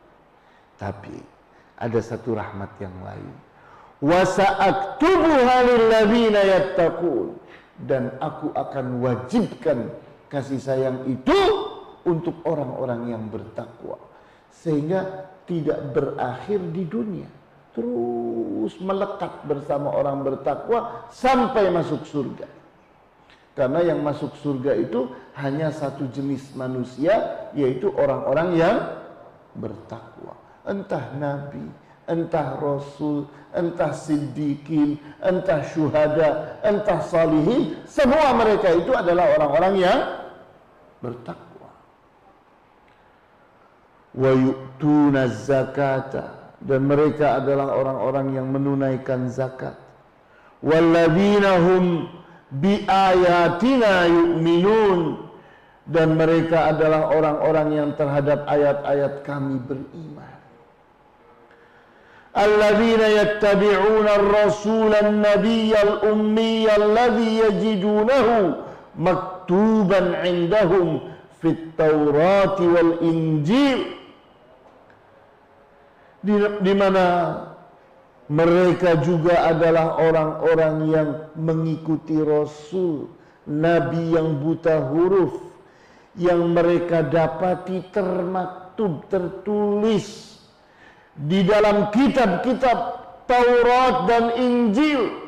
Tapi 0.74 1.14
ada 1.78 2.00
satu 2.02 2.34
rahmat 2.34 2.74
yang 2.82 2.96
lain. 3.06 3.30
wa 4.04 4.20
sa'aktubuha 4.20 5.56
lilladzina 5.64 6.40
yattaqun 6.44 7.40
dan 7.88 8.12
aku 8.20 8.52
akan 8.52 9.00
wajibkan 9.00 9.88
kasih 10.28 10.60
sayang 10.60 11.08
itu 11.08 11.38
untuk 12.04 12.36
orang-orang 12.44 13.16
yang 13.16 13.24
bertakwa 13.32 13.96
sehingga 14.52 15.30
tidak 15.48 15.80
berakhir 15.96 16.60
di 16.74 16.84
dunia 16.84 17.28
terus 17.72 18.76
melekat 18.82 19.40
bersama 19.48 19.90
orang 19.90 20.20
bertakwa 20.20 21.08
sampai 21.08 21.72
masuk 21.72 22.04
surga 22.04 22.46
karena 23.54 23.80
yang 23.86 24.02
masuk 24.02 24.34
surga 24.42 24.74
itu 24.74 25.10
hanya 25.38 25.70
satu 25.70 26.10
jenis 26.10 26.54
manusia 26.58 27.46
yaitu 27.54 27.90
orang-orang 27.94 28.58
yang 28.58 28.76
bertakwa 29.54 30.34
entah 30.66 31.14
nabi 31.14 31.62
entah 32.04 32.60
rasul, 32.60 33.28
entah 33.52 33.92
siddiqin, 33.96 35.00
entah 35.24 35.64
syuhada, 35.64 36.60
entah 36.60 37.00
salihin, 37.00 37.80
semua 37.88 38.36
mereka 38.36 38.72
itu 38.76 38.92
adalah 38.92 39.32
orang-orang 39.40 39.74
yang 39.80 40.00
bertakwa. 41.00 41.70
Wa 44.14 44.30
yu'tuna 44.30 45.32
zakata 45.32 46.54
dan 46.62 46.86
mereka 46.86 47.42
adalah 47.42 47.74
orang-orang 47.76 48.36
yang 48.36 48.46
menunaikan 48.52 49.26
zakat. 49.28 49.76
Walladzina 50.64 51.60
hum 51.60 52.08
bi 52.60 52.86
ayatina 52.86 54.06
yu'minun 54.06 55.26
dan 55.84 56.16
mereka 56.16 56.72
adalah 56.72 57.12
orang-orang 57.12 57.68
yang 57.76 57.90
terhadap 57.98 58.46
ayat-ayat 58.48 59.20
kami 59.26 59.60
beriman. 59.68 60.32
Alladzina 62.34 63.06
yattabi'una 63.14 64.10
ar-rasul 64.18 64.90
an-nabiy 64.90 65.70
al-ummi 65.76 66.66
alladhi 66.66 67.46
yajidunahu 67.46 68.58
maktuban 68.98 70.18
'indahum 70.24 71.14
fit 71.38 71.76
Taurat 71.78 72.58
wal 72.58 72.98
Injil 73.04 73.94
di, 76.24 76.34
di 76.64 76.72
mana 76.72 77.04
mereka 78.28 78.96
juga 79.04 79.52
adalah 79.52 80.00
orang-orang 80.00 80.76
yang 80.88 81.08
mengikuti 81.36 82.16
Rasul, 82.16 83.12
Nabi 83.44 84.16
yang 84.16 84.40
buta 84.40 84.80
huruf, 84.88 85.44
yang 86.16 86.56
mereka 86.56 87.04
dapati 87.04 87.84
termaktub, 87.92 89.04
tertulis 89.12 90.40
di 91.12 91.44
dalam 91.44 91.92
kitab-kitab 91.92 92.78
Taurat 93.28 94.08
dan 94.08 94.24
Injil. 94.40 95.20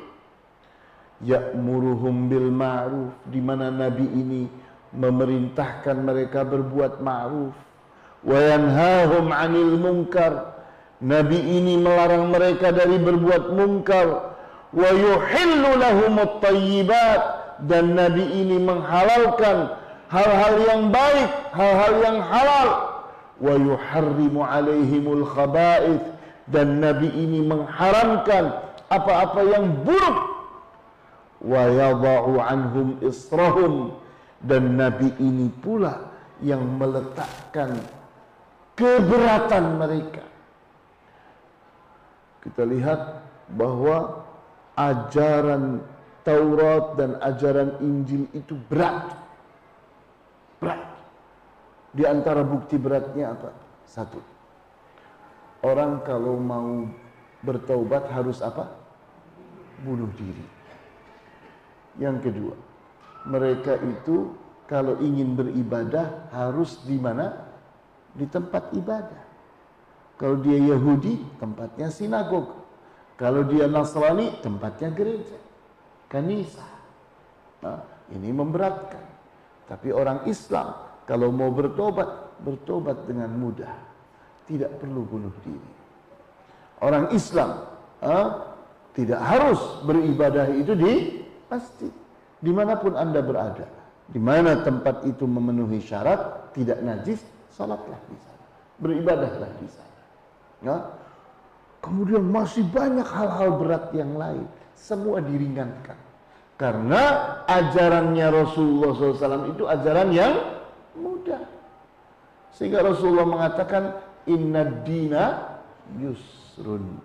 Ya'muruhum 1.20 2.28
bil 2.28 2.48
ma'ruf 2.52 3.12
di 3.32 3.40
mana 3.40 3.72
nabi 3.72 4.04
ini 4.04 4.44
memerintahkan 4.92 5.96
mereka 6.00 6.44
berbuat 6.44 7.00
ma'ruf. 7.00 7.56
Wa 8.24 8.36
yanhahum 8.36 9.32
'anil 9.32 9.80
munkar 9.80 10.55
nabi 11.00 11.38
ini 11.38 11.76
melarang 11.80 12.32
mereka 12.32 12.72
dari 12.72 12.96
berbuat 12.96 13.52
munkar 13.52 14.36
wa 14.72 14.90
yuhillu 14.92 15.70
lahumut 15.76 16.40
thayyibat 16.40 17.20
dan 17.64 17.96
nabi 17.96 18.24
ini 18.36 18.60
menghalalkan 18.60 19.72
hal-hal 20.12 20.54
yang 20.60 20.82
baik 20.92 21.30
hal-hal 21.56 21.92
yang 22.04 22.18
halal. 22.20 22.68
Wa 23.36 23.54
yuharrimu 23.56 24.40
alaihimul 24.44 25.24
khaba'ith. 25.24 26.04
Dan 26.46 26.78
nabi 26.78 27.10
ini 27.10 27.42
mengharamkan 27.42 28.54
apa-apa 28.86 29.40
yang 29.44 29.82
buruk. 29.82 30.18
Wa 31.42 31.66
yadha'u 31.68 32.38
anhum 32.38 33.00
israhum. 33.02 33.96
Dan 34.40 34.78
nabi 34.78 35.10
ini 35.18 35.50
pula 35.50 36.12
yang 36.44 36.60
meletakkan 36.76 37.80
keberatan 38.76 39.80
mereka 39.80 40.35
kita 42.46 42.62
lihat 42.62 43.26
bahwa 43.58 44.22
ajaran 44.78 45.82
Taurat 46.22 46.98
dan 46.98 47.18
ajaran 47.22 47.78
Injil 47.78 48.26
itu 48.34 48.58
berat 48.66 49.14
berat 50.58 50.96
di 51.94 52.02
antara 52.02 52.42
bukti 52.42 52.76
beratnya 52.78 53.34
apa? 53.34 53.50
Satu. 53.86 54.18
Orang 55.62 56.02
kalau 56.02 56.38
mau 56.38 56.86
bertaubat 57.42 58.10
harus 58.10 58.42
apa? 58.42 58.70
Bunuh 59.82 60.10
diri. 60.18 60.46
Yang 61.96 62.30
kedua, 62.30 62.54
mereka 63.26 63.80
itu 63.80 64.36
kalau 64.68 64.98
ingin 65.00 65.34
beribadah 65.34 66.28
harus 66.34 66.82
di 66.84 66.98
mana? 66.98 67.48
Di 68.12 68.26
tempat 68.28 68.74
ibadah. 68.76 69.25
Kalau 70.16 70.40
dia 70.40 70.56
Yahudi, 70.56 71.20
tempatnya 71.36 71.92
sinagog. 71.92 72.64
Kalau 73.20 73.44
dia 73.44 73.68
Nasrani, 73.68 74.40
tempatnya 74.40 74.92
gereja. 74.92 75.36
Kanisa. 76.08 76.64
Nah, 77.60 77.84
ini 78.12 78.32
memberatkan. 78.32 79.04
Tapi 79.66 79.92
orang 79.92 80.24
Islam 80.30 80.86
kalau 81.06 81.30
mau 81.30 81.54
bertobat, 81.54 82.34
bertobat 82.42 83.06
dengan 83.06 83.30
mudah. 83.30 83.72
Tidak 84.46 84.78
perlu 84.82 85.02
bunuh 85.06 85.34
diri. 85.42 85.72
Orang 86.82 87.10
Islam 87.10 87.66
ah, 88.02 88.54
tidak 88.94 89.18
harus 89.22 89.58
beribadah 89.86 90.50
itu 90.54 90.74
di 90.74 90.92
masjid. 91.50 91.90
Di 92.42 92.52
mana 92.52 92.78
pun 92.78 92.94
Anda 92.94 93.22
berada. 93.22 93.66
Di 94.06 94.22
mana 94.22 94.62
tempat 94.62 95.02
itu 95.02 95.26
memenuhi 95.26 95.82
syarat, 95.82 96.54
tidak 96.54 96.78
najis, 96.78 97.18
salatlah 97.50 97.98
di 98.06 98.16
sana. 98.22 98.44
Beribadahlah 98.78 99.50
di 99.58 99.66
sana. 99.66 99.95
Ya. 100.64 100.92
Kemudian 101.84 102.24
masih 102.26 102.66
banyak 102.66 103.06
hal-hal 103.06 103.50
berat 103.60 103.92
yang 103.94 104.16
lain. 104.18 104.44
Semua 104.74 105.22
diringankan. 105.22 105.96
Karena 106.56 107.02
ajarannya 107.44 108.26
Rasulullah 108.32 108.96
SAW 108.96 109.52
itu 109.52 109.68
ajaran 109.68 110.08
yang 110.10 110.34
Mudah. 110.96 111.44
Sehingga 112.56 112.80
Rasulullah 112.80 113.28
mengatakan 113.28 114.00
inna 114.24 114.64
dina 114.80 115.24
yusrun. 116.00 117.04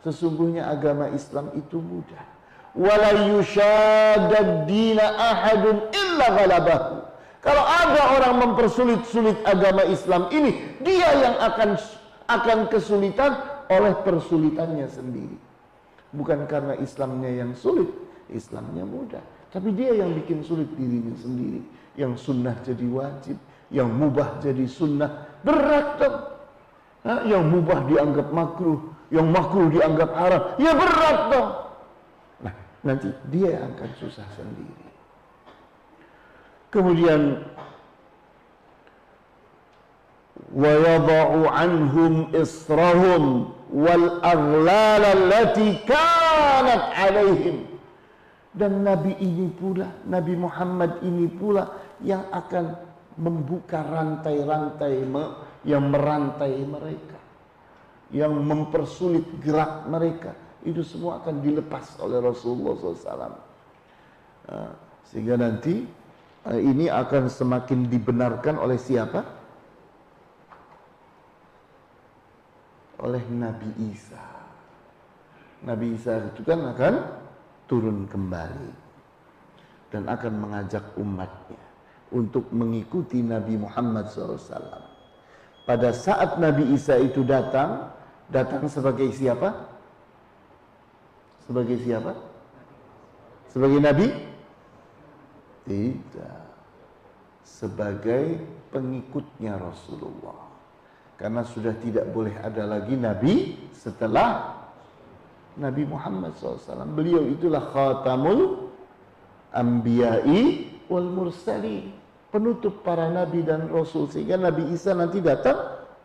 Sesungguhnya 0.00 0.72
agama 0.72 1.12
Islam 1.12 1.52
itu 1.52 1.76
mudah. 1.76 2.24
Wala 2.72 3.12
dina 4.64 5.04
ahadun 5.16 5.92
illa. 5.92 6.26
Kalau 7.44 7.64
ada 7.64 8.02
orang 8.18 8.34
mempersulit-sulit 8.42 9.36
agama 9.44 9.84
Islam 9.86 10.32
ini, 10.32 10.80
dia 10.80 11.12
yang 11.14 11.36
akan 11.44 11.76
akan 12.26 12.70
kesulitan 12.70 13.38
oleh 13.70 13.94
persulitannya 14.02 14.86
sendiri. 14.90 15.38
Bukan 16.14 16.46
karena 16.46 16.78
Islamnya 16.78 17.30
yang 17.30 17.54
sulit, 17.58 17.90
Islamnya 18.30 18.86
mudah. 18.86 19.22
Tapi 19.50 19.72
dia 19.74 19.94
yang 19.94 20.14
bikin 20.14 20.42
sulit 20.42 20.70
dirinya 20.74 21.14
sendiri 21.18 21.62
yang 21.96 22.14
sunnah 22.14 22.54
jadi 22.62 22.86
wajib, 22.92 23.36
yang 23.72 23.88
mubah 23.88 24.38
jadi 24.44 24.68
sunnah, 24.68 25.40
berat 25.42 25.96
dong. 25.98 26.18
Ha? 27.08 27.12
Yang 27.24 27.42
mubah 27.50 27.78
dianggap 27.88 28.28
makruh, 28.30 28.80
yang 29.08 29.26
makruh 29.32 29.68
dianggap 29.72 30.10
haram, 30.12 30.42
ya 30.60 30.72
berat 30.76 31.18
dong. 31.32 31.50
Nah, 32.44 32.54
nanti 32.84 33.08
dia 33.32 33.56
akan 33.64 33.90
susah 33.96 34.28
sendiri. 34.36 34.86
Kemudian 36.68 37.40
israhum 42.34 43.50
wal 43.72 44.22
aghlal 44.22 45.02
allati 45.02 45.82
kanat 45.86 46.82
alaihim 46.94 47.76
dan 48.56 48.80
Nabi 48.80 49.12
ini 49.20 49.52
pula, 49.52 49.92
Nabi 50.08 50.32
Muhammad 50.32 51.04
ini 51.04 51.28
pula 51.28 51.76
yang 52.00 52.24
akan 52.32 52.72
membuka 53.20 53.84
rantai-rantai 53.84 55.04
yang 55.68 55.92
merantai 55.92 56.64
mereka. 56.64 57.20
Yang 58.08 58.32
mempersulit 58.40 59.28
gerak 59.44 59.84
mereka. 59.92 60.32
Itu 60.64 60.80
semua 60.80 61.20
akan 61.20 61.44
dilepas 61.44 62.00
oleh 62.00 62.16
Rasulullah 62.16 62.72
SAW. 62.80 63.36
Ah, 64.48 64.72
sehingga 65.04 65.36
nanti 65.36 65.84
ah, 66.48 66.56
ini 66.56 66.88
akan 66.88 67.28
semakin 67.28 67.92
dibenarkan 67.92 68.56
oleh 68.56 68.80
siapa? 68.80 69.35
Oleh 73.02 73.22
Nabi 73.28 73.68
Isa. 73.92 74.24
Nabi 75.64 75.96
Isa 75.96 76.32
itu 76.32 76.40
kan 76.46 76.60
akan 76.72 76.94
turun 77.68 78.08
kembali 78.08 78.72
dan 79.92 80.08
akan 80.08 80.32
mengajak 80.36 80.84
umatnya 80.96 81.60
untuk 82.14 82.48
mengikuti 82.54 83.20
Nabi 83.20 83.58
Muhammad 83.58 84.08
SAW. 84.08 84.86
Pada 85.66 85.90
saat 85.90 86.38
Nabi 86.38 86.70
Isa 86.72 86.94
itu 87.02 87.26
datang, 87.26 87.90
datang 88.30 88.70
sebagai 88.70 89.10
siapa? 89.10 89.76
Sebagai 91.46 91.78
siapa? 91.82 92.12
Sebagai 93.50 93.78
nabi? 93.82 94.06
Tidak. 95.66 96.40
Sebagai 97.46 98.42
pengikutnya 98.74 99.58
Rasulullah. 99.58 100.45
Karena 101.16 101.40
sudah 101.48 101.72
tidak 101.80 102.12
boleh 102.12 102.36
ada 102.44 102.68
lagi 102.68 102.92
nabi 102.92 103.56
setelah 103.72 104.52
Nabi 105.56 105.88
Muhammad 105.88 106.36
SAW. 106.36 106.84
Beliau 106.92 107.24
itulah 107.24 107.72
khatamul 107.72 108.68
anbiya'i 109.56 110.68
wal 110.92 111.08
mursali. 111.08 111.88
Penutup 112.28 112.84
para 112.84 113.08
nabi 113.08 113.40
dan 113.40 113.72
rasul. 113.72 114.12
Sehingga 114.12 114.36
Nabi 114.36 114.68
Isa 114.76 114.92
nanti 114.92 115.24
datang 115.24 115.56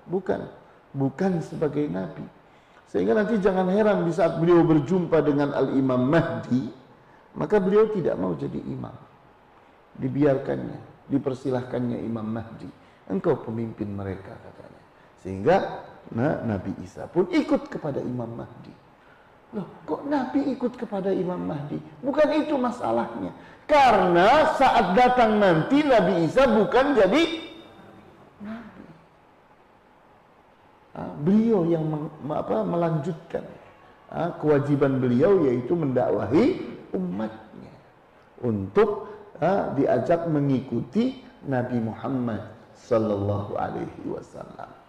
bukan. 0.07 0.47
Bukan 0.95 1.43
sebagai 1.43 1.83
nabi. 1.91 2.23
Sehingga 2.87 3.15
nanti 3.15 3.39
jangan 3.39 3.67
heran 3.67 4.07
di 4.07 4.11
saat 4.15 4.39
beliau 4.39 4.63
berjumpa 4.63 5.19
dengan 5.23 5.51
Al-Imam 5.51 6.07
Mahdi. 6.07 6.71
Maka 7.35 7.59
beliau 7.63 7.87
tidak 7.91 8.19
mau 8.19 8.35
jadi 8.35 8.59
imam. 8.59 8.91
Dibiarkannya. 9.95 11.07
Dipersilahkannya 11.07 12.03
Imam 12.03 12.27
Mahdi. 12.27 12.67
Engkau 13.07 13.39
pemimpin 13.39 13.87
mereka 13.91 14.35
katanya. 14.35 14.80
Sehingga 15.21 15.85
nah, 16.11 16.41
Nabi 16.41 16.73
Isa 16.81 17.05
pun 17.05 17.29
ikut 17.29 17.69
kepada 17.69 18.01
Imam 18.01 18.29
Mahdi. 18.33 18.73
Loh, 19.51 19.67
kok 19.83 20.07
Nabi 20.07 20.55
ikut 20.55 20.73
kepada 20.79 21.11
Imam 21.13 21.37
Mahdi? 21.37 21.77
Bukan 22.01 22.29
itu 22.39 22.55
masalahnya. 22.57 23.35
Karena 23.69 24.55
saat 24.57 24.97
datang 24.97 25.37
nanti 25.37 25.85
Nabi 25.85 26.25
Isa 26.25 26.49
bukan 26.49 26.97
jadi 26.97 27.23
Nabi. 28.41 28.85
Nah, 30.91 31.11
beliau 31.21 31.61
yang 31.69 31.85
apa, 32.31 32.63
melanjutkan 32.65 33.45
nah, 34.09 34.33
kewajiban 34.41 34.97
beliau 34.99 35.45
yaitu 35.45 35.77
mendakwahi 35.77 36.59
umatnya 36.97 37.73
untuk 38.41 39.07
nah, 39.37 39.71
diajak 39.77 40.25
mengikuti 40.31 41.21
Nabi 41.45 41.77
Muhammad 41.79 42.41
Sallallahu 42.75 43.55
Alaihi 43.55 44.03
Wasallam. 44.09 44.80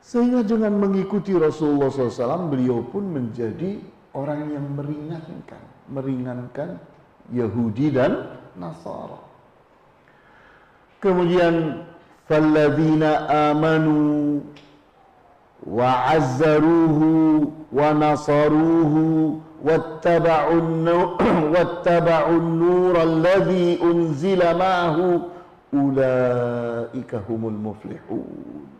Sehingga 0.00 0.40
dengan 0.40 0.80
mengikuti 0.80 1.36
Rasulullah 1.36 1.92
SAW, 1.92 2.48
beliau 2.48 2.80
pun 2.88 3.04
menjadi 3.04 3.76
orang 4.16 4.48
yang 4.48 4.66
meringankan, 4.72 5.62
meringankan 5.92 6.80
Yahudi 7.30 7.92
dan 7.92 8.40
Nasara. 8.56 9.20
Kemudian, 11.04 11.84
"Falladzina 12.26 13.28
amanu 13.52 14.40
wa 15.68 16.16
azzaruhu 16.16 17.46
wa 17.68 17.88
nasaruhu 17.92 19.36
wattaba'un 19.60 20.88
wattaba'un 21.54 22.44
nur 22.56 22.94
alladhi 22.96 23.78
unzila 23.78 24.56
ma'ahu 24.56 25.28
ulaika 25.76 27.22
humul 27.28 27.54
muflihun." 27.54 28.79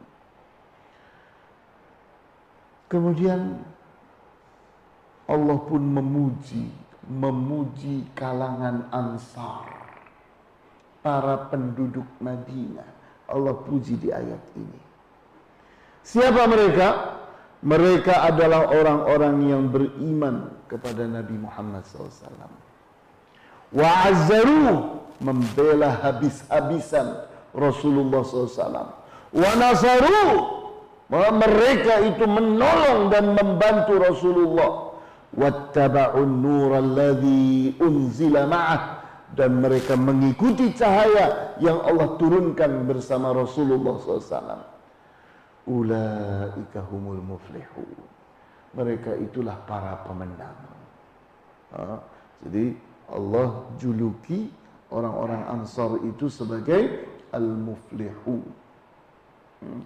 Kemudian 2.90 3.54
Allah 5.30 5.58
pun 5.62 5.78
memuji, 5.78 6.66
memuji 7.06 8.02
kalangan 8.18 8.90
Ansar, 8.90 9.70
para 11.06 11.46
penduduk 11.54 12.06
Madinah. 12.18 12.98
Allah 13.30 13.54
puji 13.62 13.94
di 13.94 14.10
ayat 14.10 14.42
ini. 14.58 14.80
Siapa 16.02 16.50
mereka? 16.50 17.14
Mereka 17.62 18.26
adalah 18.26 18.74
orang-orang 18.74 19.36
yang 19.46 19.70
beriman 19.70 20.50
kepada 20.66 21.06
Nabi 21.06 21.38
Muhammad 21.38 21.86
SAW. 21.86 22.26
Wa 23.70 24.10
membela 25.22 25.94
habis-habisan 26.02 27.22
Rasulullah 27.54 28.26
SAW. 28.26 28.98
Wa 29.30 29.50
nasaru 29.54 30.59
mereka 31.10 32.06
itu 32.06 32.24
menolong 32.24 33.10
dan 33.10 33.34
membantu 33.34 33.98
Rasulullah. 33.98 34.72
Wattaba'un 35.34 36.30
nur 36.42 36.70
alladhi 36.78 37.74
unzila 37.82 38.46
ma'ah. 38.46 38.82
Dan 39.30 39.62
mereka 39.62 39.94
mengikuti 39.94 40.74
cahaya 40.74 41.54
yang 41.62 41.78
Allah 41.86 42.18
turunkan 42.18 42.82
bersama 42.82 43.30
Rasulullah 43.30 43.94
SAW 44.02 44.70
ulaika 45.70 46.82
humul 46.90 47.22
muflihun. 47.22 47.94
Mereka 48.74 49.18
itulah 49.22 49.54
para 49.66 50.02
pemenang. 50.06 50.58
Ha? 51.70 52.02
jadi 52.42 52.74
Allah 53.14 53.62
juluki 53.78 54.50
orang-orang 54.90 55.46
ansar 55.54 56.02
itu 56.02 56.26
sebagai 56.26 57.06
al-muflihun. 57.30 58.42
Hmm. 59.62 59.82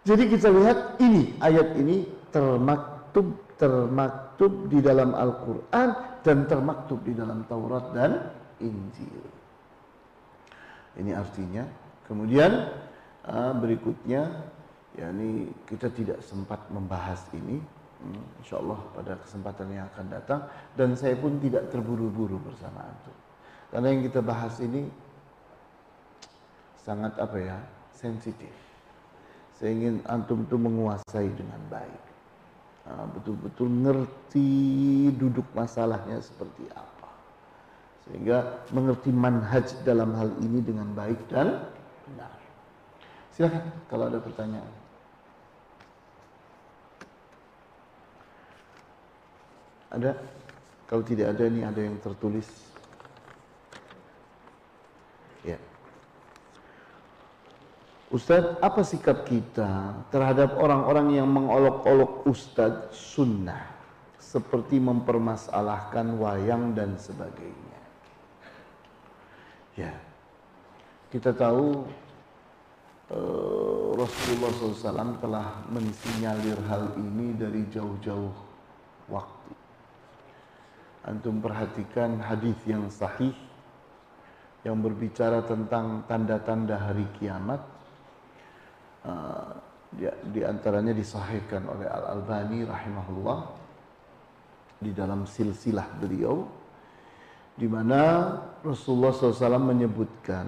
Jadi 0.00 0.24
kita 0.32 0.48
lihat 0.48 0.96
ini 1.02 1.36
ayat 1.44 1.76
ini 1.76 2.08
termaktub 2.32 3.36
termaktub 3.60 4.72
di 4.72 4.80
dalam 4.80 5.12
Al-Qur'an 5.12 6.20
dan 6.24 6.48
termaktub 6.48 7.04
di 7.04 7.12
dalam 7.12 7.44
Taurat 7.44 7.92
dan 7.92 8.32
Injil. 8.64 9.20
Ini 10.96 11.12
artinya. 11.12 11.68
Kemudian 12.08 12.72
uh, 13.28 13.52
berikutnya 13.60 14.26
yakni 14.98 15.52
kita 15.68 15.92
tidak 15.92 16.18
sempat 16.24 16.58
membahas 16.72 17.22
ini 17.36 17.62
hmm, 18.02 18.42
insya 18.42 18.58
Allah 18.58 18.80
pada 18.90 19.12
kesempatan 19.22 19.70
yang 19.70 19.86
akan 19.94 20.06
datang 20.10 20.40
dan 20.74 20.98
saya 20.98 21.14
pun 21.14 21.38
tidak 21.38 21.70
terburu-buru 21.70 22.42
bersama 22.42 22.82
antum 22.82 23.14
karena 23.70 23.86
yang 23.94 24.02
kita 24.02 24.18
bahas 24.18 24.58
ini 24.58 24.90
sangat 26.82 27.14
apa 27.22 27.38
ya 27.38 27.58
sensitif 27.94 28.50
saya 29.60 29.76
ingin 29.76 30.00
antum 30.08 30.40
itu 30.48 30.56
menguasai 30.56 31.28
dengan 31.36 31.60
baik. 31.68 32.02
Betul-betul 33.20 33.68
ngerti 33.68 34.48
duduk 35.20 35.44
masalahnya 35.52 36.16
seperti 36.24 36.64
apa. 36.72 37.12
Sehingga 38.08 38.64
mengerti 38.72 39.12
manhaj 39.12 39.68
dalam 39.84 40.16
hal 40.16 40.32
ini 40.40 40.64
dengan 40.64 40.88
baik 40.96 41.20
dan 41.28 41.60
benar. 42.08 42.32
Silakan 43.36 43.68
kalau 43.92 44.08
ada 44.08 44.16
pertanyaan. 44.18 44.72
Ada? 49.92 50.16
Kalau 50.88 51.04
tidak 51.04 51.36
ada 51.36 51.44
ini 51.46 51.60
ada 51.68 51.80
yang 51.84 52.00
tertulis. 52.00 52.69
Ustadz, 58.10 58.58
apa 58.58 58.82
sikap 58.82 59.22
kita 59.22 59.94
terhadap 60.10 60.58
orang-orang 60.58 61.14
yang 61.14 61.30
mengolok-olok 61.30 62.26
Ustadz 62.26 62.90
sunnah 62.90 63.70
seperti 64.18 64.82
mempermasalahkan 64.82 66.18
wayang 66.18 66.74
dan 66.74 66.98
sebagainya? 66.98 67.78
Ya, 69.78 69.94
kita 71.14 71.30
tahu 71.30 71.86
uh, 73.14 73.94
Rasulullah 73.94 74.50
SAW 74.58 75.22
telah 75.22 75.62
mensinyalir 75.70 76.58
hal 76.66 76.90
ini 76.98 77.38
dari 77.38 77.62
jauh-jauh 77.70 78.34
waktu. 79.06 79.52
Antum 81.06 81.38
perhatikan 81.38 82.18
hadis 82.18 82.58
yang 82.66 82.90
sahih 82.90 83.38
yang 84.66 84.82
berbicara 84.82 85.46
tentang 85.46 86.02
tanda-tanda 86.10 86.74
hari 86.74 87.06
kiamat 87.22 87.69
uh, 89.06 89.52
di, 89.90 90.06
di 90.34 90.40
antaranya 90.46 90.94
disahihkan 90.94 91.66
oleh 91.66 91.86
Al 91.90 92.18
Albani 92.18 92.62
rahimahullah 92.62 93.40
di 94.80 94.90
dalam 94.96 95.28
silsilah 95.28 95.86
beliau 96.00 96.46
di 97.58 97.68
mana 97.68 98.32
Rasulullah 98.64 99.12
SAW 99.12 99.60
menyebutkan 99.60 100.46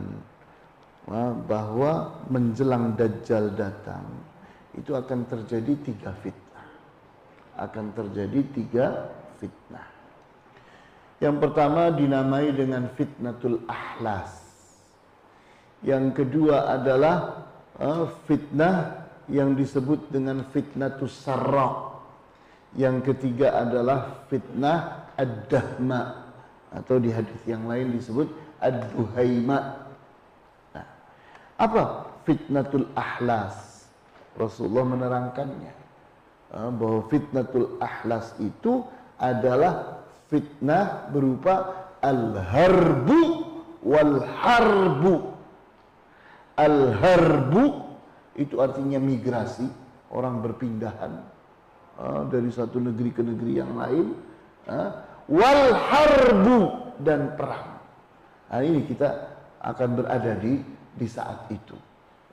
uh, 1.10 1.32
bahwa 1.44 2.24
menjelang 2.32 2.96
Dajjal 2.96 3.52
datang 3.52 4.32
itu 4.72 4.96
akan 4.96 5.28
terjadi 5.28 5.72
tiga 5.84 6.10
fitnah. 6.24 6.68
Akan 7.60 7.92
terjadi 7.92 8.40
tiga 8.56 8.86
fitnah. 9.36 9.84
Yang 11.20 11.36
pertama 11.38 11.92
dinamai 11.92 12.50
dengan 12.56 12.88
fitnatul 12.96 13.62
ahlas. 13.68 14.40
Yang 15.84 16.24
kedua 16.24 16.72
adalah 16.72 17.46
uh, 17.80 18.10
fitnah 18.28 19.06
yang 19.30 19.54
disebut 19.56 20.10
dengan 20.12 20.44
fitnatus 20.50 21.12
sarra. 21.24 21.94
Yang 22.72 23.12
ketiga 23.12 23.62
adalah 23.62 24.24
fitnah 24.32 25.12
ad-dahma 25.16 26.32
atau 26.72 26.96
di 26.96 27.12
hadis 27.12 27.40
yang 27.44 27.68
lain 27.68 27.92
disebut 27.92 28.32
ad-duhaima. 28.60 29.58
Nah, 30.72 30.86
apa 31.60 32.08
fitnatul 32.24 32.88
ahlas? 32.96 33.86
Rasulullah 34.32 34.88
menerangkannya. 34.88 35.74
uh, 36.52 36.70
bahwa 36.72 37.00
fitnatul 37.08 37.80
ahlas 37.80 38.36
itu 38.40 38.84
adalah 39.16 40.04
fitnah 40.28 41.08
berupa 41.12 41.88
al-harbu 42.00 43.20
wal 43.84 44.24
harbu. 44.24 45.31
Al-harbu 46.52 47.64
itu 48.36 48.60
artinya 48.60 49.00
migrasi, 49.00 49.64
orang 50.12 50.44
berpindahan 50.44 51.12
uh, 51.96 52.22
dari 52.28 52.52
satu 52.52 52.76
negeri 52.80 53.10
ke 53.12 53.22
negeri 53.24 53.52
yang 53.56 53.72
lain. 53.76 54.06
Uh, 54.68 54.90
wal 55.32 55.64
harbu 55.72 56.60
dan 57.00 57.34
perang. 57.36 57.80
Nah, 58.52 58.60
ini 58.60 58.84
kita 58.84 59.08
akan 59.64 59.88
berada 59.96 60.36
di 60.36 60.60
di 60.92 61.06
saat 61.08 61.48
itu. 61.48 61.76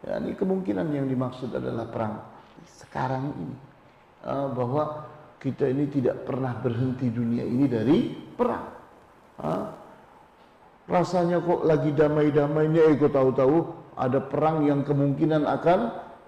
Ya, 0.04 0.20
ini 0.20 0.36
kemungkinan 0.36 0.92
yang 0.92 1.08
dimaksud 1.08 1.52
adalah 1.56 1.88
perang 1.88 2.20
sekarang 2.68 3.32
ini. 3.40 3.58
Uh, 4.20 4.52
bahwa 4.52 5.08
kita 5.40 5.72
ini 5.72 5.88
tidak 5.88 6.28
pernah 6.28 6.52
berhenti 6.60 7.08
dunia 7.08 7.48
ini 7.48 7.66
dari 7.72 8.12
perang. 8.36 8.68
Uh, 9.40 9.66
rasanya 10.92 11.40
kok 11.40 11.64
lagi 11.64 11.96
damai-damainya, 11.96 12.92
eh 12.92 13.00
kok 13.00 13.16
tahu-tahu 13.16 13.79
ada 14.00 14.24
perang 14.24 14.64
yang 14.64 14.88
kemungkinan 14.88 15.44
akan 15.44 15.80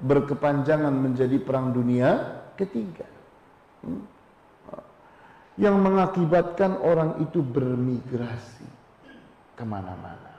berkepanjangan 0.04 0.92
menjadi 0.92 1.40
perang 1.40 1.72
dunia 1.72 2.44
ketiga. 2.60 3.08
Hmm? 3.88 4.04
Yang 5.56 5.76
mengakibatkan 5.80 6.76
orang 6.84 7.24
itu 7.24 7.40
bermigrasi 7.40 8.68
ke 9.56 9.64
mana-mana. 9.64 10.36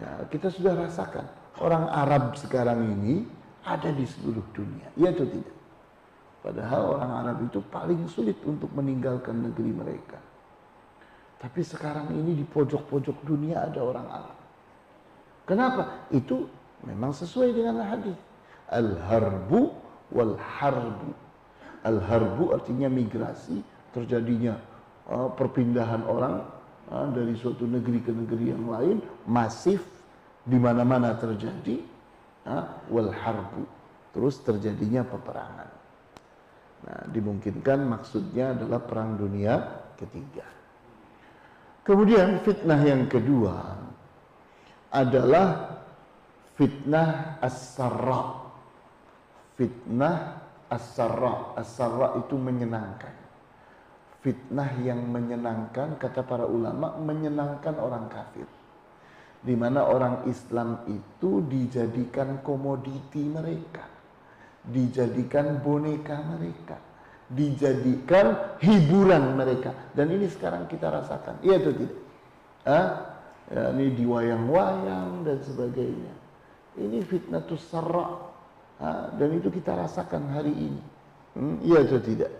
Ya, 0.00 0.26
kita 0.26 0.50
sudah 0.50 0.74
rasakan 0.74 1.28
orang 1.62 1.86
Arab 1.92 2.34
sekarang 2.34 2.82
ini 2.98 3.22
ada 3.62 3.94
di 3.94 4.02
seluruh 4.02 4.42
dunia. 4.50 4.88
Iya 4.98 5.14
atau 5.14 5.26
tidak? 5.28 5.56
Padahal 6.42 6.98
orang 6.98 7.12
Arab 7.22 7.36
itu 7.46 7.62
paling 7.70 8.10
sulit 8.10 8.34
untuk 8.42 8.74
meninggalkan 8.74 9.46
negeri 9.46 9.70
mereka. 9.70 10.18
Tapi 11.38 11.62
sekarang 11.62 12.10
ini 12.10 12.38
di 12.38 12.46
pojok-pojok 12.46 13.22
dunia 13.22 13.66
ada 13.70 13.78
orang 13.82 14.08
Arab. 14.10 14.41
Kenapa? 15.46 16.06
Itu 16.14 16.46
memang 16.86 17.10
sesuai 17.10 17.50
dengan 17.54 17.82
hadis. 17.82 18.16
Al-harbu 18.70 19.74
wal 20.14 20.38
harbu. 20.38 21.10
Al-harbu 21.82 22.54
artinya 22.54 22.86
migrasi, 22.86 23.58
terjadinya 23.90 24.54
uh, 25.10 25.28
perpindahan 25.34 26.02
orang 26.06 26.46
uh, 26.88 27.06
dari 27.10 27.34
suatu 27.34 27.66
negeri 27.66 28.00
ke 28.00 28.12
negeri 28.14 28.44
yang 28.54 28.64
lain 28.70 28.96
masif 29.26 29.82
di 30.42 30.58
mana-mana 30.58 31.14
terjadi 31.14 31.78
wal 32.90 33.14
harbu 33.14 33.62
terus 34.10 34.42
terjadinya 34.42 35.06
peperangan 35.06 35.70
nah 36.82 37.00
dimungkinkan 37.14 37.86
maksudnya 37.86 38.58
adalah 38.58 38.82
perang 38.82 39.14
dunia 39.14 39.62
ketiga 39.94 40.42
kemudian 41.86 42.42
fitnah 42.42 42.82
yang 42.82 43.06
kedua 43.06 43.78
adalah 44.92 45.80
fitnah 46.54 47.40
as-sarra. 47.40 48.52
Fitnah 49.56 50.16
as-sarra. 50.68 51.56
As-sarra 51.56 52.20
itu 52.20 52.36
menyenangkan. 52.36 53.14
Fitnah 54.22 54.70
yang 54.84 55.02
menyenangkan 55.10 55.98
kata 55.98 56.22
para 56.22 56.46
ulama 56.46 56.94
menyenangkan 57.00 57.74
orang 57.80 58.06
kafir. 58.06 58.46
Di 59.42 59.58
mana 59.58 59.82
orang 59.90 60.22
Islam 60.30 60.86
itu 60.86 61.42
dijadikan 61.50 62.46
komoditi 62.46 63.26
mereka, 63.26 63.82
dijadikan 64.62 65.58
boneka 65.58 66.22
mereka, 66.22 66.78
dijadikan 67.26 68.54
hiburan 68.62 69.34
mereka. 69.34 69.74
Dan 69.90 70.14
ini 70.14 70.30
sekarang 70.30 70.70
kita 70.70 70.86
rasakan, 70.94 71.42
iya 71.42 71.58
atau 71.58 71.74
tidak? 71.74 71.98
Ah, 72.62 73.11
ya, 73.52 73.70
ini 73.76 73.92
di 73.92 74.04
wayang-wayang 74.08 75.28
dan 75.28 75.38
sebagainya. 75.44 76.14
Ini 76.80 77.04
fitnah 77.04 77.44
sarra. 77.60 78.32
Ah, 78.82 79.12
dan 79.14 79.38
itu 79.38 79.52
kita 79.52 79.76
rasakan 79.76 80.26
hari 80.32 80.50
ini. 80.50 80.82
Hmm, 81.38 81.56
iya 81.62 81.86
atau 81.86 82.02
tidak? 82.02 82.32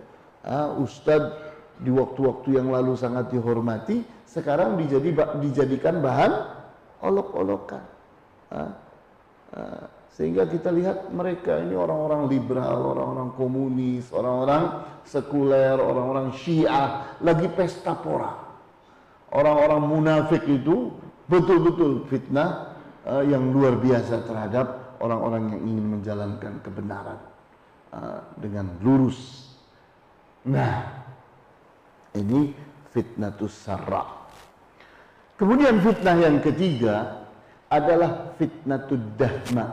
Ah, 0.43 0.75
Ustadz 0.75 1.53
di 1.79 1.93
waktu-waktu 1.93 2.59
yang 2.59 2.67
lalu 2.73 2.97
sangat 2.99 3.31
dihormati, 3.31 4.03
sekarang 4.27 4.75
dijadi, 4.75 5.15
dijadikan 5.39 6.03
bahan 6.03 6.31
olok-olokan. 6.99 7.83
Sehingga 10.13 10.45
kita 10.45 10.69
lihat 10.69 11.09
mereka 11.09 11.57
ini 11.57 11.73
orang-orang 11.73 12.29
liberal, 12.29 12.93
orang-orang 12.93 13.33
komunis, 13.33 14.13
orang-orang 14.13 14.85
sekuler, 15.09 15.73
orang-orang 15.81 16.29
syiah, 16.37 17.17
lagi 17.17 17.49
pesta 17.49 17.97
pora. 17.97 18.37
Orang-orang 19.33 19.81
munafik 19.81 20.45
itu 20.45 20.93
betul-betul 21.27 22.07
fitnah 22.07 22.75
uh, 23.07 23.23
yang 23.23 23.51
luar 23.51 23.79
biasa 23.79 24.23
terhadap 24.27 24.97
orang-orang 25.03 25.51
yang 25.55 25.61
ingin 25.67 25.85
menjalankan 25.99 26.53
kebenaran 26.63 27.19
uh, 27.91 28.19
dengan 28.39 28.71
lurus. 28.79 29.51
Nah, 30.47 30.83
ini 32.15 32.51
fitnatus 32.91 33.53
sarra. 33.55 34.23
Kemudian 35.39 35.81
fitnah 35.81 36.17
yang 36.19 36.37
ketiga 36.39 37.25
adalah 37.67 38.37
fitnah 38.37 38.85
dahma, 39.17 39.65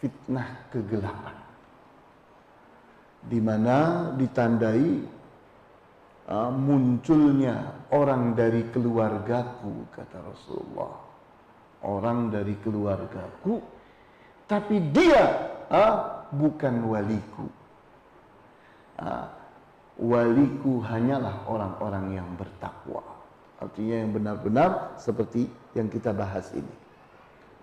fitnah 0.00 0.48
kegelapan. 0.72 1.36
Di 3.24 3.40
mana 3.40 4.08
ditandai 4.16 5.13
uh, 6.28 6.50
munculnya 6.52 7.86
orang 7.92 8.36
dari 8.36 8.64
keluargaku 8.70 9.88
kata 9.92 10.18
Rasulullah. 10.24 10.94
Orang 11.84 12.32
dari 12.32 12.56
keluargaku 12.64 13.60
tapi 14.44 14.80
dia 14.92 15.52
uh, 15.72 16.28
bukan 16.32 16.84
waliku. 16.88 17.48
Uh, 19.00 19.26
waliku 20.00 20.84
hanyalah 20.84 21.44
orang-orang 21.48 22.20
yang 22.20 22.28
bertakwa. 22.36 23.02
Artinya 23.60 23.96
yang 24.04 24.10
benar-benar 24.12 24.70
seperti 25.00 25.48
yang 25.72 25.88
kita 25.88 26.12
bahas 26.12 26.52
ini. 26.52 26.74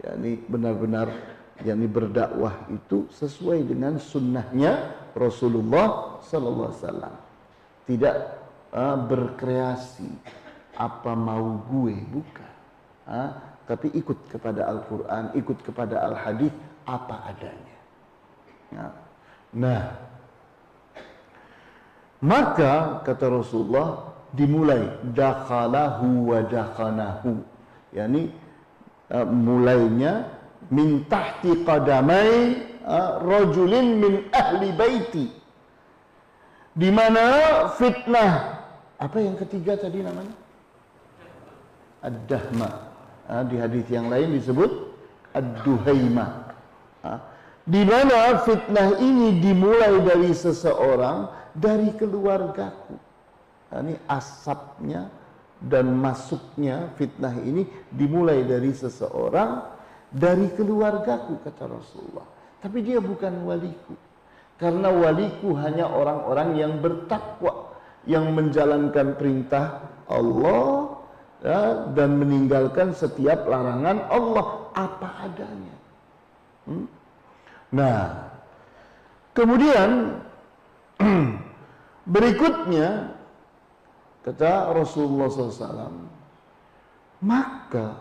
Ya, 0.01 0.17
ini 0.17 0.41
benar-benar 0.49 1.13
yang 1.61 1.77
ini 1.77 1.85
berdakwah 1.85 2.65
itu 2.73 3.05
sesuai 3.13 3.61
dengan 3.69 4.01
sunnahnya 4.01 4.97
Rasulullah 5.13 6.17
Sallallahu 6.25 6.69
Alaihi 6.73 6.81
Wasallam. 6.81 7.15
Tidak 7.85 8.15
uh, 8.73 8.97
berkreasi. 9.07 10.09
Apa 10.75 11.13
mau 11.13 11.61
gue? 11.67 11.93
Bukan, 12.09 12.53
uh, 13.05 13.31
tapi 13.67 13.91
ikut 13.93 14.17
kepada 14.31 14.65
Al-Quran, 14.65 15.35
ikut 15.37 15.61
kepada 15.61 16.01
Al-Hadis 16.09 16.51
apa 16.87 17.15
adanya. 17.29 17.77
Nah, 18.71 18.91
nah, 19.51 19.83
maka 22.23 23.03
kata 23.03 23.25
Rasulullah 23.29 24.15
dimulai 24.31 24.89
dakhalahu 25.11 26.33
wa 26.33 26.39
dakhanahu. 26.41 27.43
Yakni 27.91 28.31
uh, 29.11 29.27
mulainya 29.27 30.31
min 30.71 31.03
tahti 31.11 31.67
qadamai 31.67 32.63
uh, 32.87 33.19
rajulin 33.21 33.99
min 33.99 34.13
ahli 34.31 34.69
baiti. 34.71 35.27
Di 36.71 36.87
mana 36.87 37.67
fitnah 37.75 38.60
apa 39.01 39.17
yang 39.17 39.33
ketiga 39.33 39.73
tadi 39.81 40.05
namanya? 40.05 40.35
Ad-dahma. 42.05 42.69
Uh, 43.25 43.43
di 43.49 43.57
hadis 43.57 43.85
yang 43.89 44.09
lain 44.09 44.33
disebut 44.33 44.69
ad-duhaima 45.31 46.51
uh, 47.05 47.19
di 47.63 47.85
mana 47.85 48.41
fitnah 48.41 48.97
ini 48.97 49.37
dimulai 49.39 50.01
dari 50.01 50.33
seseorang 50.33 51.29
dari 51.53 51.93
keluargaku. 51.95 52.97
Nah, 53.71 53.79
ini 53.85 53.95
asapnya 54.09 55.07
dan 55.61 55.93
masuknya 55.93 56.91
fitnah 56.97 57.37
ini 57.45 57.69
dimulai 57.93 58.43
dari 58.43 58.73
seseorang 58.73 59.63
dari 60.11 60.49
keluargaku 60.57 61.39
kata 61.45 61.63
Rasulullah. 61.69 62.27
Tapi 62.59 62.77
dia 62.83 62.99
bukan 62.99 63.47
waliku. 63.47 63.95
Karena 64.59 64.93
waliku 64.93 65.57
hanya 65.57 65.89
orang-orang 65.89 66.53
yang 66.53 66.73
bertakwa, 66.77 67.70
yang 68.09 68.33
menjalankan 68.33 69.17
perintah 69.17 69.85
Allah 70.09 70.97
ya, 71.41 71.61
dan 71.93 72.17
meninggalkan 72.17 72.93
setiap 72.95 73.45
larangan 73.45 74.07
Allah 74.09 74.47
apa 74.73 75.09
adanya. 75.29 75.75
Hmm? 76.65 76.85
Nah, 77.71 78.01
kemudian 79.33 80.19
berikutnya 82.15 83.21
Kata 84.21 84.69
Rasulullah 84.77 85.33
SAW, 85.33 85.97
maka 87.25 87.97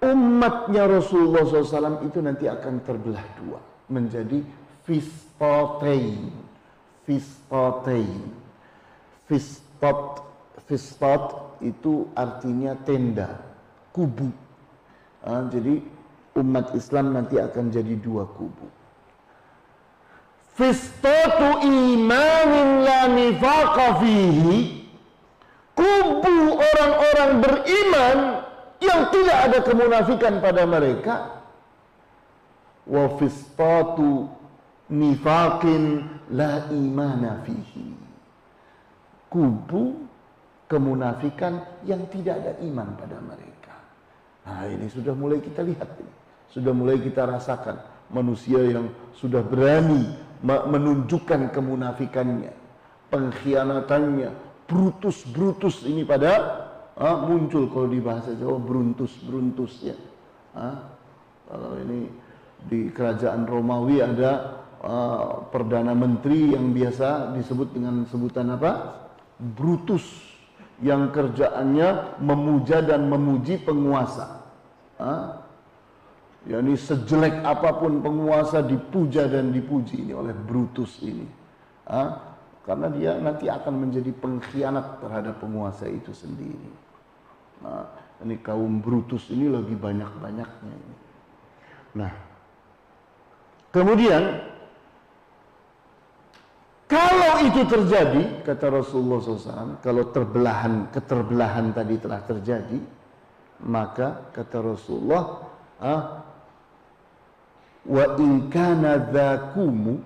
umatnya 0.00 0.88
Rasulullah 0.88 1.44
SAW 1.44 2.08
itu 2.08 2.24
nanti 2.24 2.48
akan 2.48 2.80
terbelah 2.80 3.24
dua 3.36 3.60
menjadi 3.92 4.40
fistotein. 4.88 6.32
fistotain. 7.06 8.45
Fistot, 9.26 10.22
fistot 10.70 11.58
itu 11.62 12.06
artinya 12.14 12.78
tenda, 12.86 13.42
kubu. 13.90 14.30
Uh, 15.26 15.42
jadi 15.50 15.82
umat 16.38 16.70
Islam 16.78 17.16
nanti 17.16 17.40
akan 17.40 17.74
jadi 17.74 17.98
dua 17.98 18.28
kubu. 18.28 18.70
Fistotu 20.56 21.68
imanin 21.68 22.86
la 22.86 23.12
nifaqa 23.12 24.00
fihi 24.00 24.88
kubu 25.76 26.56
orang-orang 26.56 27.32
beriman 27.44 28.18
yang 28.80 29.12
tidak 29.12 29.38
ada 29.50 29.58
kemunafikan 29.60 30.40
pada 30.40 30.64
mereka 30.64 31.44
wa 32.88 33.04
fistatu 33.20 34.30
nifaqin 34.88 36.08
la 36.32 36.70
imana 36.72 37.44
fihi. 37.44 38.05
Kubu 39.26 40.06
kemunafikan 40.66 41.82
yang 41.86 42.06
tidak 42.10 42.42
ada 42.42 42.52
iman 42.62 42.94
pada 42.98 43.18
mereka. 43.22 43.74
Nah 44.46 44.66
ini 44.70 44.86
sudah 44.90 45.14
mulai 45.14 45.42
kita 45.42 45.62
lihat. 45.62 45.90
Sudah 46.50 46.70
mulai 46.70 47.02
kita 47.02 47.26
rasakan 47.26 47.76
manusia 48.10 48.62
yang 48.62 48.86
sudah 49.18 49.42
berani 49.42 50.14
menunjukkan 50.46 51.50
kemunafikannya, 51.50 52.54
pengkhianatannya, 53.10 54.30
brutus-brutus 54.70 55.82
ini 55.86 56.06
pada 56.06 56.32
ah, 56.94 57.26
muncul 57.26 57.66
kalau 57.70 57.88
di 57.90 57.98
bahasa 57.98 58.34
Jawa 58.38 58.58
bruntus-bruntus 58.62 59.72
ya. 59.82 59.96
Ah, 60.54 60.86
kalau 61.50 61.78
ini 61.82 62.10
di 62.66 62.90
kerajaan 62.90 63.46
Romawi 63.46 64.02
ada 64.02 64.64
uh, 64.82 65.46
perdana 65.52 65.94
menteri 65.94 66.56
yang 66.56 66.74
biasa 66.74 67.36
disebut 67.38 67.76
dengan 67.76 68.02
sebutan 68.10 68.50
apa? 68.50 69.05
Brutus 69.36 70.04
yang 70.80 71.12
kerjaannya 71.12 72.20
memuja 72.20 72.84
dan 72.84 73.08
memuji 73.08 73.60
penguasa. 73.60 74.44
Uh, 74.96 75.36
yakni 76.48 76.76
sejelek 76.76 77.44
apa 77.44 77.76
pun 77.76 78.00
penguasa 78.00 78.64
dipuja 78.64 79.28
dan 79.28 79.52
dipuji 79.52 80.08
ini 80.08 80.12
oleh 80.16 80.32
Brutus 80.32 81.00
ini. 81.04 81.28
Uh, 81.84 82.16
karena 82.66 82.90
dia 82.90 83.12
nanti 83.20 83.46
akan 83.46 83.88
menjadi 83.88 84.10
pengkhianat 84.10 84.98
terhadap 84.98 85.38
penguasa 85.38 85.86
itu 85.86 86.10
sendiri. 86.10 86.70
Nah, 87.62 87.86
ini 88.26 88.36
kaum 88.42 88.82
Brutus 88.82 89.30
ini 89.30 89.46
lagi 89.46 89.72
banyak-banyaknya. 89.76 90.76
Nah, 91.94 92.12
kemudian 93.70 94.22
kalau 96.86 97.42
itu 97.42 97.66
terjadi, 97.66 98.46
kata 98.46 98.70
Rasulullah 98.70 99.18
SAW, 99.18 99.82
kalau 99.82 100.06
terbelahan, 100.14 100.86
keterbelahan 100.94 101.74
tadi 101.74 101.98
telah 101.98 102.22
terjadi, 102.22 102.78
maka 103.66 104.30
kata 104.30 104.62
Rasulullah, 104.62 105.24
ah, 105.82 106.02
wa 107.82 108.04
in 108.22 108.46
kana 108.54 109.02
dhakumu 109.02 109.98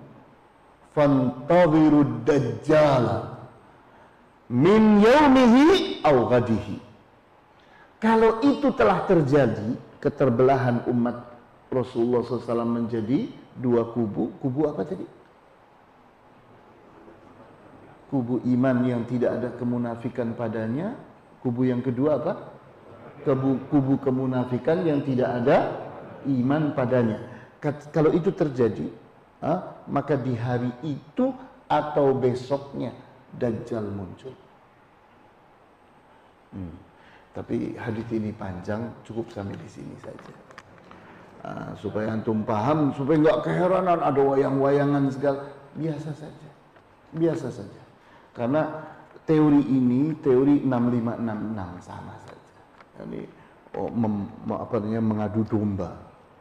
fantawiru 0.97 2.25
dajjal 2.25 3.29
min 4.49 5.05
yaumihi 5.05 6.01
aw 6.01 6.17
ghadihi. 6.33 6.77
Kalau 8.01 8.41
itu 8.41 8.73
telah 8.73 9.05
terjadi, 9.05 9.77
keterbelahan 10.01 10.89
umat 10.89 11.29
Rasulullah 11.69 12.25
SAW 12.25 12.65
menjadi 12.65 13.29
dua 13.53 13.85
kubu, 13.93 14.33
kubu 14.41 14.65
apa 14.65 14.81
tadi? 14.81 15.20
Kubu 18.11 18.43
iman 18.43 18.83
yang 18.83 19.07
tidak 19.07 19.39
ada 19.39 19.49
kemunafikan 19.55 20.35
padanya, 20.35 20.99
kubu 21.39 21.63
yang 21.63 21.79
kedua 21.79 22.19
apa? 22.19 22.33
Kubu, 23.23 23.71
kubu 23.71 23.95
kemunafikan 24.03 24.83
yang 24.83 24.99
tidak 25.07 25.31
ada 25.31 25.57
iman 26.27 26.75
padanya. 26.75 27.23
Kalau 27.95 28.11
itu 28.11 28.35
terjadi, 28.35 28.91
ha, 29.39 29.79
maka 29.87 30.19
di 30.19 30.35
hari 30.35 30.69
itu 30.83 31.31
atau 31.71 32.11
besoknya 32.11 32.91
Dajjal 33.31 33.87
muncul. 33.87 34.35
Hmm. 36.51 36.75
Tapi 37.31 37.79
hadis 37.79 38.03
ini 38.11 38.35
panjang, 38.35 38.91
cukup 39.07 39.31
sampai 39.31 39.55
di 39.55 39.69
sini 39.71 39.95
saja. 40.03 40.33
Uh, 41.41 41.71
supaya 41.79 42.11
antum 42.11 42.43
paham, 42.43 42.91
supaya 42.91 43.17
nggak 43.23 43.39
keheranan 43.47 44.03
ada 44.03 44.19
wayang-wayangan 44.19 45.07
segala, 45.09 45.47
biasa 45.79 46.11
saja, 46.11 46.49
biasa 47.15 47.47
saja. 47.49 47.80
Karena 48.31 48.61
teori 49.27 49.61
ini 49.67 50.15
teori 50.23 50.63
6566 50.63 51.87
sama 51.87 52.13
saja. 52.23 52.51
Jadi 53.01 53.21
oh, 53.75 53.91
mem, 53.91 54.27
apa 54.55 54.75
namanya 54.79 55.01
mengadu 55.03 55.41
domba. 55.47 55.91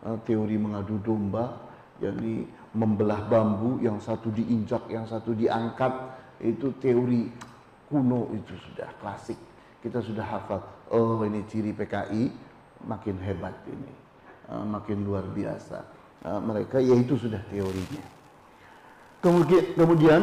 Uh, 0.01 0.17
teori 0.25 0.57
mengadu 0.57 0.97
domba 1.05 1.61
yakni 2.01 2.49
membelah 2.73 3.21
bambu 3.29 3.77
yang 3.85 4.01
satu 4.01 4.33
diinjak, 4.33 4.89
yang 4.89 5.05
satu 5.05 5.37
diangkat 5.37 5.93
itu 6.41 6.73
teori 6.81 7.29
kuno 7.91 8.33
itu 8.33 8.57
sudah 8.57 8.89
klasik. 9.03 9.37
Kita 9.85 10.01
sudah 10.01 10.25
hafal. 10.25 10.61
Oh, 10.93 11.21
ini 11.25 11.45
ciri 11.49 11.73
PKI 11.77 12.33
makin 12.89 13.17
hebat 13.21 13.57
ini. 13.69 13.93
Uh, 14.49 14.65
makin 14.65 15.05
luar 15.05 15.25
biasa. 15.31 15.85
Uh, 16.25 16.41
mereka 16.41 16.81
yaitu 16.81 17.17
sudah 17.17 17.41
teorinya. 17.49 18.05
Kemudian, 19.21 19.65
kemudian 19.77 20.23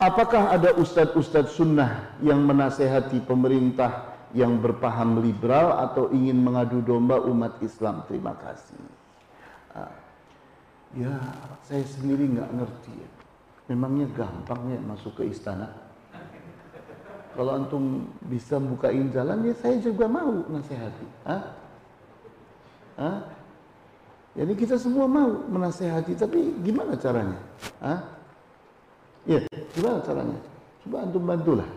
Apakah 0.00 0.56
ada 0.56 0.72
ustadz-ustadz 0.80 1.60
sunnah 1.60 2.16
yang 2.24 2.40
menasehati 2.48 3.20
pemerintah 3.20 4.16
yang 4.32 4.56
berpaham 4.56 5.20
liberal 5.20 5.76
atau 5.76 6.08
ingin 6.08 6.40
mengadu 6.40 6.80
domba 6.80 7.20
umat 7.20 7.60
Islam? 7.60 8.08
Terima 8.08 8.32
kasih. 8.40 8.80
Ah, 9.76 9.92
ya, 10.96 11.12
saya 11.68 11.84
sendiri 11.84 12.32
nggak 12.32 12.48
ngerti. 12.48 12.92
Ya. 12.96 13.10
Memangnya 13.76 14.08
gampang 14.16 14.72
ya 14.72 14.80
masuk 14.88 15.20
ke 15.20 15.28
istana? 15.28 15.68
Kalau 17.36 17.60
antum 17.60 18.08
bisa 18.24 18.56
bukain 18.56 19.12
jalan, 19.12 19.44
ya 19.44 19.54
saya 19.60 19.84
juga 19.84 20.08
mau 20.08 20.48
nasehati. 20.48 21.06
Hah? 21.28 21.42
Hah? 22.96 23.18
Jadi 24.32 24.52
kita 24.56 24.80
semua 24.80 25.04
mau 25.04 25.44
menasehati, 25.44 26.16
tapi 26.16 26.56
gimana 26.64 26.96
caranya? 26.96 27.36
Hah? 27.84 28.19
Ya, 29.30 29.38
gimana 29.70 30.02
caranya? 30.02 30.38
Coba 30.82 30.96
antum 31.06 31.22
bantulah. 31.22 31.70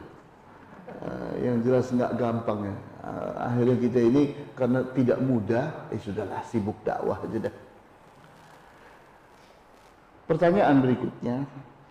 Uh, 1.03 1.33
yang 1.45 1.61
jelas 1.61 1.85
nggak 1.93 2.17
gampang 2.17 2.65
ya. 2.65 2.75
Uh, 3.05 3.31
akhirnya 3.45 3.77
kita 3.77 3.99
ini 4.01 4.23
karena 4.57 4.79
tidak 4.97 5.19
mudah, 5.21 5.65
eh 5.93 6.01
sudahlah 6.01 6.41
sibuk 6.49 6.81
dakwah 6.81 7.21
aja 7.21 7.45
dah. 7.45 7.55
Pertanyaan 10.25 10.81
berikutnya, 10.81 11.35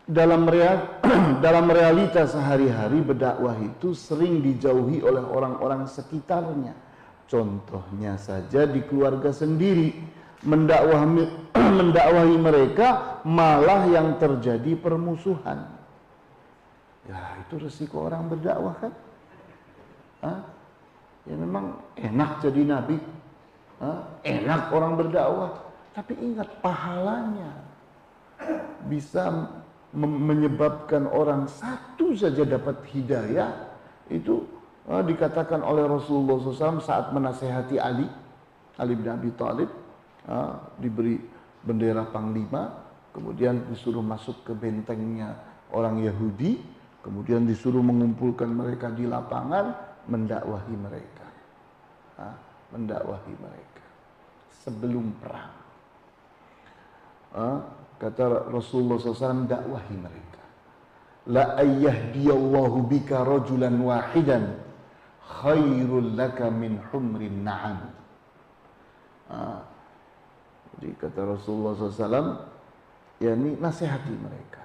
dalam 0.03 0.51
real, 0.51 0.99
dalam 1.47 1.71
realita 1.71 2.27
sehari-hari 2.27 2.99
berdakwah 2.99 3.55
itu 3.63 3.95
sering 3.95 4.43
dijauhi 4.43 4.99
oleh 4.99 5.23
orang-orang 5.23 5.87
sekitarnya. 5.87 6.75
Contohnya 7.31 8.19
saja 8.19 8.67
di 8.67 8.83
keluarga 8.83 9.31
sendiri 9.31 9.95
mendakwahi, 10.43 11.25
mendakwahi 11.81 12.37
mereka 12.39 13.19
malah 13.23 13.87
yang 13.89 14.19
terjadi 14.19 14.75
permusuhan. 14.79 15.67
Ya 17.07 17.19
itu 17.43 17.59
resiko 17.59 18.07
orang 18.07 18.31
berdakwah 18.31 18.75
kan. 18.79 18.93
Hah? 20.23 20.39
Ya 21.27 21.35
memang 21.39 21.79
enak 21.99 22.43
jadi 22.43 22.63
nabi. 22.63 22.99
Hah? 23.83 24.07
Enak 24.23 24.71
orang 24.71 24.99
berdakwah. 24.99 25.51
Tapi 25.95 26.15
ingat 26.19 26.47
pahalanya. 26.63 27.59
Bisa 28.87 29.51
menyebabkan 29.95 31.07
orang 31.11 31.47
satu 31.51 32.15
saja 32.15 32.47
dapat 32.47 32.81
hidayah. 32.91 33.51
Itu 34.11 34.47
dikatakan 34.87 35.63
oleh 35.63 35.87
Rasulullah 35.87 36.39
SAW 36.43 36.83
saat 36.83 37.15
menasehati 37.15 37.77
Ali. 37.79 38.07
Ali 38.81 38.97
bin 38.97 39.07
Abi 39.11 39.31
Thalib 39.37 39.82
diberi 40.79 41.19
bendera 41.63 42.07
panglima, 42.07 42.83
kemudian 43.15 43.71
disuruh 43.71 44.03
masuk 44.03 44.47
ke 44.47 44.53
bentengnya 44.55 45.35
orang 45.75 46.03
Yahudi, 46.03 46.59
kemudian 47.03 47.47
disuruh 47.47 47.83
mengumpulkan 47.83 48.51
mereka 48.51 48.91
di 48.91 49.07
lapangan, 49.07 49.75
mendakwahi 50.07 50.75
mereka, 50.79 51.27
mendakwahi 52.75 53.35
mereka 53.39 53.85
sebelum 54.63 55.11
perang. 55.19 55.55
kata 57.99 58.51
Rasulullah 58.51 58.99
SAW, 58.99 59.47
dakwahi 59.47 59.95
mereka. 59.99 60.43
La 61.31 61.55
ayyahdiyallahu 61.55 62.91
bika 62.91 63.23
rajulan 63.23 63.79
wahidan 63.79 64.59
khairul 65.23 66.19
laka 66.19 66.51
min 66.51 66.83
humrin 66.91 67.47
na'am. 67.47 67.79
Jadi 70.83 70.99
kata 70.99 71.39
Rasulullah 71.39 71.79
SAW, 71.79 72.43
ya 73.23 73.39
ini 73.39 73.55
nasihati 73.55 74.15
mereka. 74.19 74.63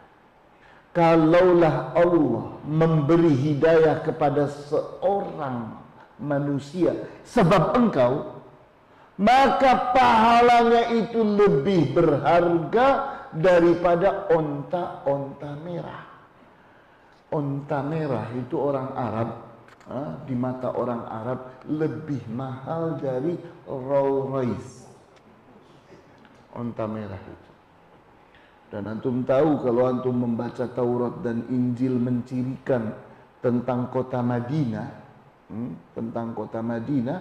kalaulah 0.97 1.93
Allah 1.93 2.57
memberi 2.65 3.29
hidayah 3.29 4.01
kepada 4.01 4.49
seorang 4.49 5.77
manusia 6.17 7.05
sebab 7.21 7.77
engkau 7.77 8.33
maka 9.21 9.93
pahalanya 9.93 10.89
itu 10.97 11.21
lebih 11.21 11.93
berharga 11.93 13.13
daripada 13.29 14.25
onta-onta 14.33 15.53
merah. 15.61 16.01
Onta 17.29 17.85
merah 17.85 18.25
itu 18.33 18.57
orang 18.57 18.89
Arab 18.97 19.29
di 20.25 20.33
mata 20.33 20.73
orang 20.73 21.05
Arab 21.05 21.61
lebih 21.69 22.25
mahal 22.33 22.97
dari 22.97 23.37
Rolls 23.69 24.25
Royce. 24.33 24.86
Onta 26.57 26.89
merah 26.89 27.21
itu. 27.21 27.51
Dan 28.67 28.83
antum 28.89 29.23
tahu 29.23 29.63
kalau 29.63 29.87
antum 29.87 30.17
membaca 30.17 30.65
Taurat 30.67 31.23
dan 31.23 31.45
Injil 31.47 31.95
mencirikan 31.95 32.91
tentang 33.39 33.87
kota 33.93 34.19
Madinah, 34.19 34.89
hmm, 35.53 35.95
tentang 35.95 36.35
kota 36.35 36.59
Madinah, 36.59 37.19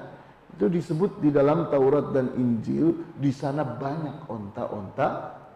itu 0.56 0.66
disebut 0.72 1.20
di 1.20 1.30
dalam 1.30 1.68
Taurat 1.68 2.10
dan 2.16 2.32
Injil 2.34 3.14
di 3.20 3.28
sana 3.30 3.62
banyak 3.62 4.24
onta-onta 4.26 5.08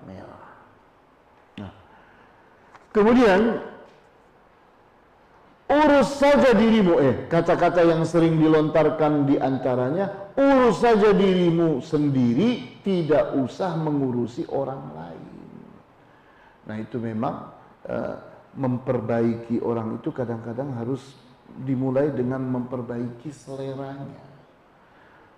merah. 0.04 0.44
Nah, 1.58 1.72
kemudian 2.92 3.40
urus 5.70 6.18
saja 6.18 6.50
dirimu 6.50 6.98
eh 6.98 7.14
kata-kata 7.30 7.86
yang 7.86 8.02
sering 8.02 8.42
dilontarkan 8.42 9.30
di 9.30 9.38
antaranya 9.38 10.34
urus 10.34 10.82
saja 10.82 11.14
dirimu 11.14 11.78
sendiri 11.78 12.82
tidak 12.82 13.38
usah 13.38 13.78
mengurusi 13.78 14.42
orang 14.50 14.82
lain 14.98 15.30
Nah 16.70 16.78
itu 16.78 17.02
memang 17.02 17.50
uh, 17.90 18.16
memperbaiki 18.54 19.58
orang 19.58 19.98
itu 19.98 20.14
kadang-kadang 20.14 20.70
harus 20.78 21.02
dimulai 21.66 22.14
dengan 22.14 22.46
memperbaiki 22.46 23.26
seleranya, 23.34 24.22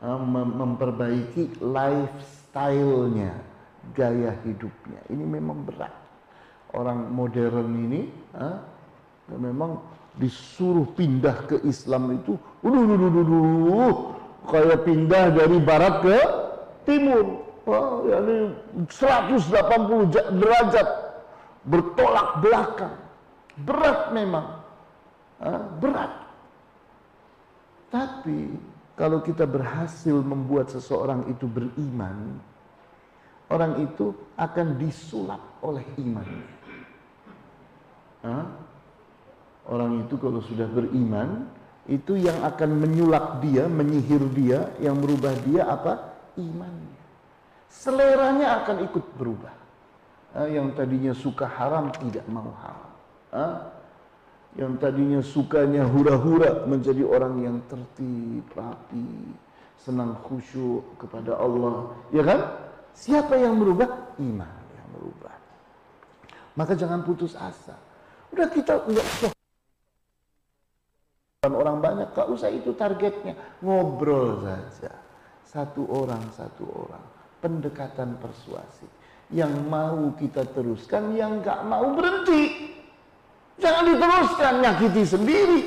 mem 0.04 0.48
memperbaiki 0.60 1.56
lifestyle-nya, 1.64 3.32
gaya 3.96 4.36
hidupnya. 4.44 5.00
Ini 5.08 5.24
memang 5.24 5.64
berat. 5.64 5.96
Orang 6.76 7.08
modern 7.16 7.68
ini 7.80 8.12
uh, 8.36 8.60
memang 9.32 9.80
disuruh 10.16 10.84
pindah 10.92 11.48
ke 11.48 11.56
Islam 11.64 12.20
itu, 12.20 12.36
uduh, 12.60 12.82
uduh, 12.84 13.08
uduh, 13.08 13.24
uduh, 13.24 13.96
kayak 14.50 14.84
pindah 14.84 15.24
dari 15.32 15.58
barat 15.62 15.94
ke 16.04 16.18
timur. 16.84 17.46
Oh, 17.62 18.02
yani 18.10 18.50
180 18.90 20.10
derajat 20.12 20.88
bertolak 21.62 22.42
belakang. 22.42 22.96
Berat 23.62 24.10
memang. 24.10 24.46
berat. 25.78 26.10
Tapi 27.90 28.54
kalau 28.94 29.22
kita 29.22 29.46
berhasil 29.46 30.14
membuat 30.22 30.70
seseorang 30.70 31.26
itu 31.26 31.50
beriman, 31.50 32.38
orang 33.50 33.82
itu 33.82 34.14
akan 34.38 34.78
disulap 34.78 35.42
oleh 35.62 35.82
iman. 35.98 36.28
Orang 39.66 40.02
itu 40.02 40.18
kalau 40.18 40.42
sudah 40.42 40.66
beriman, 40.66 41.46
itu 41.86 42.18
yang 42.18 42.42
akan 42.42 42.78
menyulap 42.78 43.42
dia, 43.42 43.66
menyihir 43.66 44.22
dia, 44.34 44.70
yang 44.82 44.98
merubah 44.98 45.34
dia 45.46 45.66
apa? 45.66 46.14
Imannya. 46.38 47.02
Seleranya 47.72 48.62
akan 48.62 48.76
ikut 48.86 49.04
berubah 49.16 49.62
yang 50.48 50.72
tadinya 50.72 51.12
suka 51.12 51.44
haram 51.44 51.92
tidak 52.00 52.24
mau 52.28 52.48
haram. 52.56 52.92
Yang 54.52 54.72
tadinya 54.80 55.20
sukanya 55.24 55.88
hura-hura 55.88 56.68
menjadi 56.68 57.04
orang 57.08 57.40
yang 57.40 57.56
tertib, 57.68 58.44
rapi, 58.52 59.32
senang 59.80 60.16
khusyuk 60.28 60.84
kepada 61.00 61.40
Allah. 61.40 61.96
Ya 62.12 62.20
kan? 62.20 62.40
Siapa 62.92 63.40
yang 63.40 63.56
merubah? 63.56 64.12
Iman 64.20 64.60
yang 64.76 64.88
merubah. 64.92 65.32
Maka 66.52 66.76
jangan 66.76 67.00
putus 67.00 67.32
asa. 67.32 67.76
Udah 68.28 68.48
kita 68.52 68.84
enggak 68.84 69.32
orang 71.50 71.82
banyak, 71.82 72.14
gak 72.14 72.30
usah 72.30 72.54
itu 72.54 72.70
targetnya. 72.78 73.34
Ngobrol 73.66 74.46
saja. 74.46 74.94
Satu 75.42 75.90
orang, 75.90 76.22
satu 76.30 76.62
orang. 76.70 77.02
Pendekatan 77.42 78.14
persuasi 78.22 78.86
yang 79.34 79.50
mau 79.66 80.14
kita 80.14 80.46
teruskan, 80.54 81.18
yang 81.18 81.42
nggak 81.42 81.66
mau 81.66 81.98
berhenti. 81.98 82.70
Jangan 83.58 83.90
diteruskan, 83.90 84.52
nyakiti 84.62 85.02
sendiri. 85.02 85.60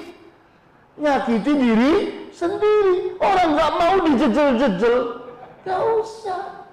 Nyakiti 0.96 1.52
diri 1.52 1.94
sendiri. 2.32 3.20
Orang 3.20 3.60
nggak 3.60 3.72
mau 3.76 3.96
dijejel-jejel. 4.08 4.98
Gak 5.68 5.82
usah. 6.00 6.72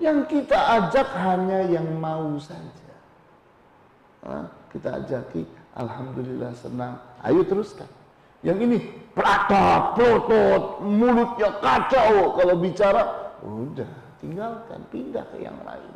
Yang 0.00 0.18
kita 0.32 0.58
ajak 0.80 1.12
hanya 1.12 1.60
yang 1.68 1.84
mau 2.00 2.40
saja. 2.40 2.88
Nah, 4.24 4.48
kita 4.72 4.96
ajaki, 5.04 5.44
Alhamdulillah 5.76 6.56
senang. 6.56 6.96
Ayo 7.20 7.44
teruskan. 7.44 7.99
Yang 8.40 8.58
ini 8.64 8.78
prata, 9.12 9.92
protot, 9.92 10.80
mulutnya 10.80 11.60
kacau 11.60 12.32
kalau 12.36 12.56
bicara. 12.56 13.34
Udah, 13.44 13.88
tinggalkan, 14.20 14.80
pindah 14.88 15.24
ke 15.32 15.44
yang 15.44 15.56
lain. 15.64 15.92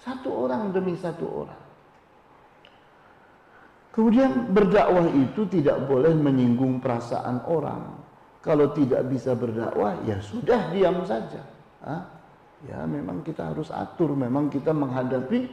Satu 0.00 0.46
orang 0.46 0.70
demi 0.72 0.92
satu 0.96 1.46
orang. 1.46 1.62
Kemudian 3.96 4.52
berdakwah 4.52 5.08
itu 5.08 5.48
tidak 5.48 5.88
boleh 5.88 6.12
menyinggung 6.12 6.84
perasaan 6.84 7.40
orang. 7.48 7.96
Kalau 8.44 8.68
tidak 8.76 9.08
bisa 9.08 9.32
berdakwah, 9.32 9.96
ya 10.04 10.20
sudah 10.20 10.68
diam 10.68 11.00
saja. 11.08 11.40
Hah? 11.80 12.04
Ya 12.68 12.84
memang 12.84 13.24
kita 13.24 13.56
harus 13.56 13.72
atur. 13.72 14.12
Memang 14.12 14.52
kita 14.52 14.76
menghadapi 14.76 15.48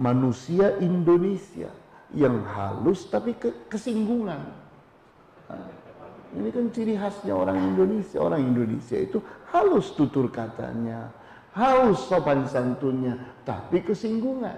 manusia 0.00 0.72
Indonesia 0.80 1.68
yang 2.16 2.40
halus 2.48 3.12
tapi 3.12 3.36
ke 3.36 3.68
kesinggungan. 3.68 4.61
Ini 6.32 6.48
kan 6.48 6.64
ciri 6.72 6.94
khasnya 6.96 7.36
orang 7.36 7.60
Indonesia. 7.60 8.18
Orang 8.24 8.40
Indonesia 8.40 8.96
itu 8.96 9.20
halus 9.52 9.92
tutur 9.92 10.32
katanya, 10.32 11.12
haus 11.52 12.08
sopan 12.08 12.48
santunnya, 12.48 13.20
tapi 13.44 13.84
kesinggungan. 13.84 14.56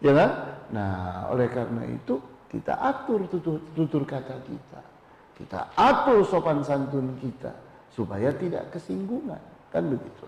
Ya 0.00 0.12
kan? 0.12 0.30
Nah, 0.72 1.28
oleh 1.32 1.48
karena 1.52 1.84
itu 1.84 2.16
kita 2.48 2.80
atur 2.80 3.28
tutur, 3.28 3.60
tutur 3.76 4.02
kata 4.08 4.40
kita. 4.48 4.80
Kita 5.36 5.68
atur 5.76 6.24
sopan 6.24 6.64
santun 6.64 7.20
kita 7.20 7.52
supaya 7.92 8.32
tidak 8.32 8.72
kesinggungan. 8.72 9.40
Kan 9.68 9.92
begitu. 9.92 10.24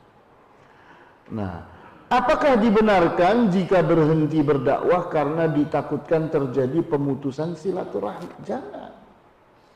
Nah, 1.32 1.64
apakah 2.12 2.60
dibenarkan 2.60 3.48
jika 3.48 3.80
berhenti 3.80 4.44
berdakwah 4.44 5.09
karena 5.09 5.48
ditakutkan 5.48 6.28
terjadi 6.28 6.85
pemutusan 6.85 7.56
silaturahmi? 7.56 8.44
Jangan. 8.44 8.88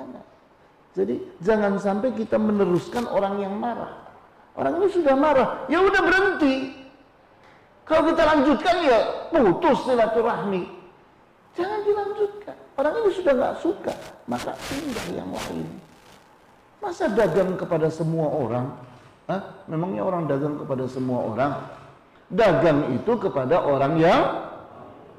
Jangan. 0.03 0.25
Jadi 0.93 1.15
jangan 1.41 1.73
sampai 1.79 2.11
kita 2.13 2.37
meneruskan 2.37 3.07
orang 3.09 3.41
yang 3.41 3.55
marah. 3.57 4.03
Orang 4.53 4.83
ini 4.83 4.89
sudah 4.93 5.17
marah, 5.17 5.65
ya 5.71 5.81
udah 5.81 6.03
berhenti. 6.05 6.77
Kalau 7.89 8.03
kita 8.13 8.23
lanjutkan 8.29 8.77
ya 8.85 8.99
putus 9.33 9.79
silaturahmi. 9.89 10.63
Jangan 11.57 11.81
dilanjutkan. 11.85 12.57
Orang 12.77 12.93
ini 13.01 13.11
sudah 13.17 13.33
nggak 13.33 13.57
suka, 13.65 13.95
maka 14.29 14.53
pindah 14.69 15.07
yang 15.17 15.31
lain. 15.33 15.69
Masa 16.85 17.09
dagang 17.09 17.57
kepada 17.57 17.89
semua 17.89 18.29
orang? 18.29 18.67
Hah? 19.31 19.41
Memangnya 19.71 20.03
orang 20.03 20.29
dagang 20.29 20.61
kepada 20.61 20.85
semua 20.91 21.31
orang? 21.31 21.53
Dagang 22.29 22.93
itu 22.93 23.13
kepada 23.17 23.65
orang 23.65 23.97
yang 23.97 24.21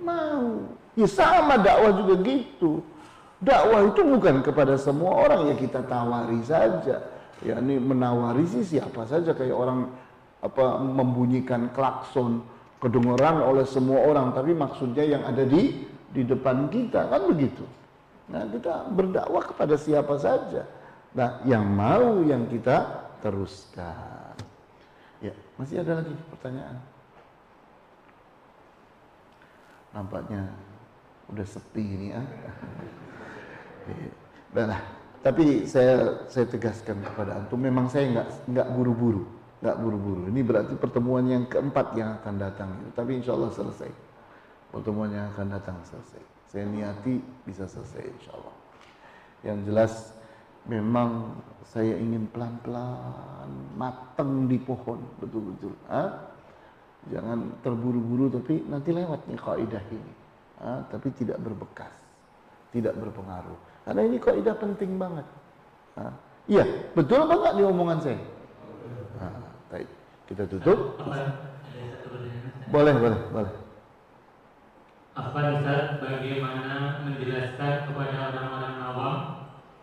mau. 0.05 0.61
Ya 0.93 1.07
sama 1.09 1.57
dakwah 1.57 1.93
juga 1.97 2.21
gitu. 2.21 2.85
Dakwah 3.43 3.91
itu 3.91 4.01
bukan 4.07 4.39
kepada 4.39 4.79
semua 4.79 5.27
orang 5.27 5.51
ya 5.51 5.55
kita 5.59 5.83
tawari 5.83 6.39
saja. 6.47 7.03
Ya 7.43 7.59
ini 7.59 7.75
menawari 7.75 8.47
sih 8.47 8.63
siapa 8.63 9.03
saja 9.03 9.35
kayak 9.35 9.51
orang 9.51 9.91
apa 10.39 10.79
membunyikan 10.79 11.67
klakson 11.75 12.39
kedengaran 12.79 13.43
oleh 13.43 13.67
semua 13.67 14.07
orang. 14.07 14.31
Tapi 14.31 14.55
maksudnya 14.55 15.03
yang 15.03 15.27
ada 15.27 15.43
di 15.43 15.83
di 16.15 16.23
depan 16.23 16.71
kita 16.71 17.11
kan 17.11 17.27
begitu. 17.27 17.67
Nah 18.31 18.47
kita 18.47 18.87
berdakwah 18.95 19.43
kepada 19.43 19.75
siapa 19.75 20.15
saja. 20.15 20.63
Nah 21.11 21.43
yang 21.43 21.67
mau 21.67 22.23
yang 22.23 22.47
kita 22.47 23.11
teruskan. 23.19 24.39
Ya 25.19 25.35
masih 25.59 25.83
ada 25.83 25.99
lagi 25.99 26.15
pertanyaan? 26.31 26.79
Nampaknya 29.91 30.47
udah 31.27 31.43
sepi 31.43 31.83
ini 31.83 32.07
ya 32.15 32.23
Nah, 34.53 34.81
tapi 35.23 35.65
saya 35.65 36.23
saya 36.27 36.45
tegaskan 36.45 36.99
kepada 36.99 37.39
antum, 37.39 37.57
memang 37.57 37.87
saya 37.87 38.11
nggak 38.11 38.27
nggak 38.53 38.67
buru-buru, 38.75 39.23
nggak 39.63 39.77
buru-buru. 39.79 40.23
Ini 40.29 40.41
berarti 40.43 40.73
pertemuan 40.75 41.25
yang 41.25 41.43
keempat 41.47 41.95
yang 41.95 42.19
akan 42.21 42.35
datang. 42.37 42.69
Tapi 42.93 43.23
insya 43.23 43.33
Allah 43.33 43.51
selesai. 43.51 43.91
pertemuan 44.73 45.13
yang 45.13 45.29
akan 45.37 45.53
datang 45.53 45.77
selesai. 45.85 46.17
Saya 46.49 46.65
niati 46.65 47.21
bisa 47.45 47.69
selesai 47.69 48.09
insya 48.09 48.33
Allah. 48.33 48.55
Yang 49.45 49.57
jelas 49.69 49.93
memang 50.65 51.37
saya 51.61 51.93
ingin 51.93 52.25
pelan-pelan 52.33 53.53
matang 53.77 54.49
di 54.49 54.57
pohon 54.57 54.97
betul-betul. 55.21 55.77
Jangan 57.11 57.53
terburu-buru 57.61 58.33
tapi 58.33 58.65
nanti 58.65 58.95
lewat 58.95 59.29
nih 59.29 59.37
kaidah 59.37 59.83
ini. 59.93 60.13
Ha? 60.63 60.87
Tapi 60.89 61.07
tidak 61.21 61.37
berbekas, 61.43 61.93
tidak 62.71 62.95
berpengaruh. 62.97 63.59
Karena 63.83 64.01
ini 64.07 64.17
kaidah 64.19 64.55
penting 64.55 64.95
banget. 64.95 65.27
Ha? 65.99 66.07
Iya, 66.47 66.63
betul 66.95 67.23
apa 67.23 67.33
enggak 67.39 67.55
di 67.59 67.63
omongan 67.63 67.99
saya? 67.99 68.19
Ha, 69.19 69.25
baik. 69.71 69.87
Kita 70.27 70.43
tutup. 70.47 70.99
Boleh, 72.71 72.95
boleh, 72.95 73.19
boleh. 73.29 73.53
Apa 75.13 75.39
Ustaz 75.61 76.01
bagaimana 76.01 77.05
menjelaskan 77.05 77.85
kepada 77.85 78.33
orang-orang 78.33 78.77
awam 78.81 79.15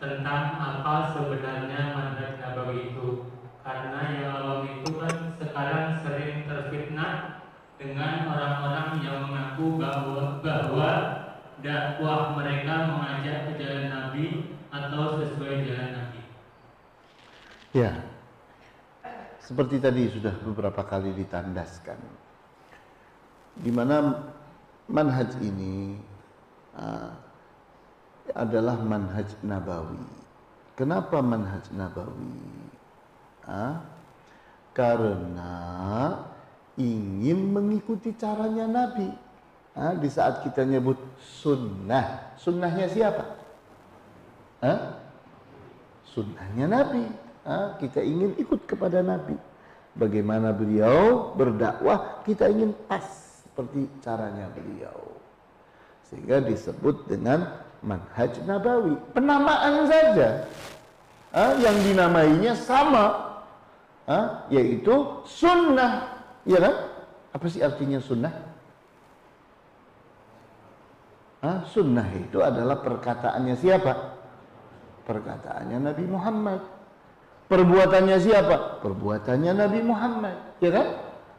tentang 0.02 0.59
apa 0.59 1.14
sebenarnya 1.14 1.94
manhaj 1.94 2.35
nabawi 2.43 2.90
itu? 2.90 3.31
Karena 3.62 4.01
yang 4.16 4.32
awam 4.43 4.66
itu 4.66 4.90
kan 4.98 5.39
sekarang 5.39 6.02
sering 6.02 6.51
terfitnah 6.51 7.47
dengan 7.78 8.27
orang-orang 8.27 8.98
yang 9.06 9.28
mengaku 9.28 9.78
bahwa 9.78 10.43
bahwa 10.43 11.20
dakwah 11.61 12.37
mereka 12.37 12.89
mengajak 12.89 13.49
ke 13.49 13.53
jalan 13.61 13.89
Nabi 13.93 14.24
atau 14.73 15.20
sesuai 15.20 15.65
jalan 15.69 15.91
Nabi. 15.97 16.23
Ya, 17.70 17.93
seperti 19.39 19.78
tadi 19.78 20.11
sudah 20.11 20.35
beberapa 20.43 20.82
kali 20.82 21.15
ditandaskan, 21.15 22.01
di 23.61 23.70
mana 23.70 24.27
manhaj 24.91 25.39
ini 25.39 25.95
uh, 26.74 27.15
adalah 28.35 28.78
manhaj 28.82 29.31
nabawi. 29.47 30.03
Kenapa 30.74 31.23
manhaj 31.23 31.70
nabawi? 31.70 32.43
Uh, 33.47 33.78
karena 34.74 35.55
ingin 36.78 37.53
mengikuti 37.53 38.15
caranya 38.16 38.66
Nabi. 38.66 39.30
Uh, 39.71 39.95
di 40.03 40.11
saat 40.11 40.43
kita 40.43 40.67
nyebut 40.67 40.99
sunnah, 41.23 42.35
sunnahnya 42.37 42.91
siapa? 42.91 43.25
Uh, 44.61 44.99
sunnahnya 46.11 46.67
Nabi. 46.67 47.07
Uh, 47.47 47.79
kita 47.79 48.03
ingin 48.03 48.35
ikut 48.37 48.67
kepada 48.67 49.01
Nabi. 49.01 49.39
Bagaimana 49.95 50.55
beliau 50.55 51.33
berdakwah, 51.35 52.23
kita 52.27 52.51
ingin 52.51 52.75
pas 52.87 53.03
seperti 53.43 53.91
caranya 54.03 54.47
beliau. 54.55 55.19
Sehingga 56.11 56.43
disebut 56.43 57.07
dengan 57.07 57.63
manhaj 57.87 58.35
nabawi. 58.43 58.99
Penamaan 59.15 59.87
saja. 59.87 60.47
Ah, 61.31 61.55
yang 61.63 61.79
dinamainya 61.87 62.59
sama. 62.59 63.39
Ah, 64.11 64.47
yaitu 64.51 65.23
sunnah. 65.23 66.19
Ya 66.43 66.59
kan? 66.59 66.75
Apa 67.31 67.47
sih 67.47 67.63
artinya 67.63 68.03
sunnah? 68.03 68.49
Ah, 71.41 71.65
sunnah 71.65 72.05
itu 72.12 72.45
adalah 72.45 72.85
perkataannya 72.85 73.57
siapa? 73.57 73.93
Perkataannya 75.09 75.79
Nabi 75.81 76.05
Muhammad. 76.05 76.61
Perbuatannya 77.49 78.19
siapa? 78.21 78.79
Perbuatannya 78.85 79.53
Nabi 79.57 79.81
Muhammad. 79.81 80.37
Ya 80.61 80.71
kan? 80.71 80.87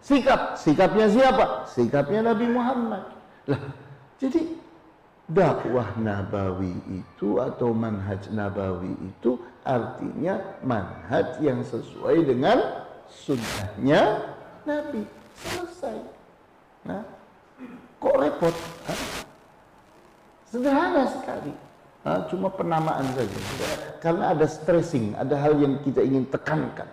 Sikap, 0.01 0.57
sikapnya 0.57 1.05
siapa? 1.05 1.69
Sikapnya 1.69 2.33
Nabi 2.33 2.49
Muhammad. 2.49 3.05
Lah, 3.45 3.61
jadi 4.17 4.57
dakwah 5.29 5.93
nabawi 6.01 6.73
itu 6.89 7.37
atau 7.37 7.69
manhaj 7.69 8.25
nabawi 8.33 8.97
itu 9.05 9.37
artinya 9.61 10.41
manhaj 10.65 11.37
yang 11.45 11.61
sesuai 11.61 12.25
dengan 12.25 12.57
sunnahnya 13.05 14.33
Nabi. 14.65 15.05
Selesai. 15.37 15.97
Nah, 16.89 17.05
kok 18.01 18.15
repot? 18.17 18.55
Hah? 18.89 19.20
Sederhana 20.51 21.07
sekali. 21.07 21.55
Nah, 22.03 22.27
cuma 22.27 22.51
penamaan 22.51 23.07
saja. 23.15 23.39
Karena 24.03 24.35
ada 24.35 24.43
stressing, 24.43 25.15
ada 25.15 25.39
hal 25.39 25.55
yang 25.55 25.79
kita 25.79 26.03
ingin 26.03 26.27
tekankan. 26.27 26.89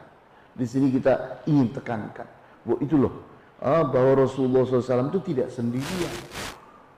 Di 0.55 0.63
sini 0.63 0.95
kita 0.95 1.43
ingin 1.51 1.75
tekankan. 1.75 2.29
Bahwa 2.63 2.79
itu 2.79 2.95
loh. 2.95 3.15
Ah, 3.59 3.83
bahwa 3.83 4.23
Rasulullah 4.23 4.63
SAW 4.63 5.11
itu 5.11 5.35
tidak 5.35 5.51
sendirian. 5.51 6.15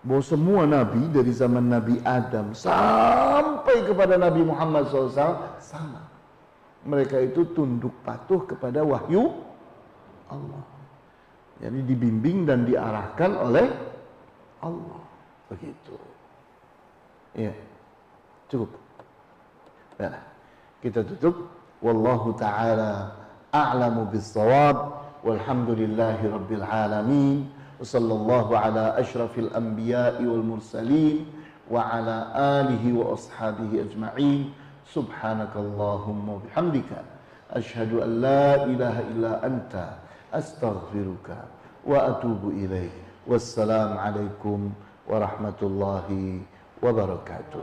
Bahwa 0.04 0.20
semua 0.20 0.68
nabi 0.68 1.00
dari 1.08 1.32
zaman 1.32 1.72
Nabi 1.72 1.96
Adam 2.04 2.52
sampai 2.52 3.84
kepada 3.88 4.20
Nabi 4.20 4.44
Muhammad 4.44 4.92
SAW 4.92 5.56
sama. 5.64 6.04
Mereka 6.84 7.24
itu 7.24 7.48
tunduk 7.56 7.92
patuh 8.04 8.44
kepada 8.44 8.84
wahyu 8.84 9.32
Allah. 10.28 10.64
Jadi 11.60 11.84
dibimbing 11.88 12.44
dan 12.44 12.68
diarahkan 12.68 13.32
oleh 13.36 13.68
Allah. 14.60 15.00
Begitu 15.52 16.09
ya 17.35 17.51
cukup 18.51 18.69
ya. 19.99 20.11
kita 20.81 21.03
tutup 21.03 21.35
wallahu 21.81 22.33
taala 22.39 23.11
a'lamu 23.51 24.05
bis 24.11 24.33
والحمد 25.25 25.69
لله 25.69 26.21
رب 26.33 26.51
العالمين 26.51 27.49
وصلى 27.81 28.13
الله 28.13 28.47
على 28.57 28.85
أشرف 29.01 29.39
الأنبياء 29.39 30.21
والمرسلين 30.21 31.25
وعلى 31.71 32.17
آله 32.37 32.83
وأصحابه 32.93 33.69
أجمعين 33.89 34.53
سبحانك 34.93 35.53
اللهم 35.55 36.29
وبحمدك 36.29 36.91
أشهد 37.51 37.93
أن 38.05 38.21
لا 38.21 38.63
إله 38.69 38.99
إلا 38.99 39.45
أنت 39.45 39.73
أستغفرك 40.33 41.27
وأتوب 41.85 42.49
إليك 42.49 42.93
والسلام 43.27 43.97
عليكم 43.97 44.59
ورحمة 45.09 45.59
الله 45.61 46.39
وبركاته. 46.82 47.62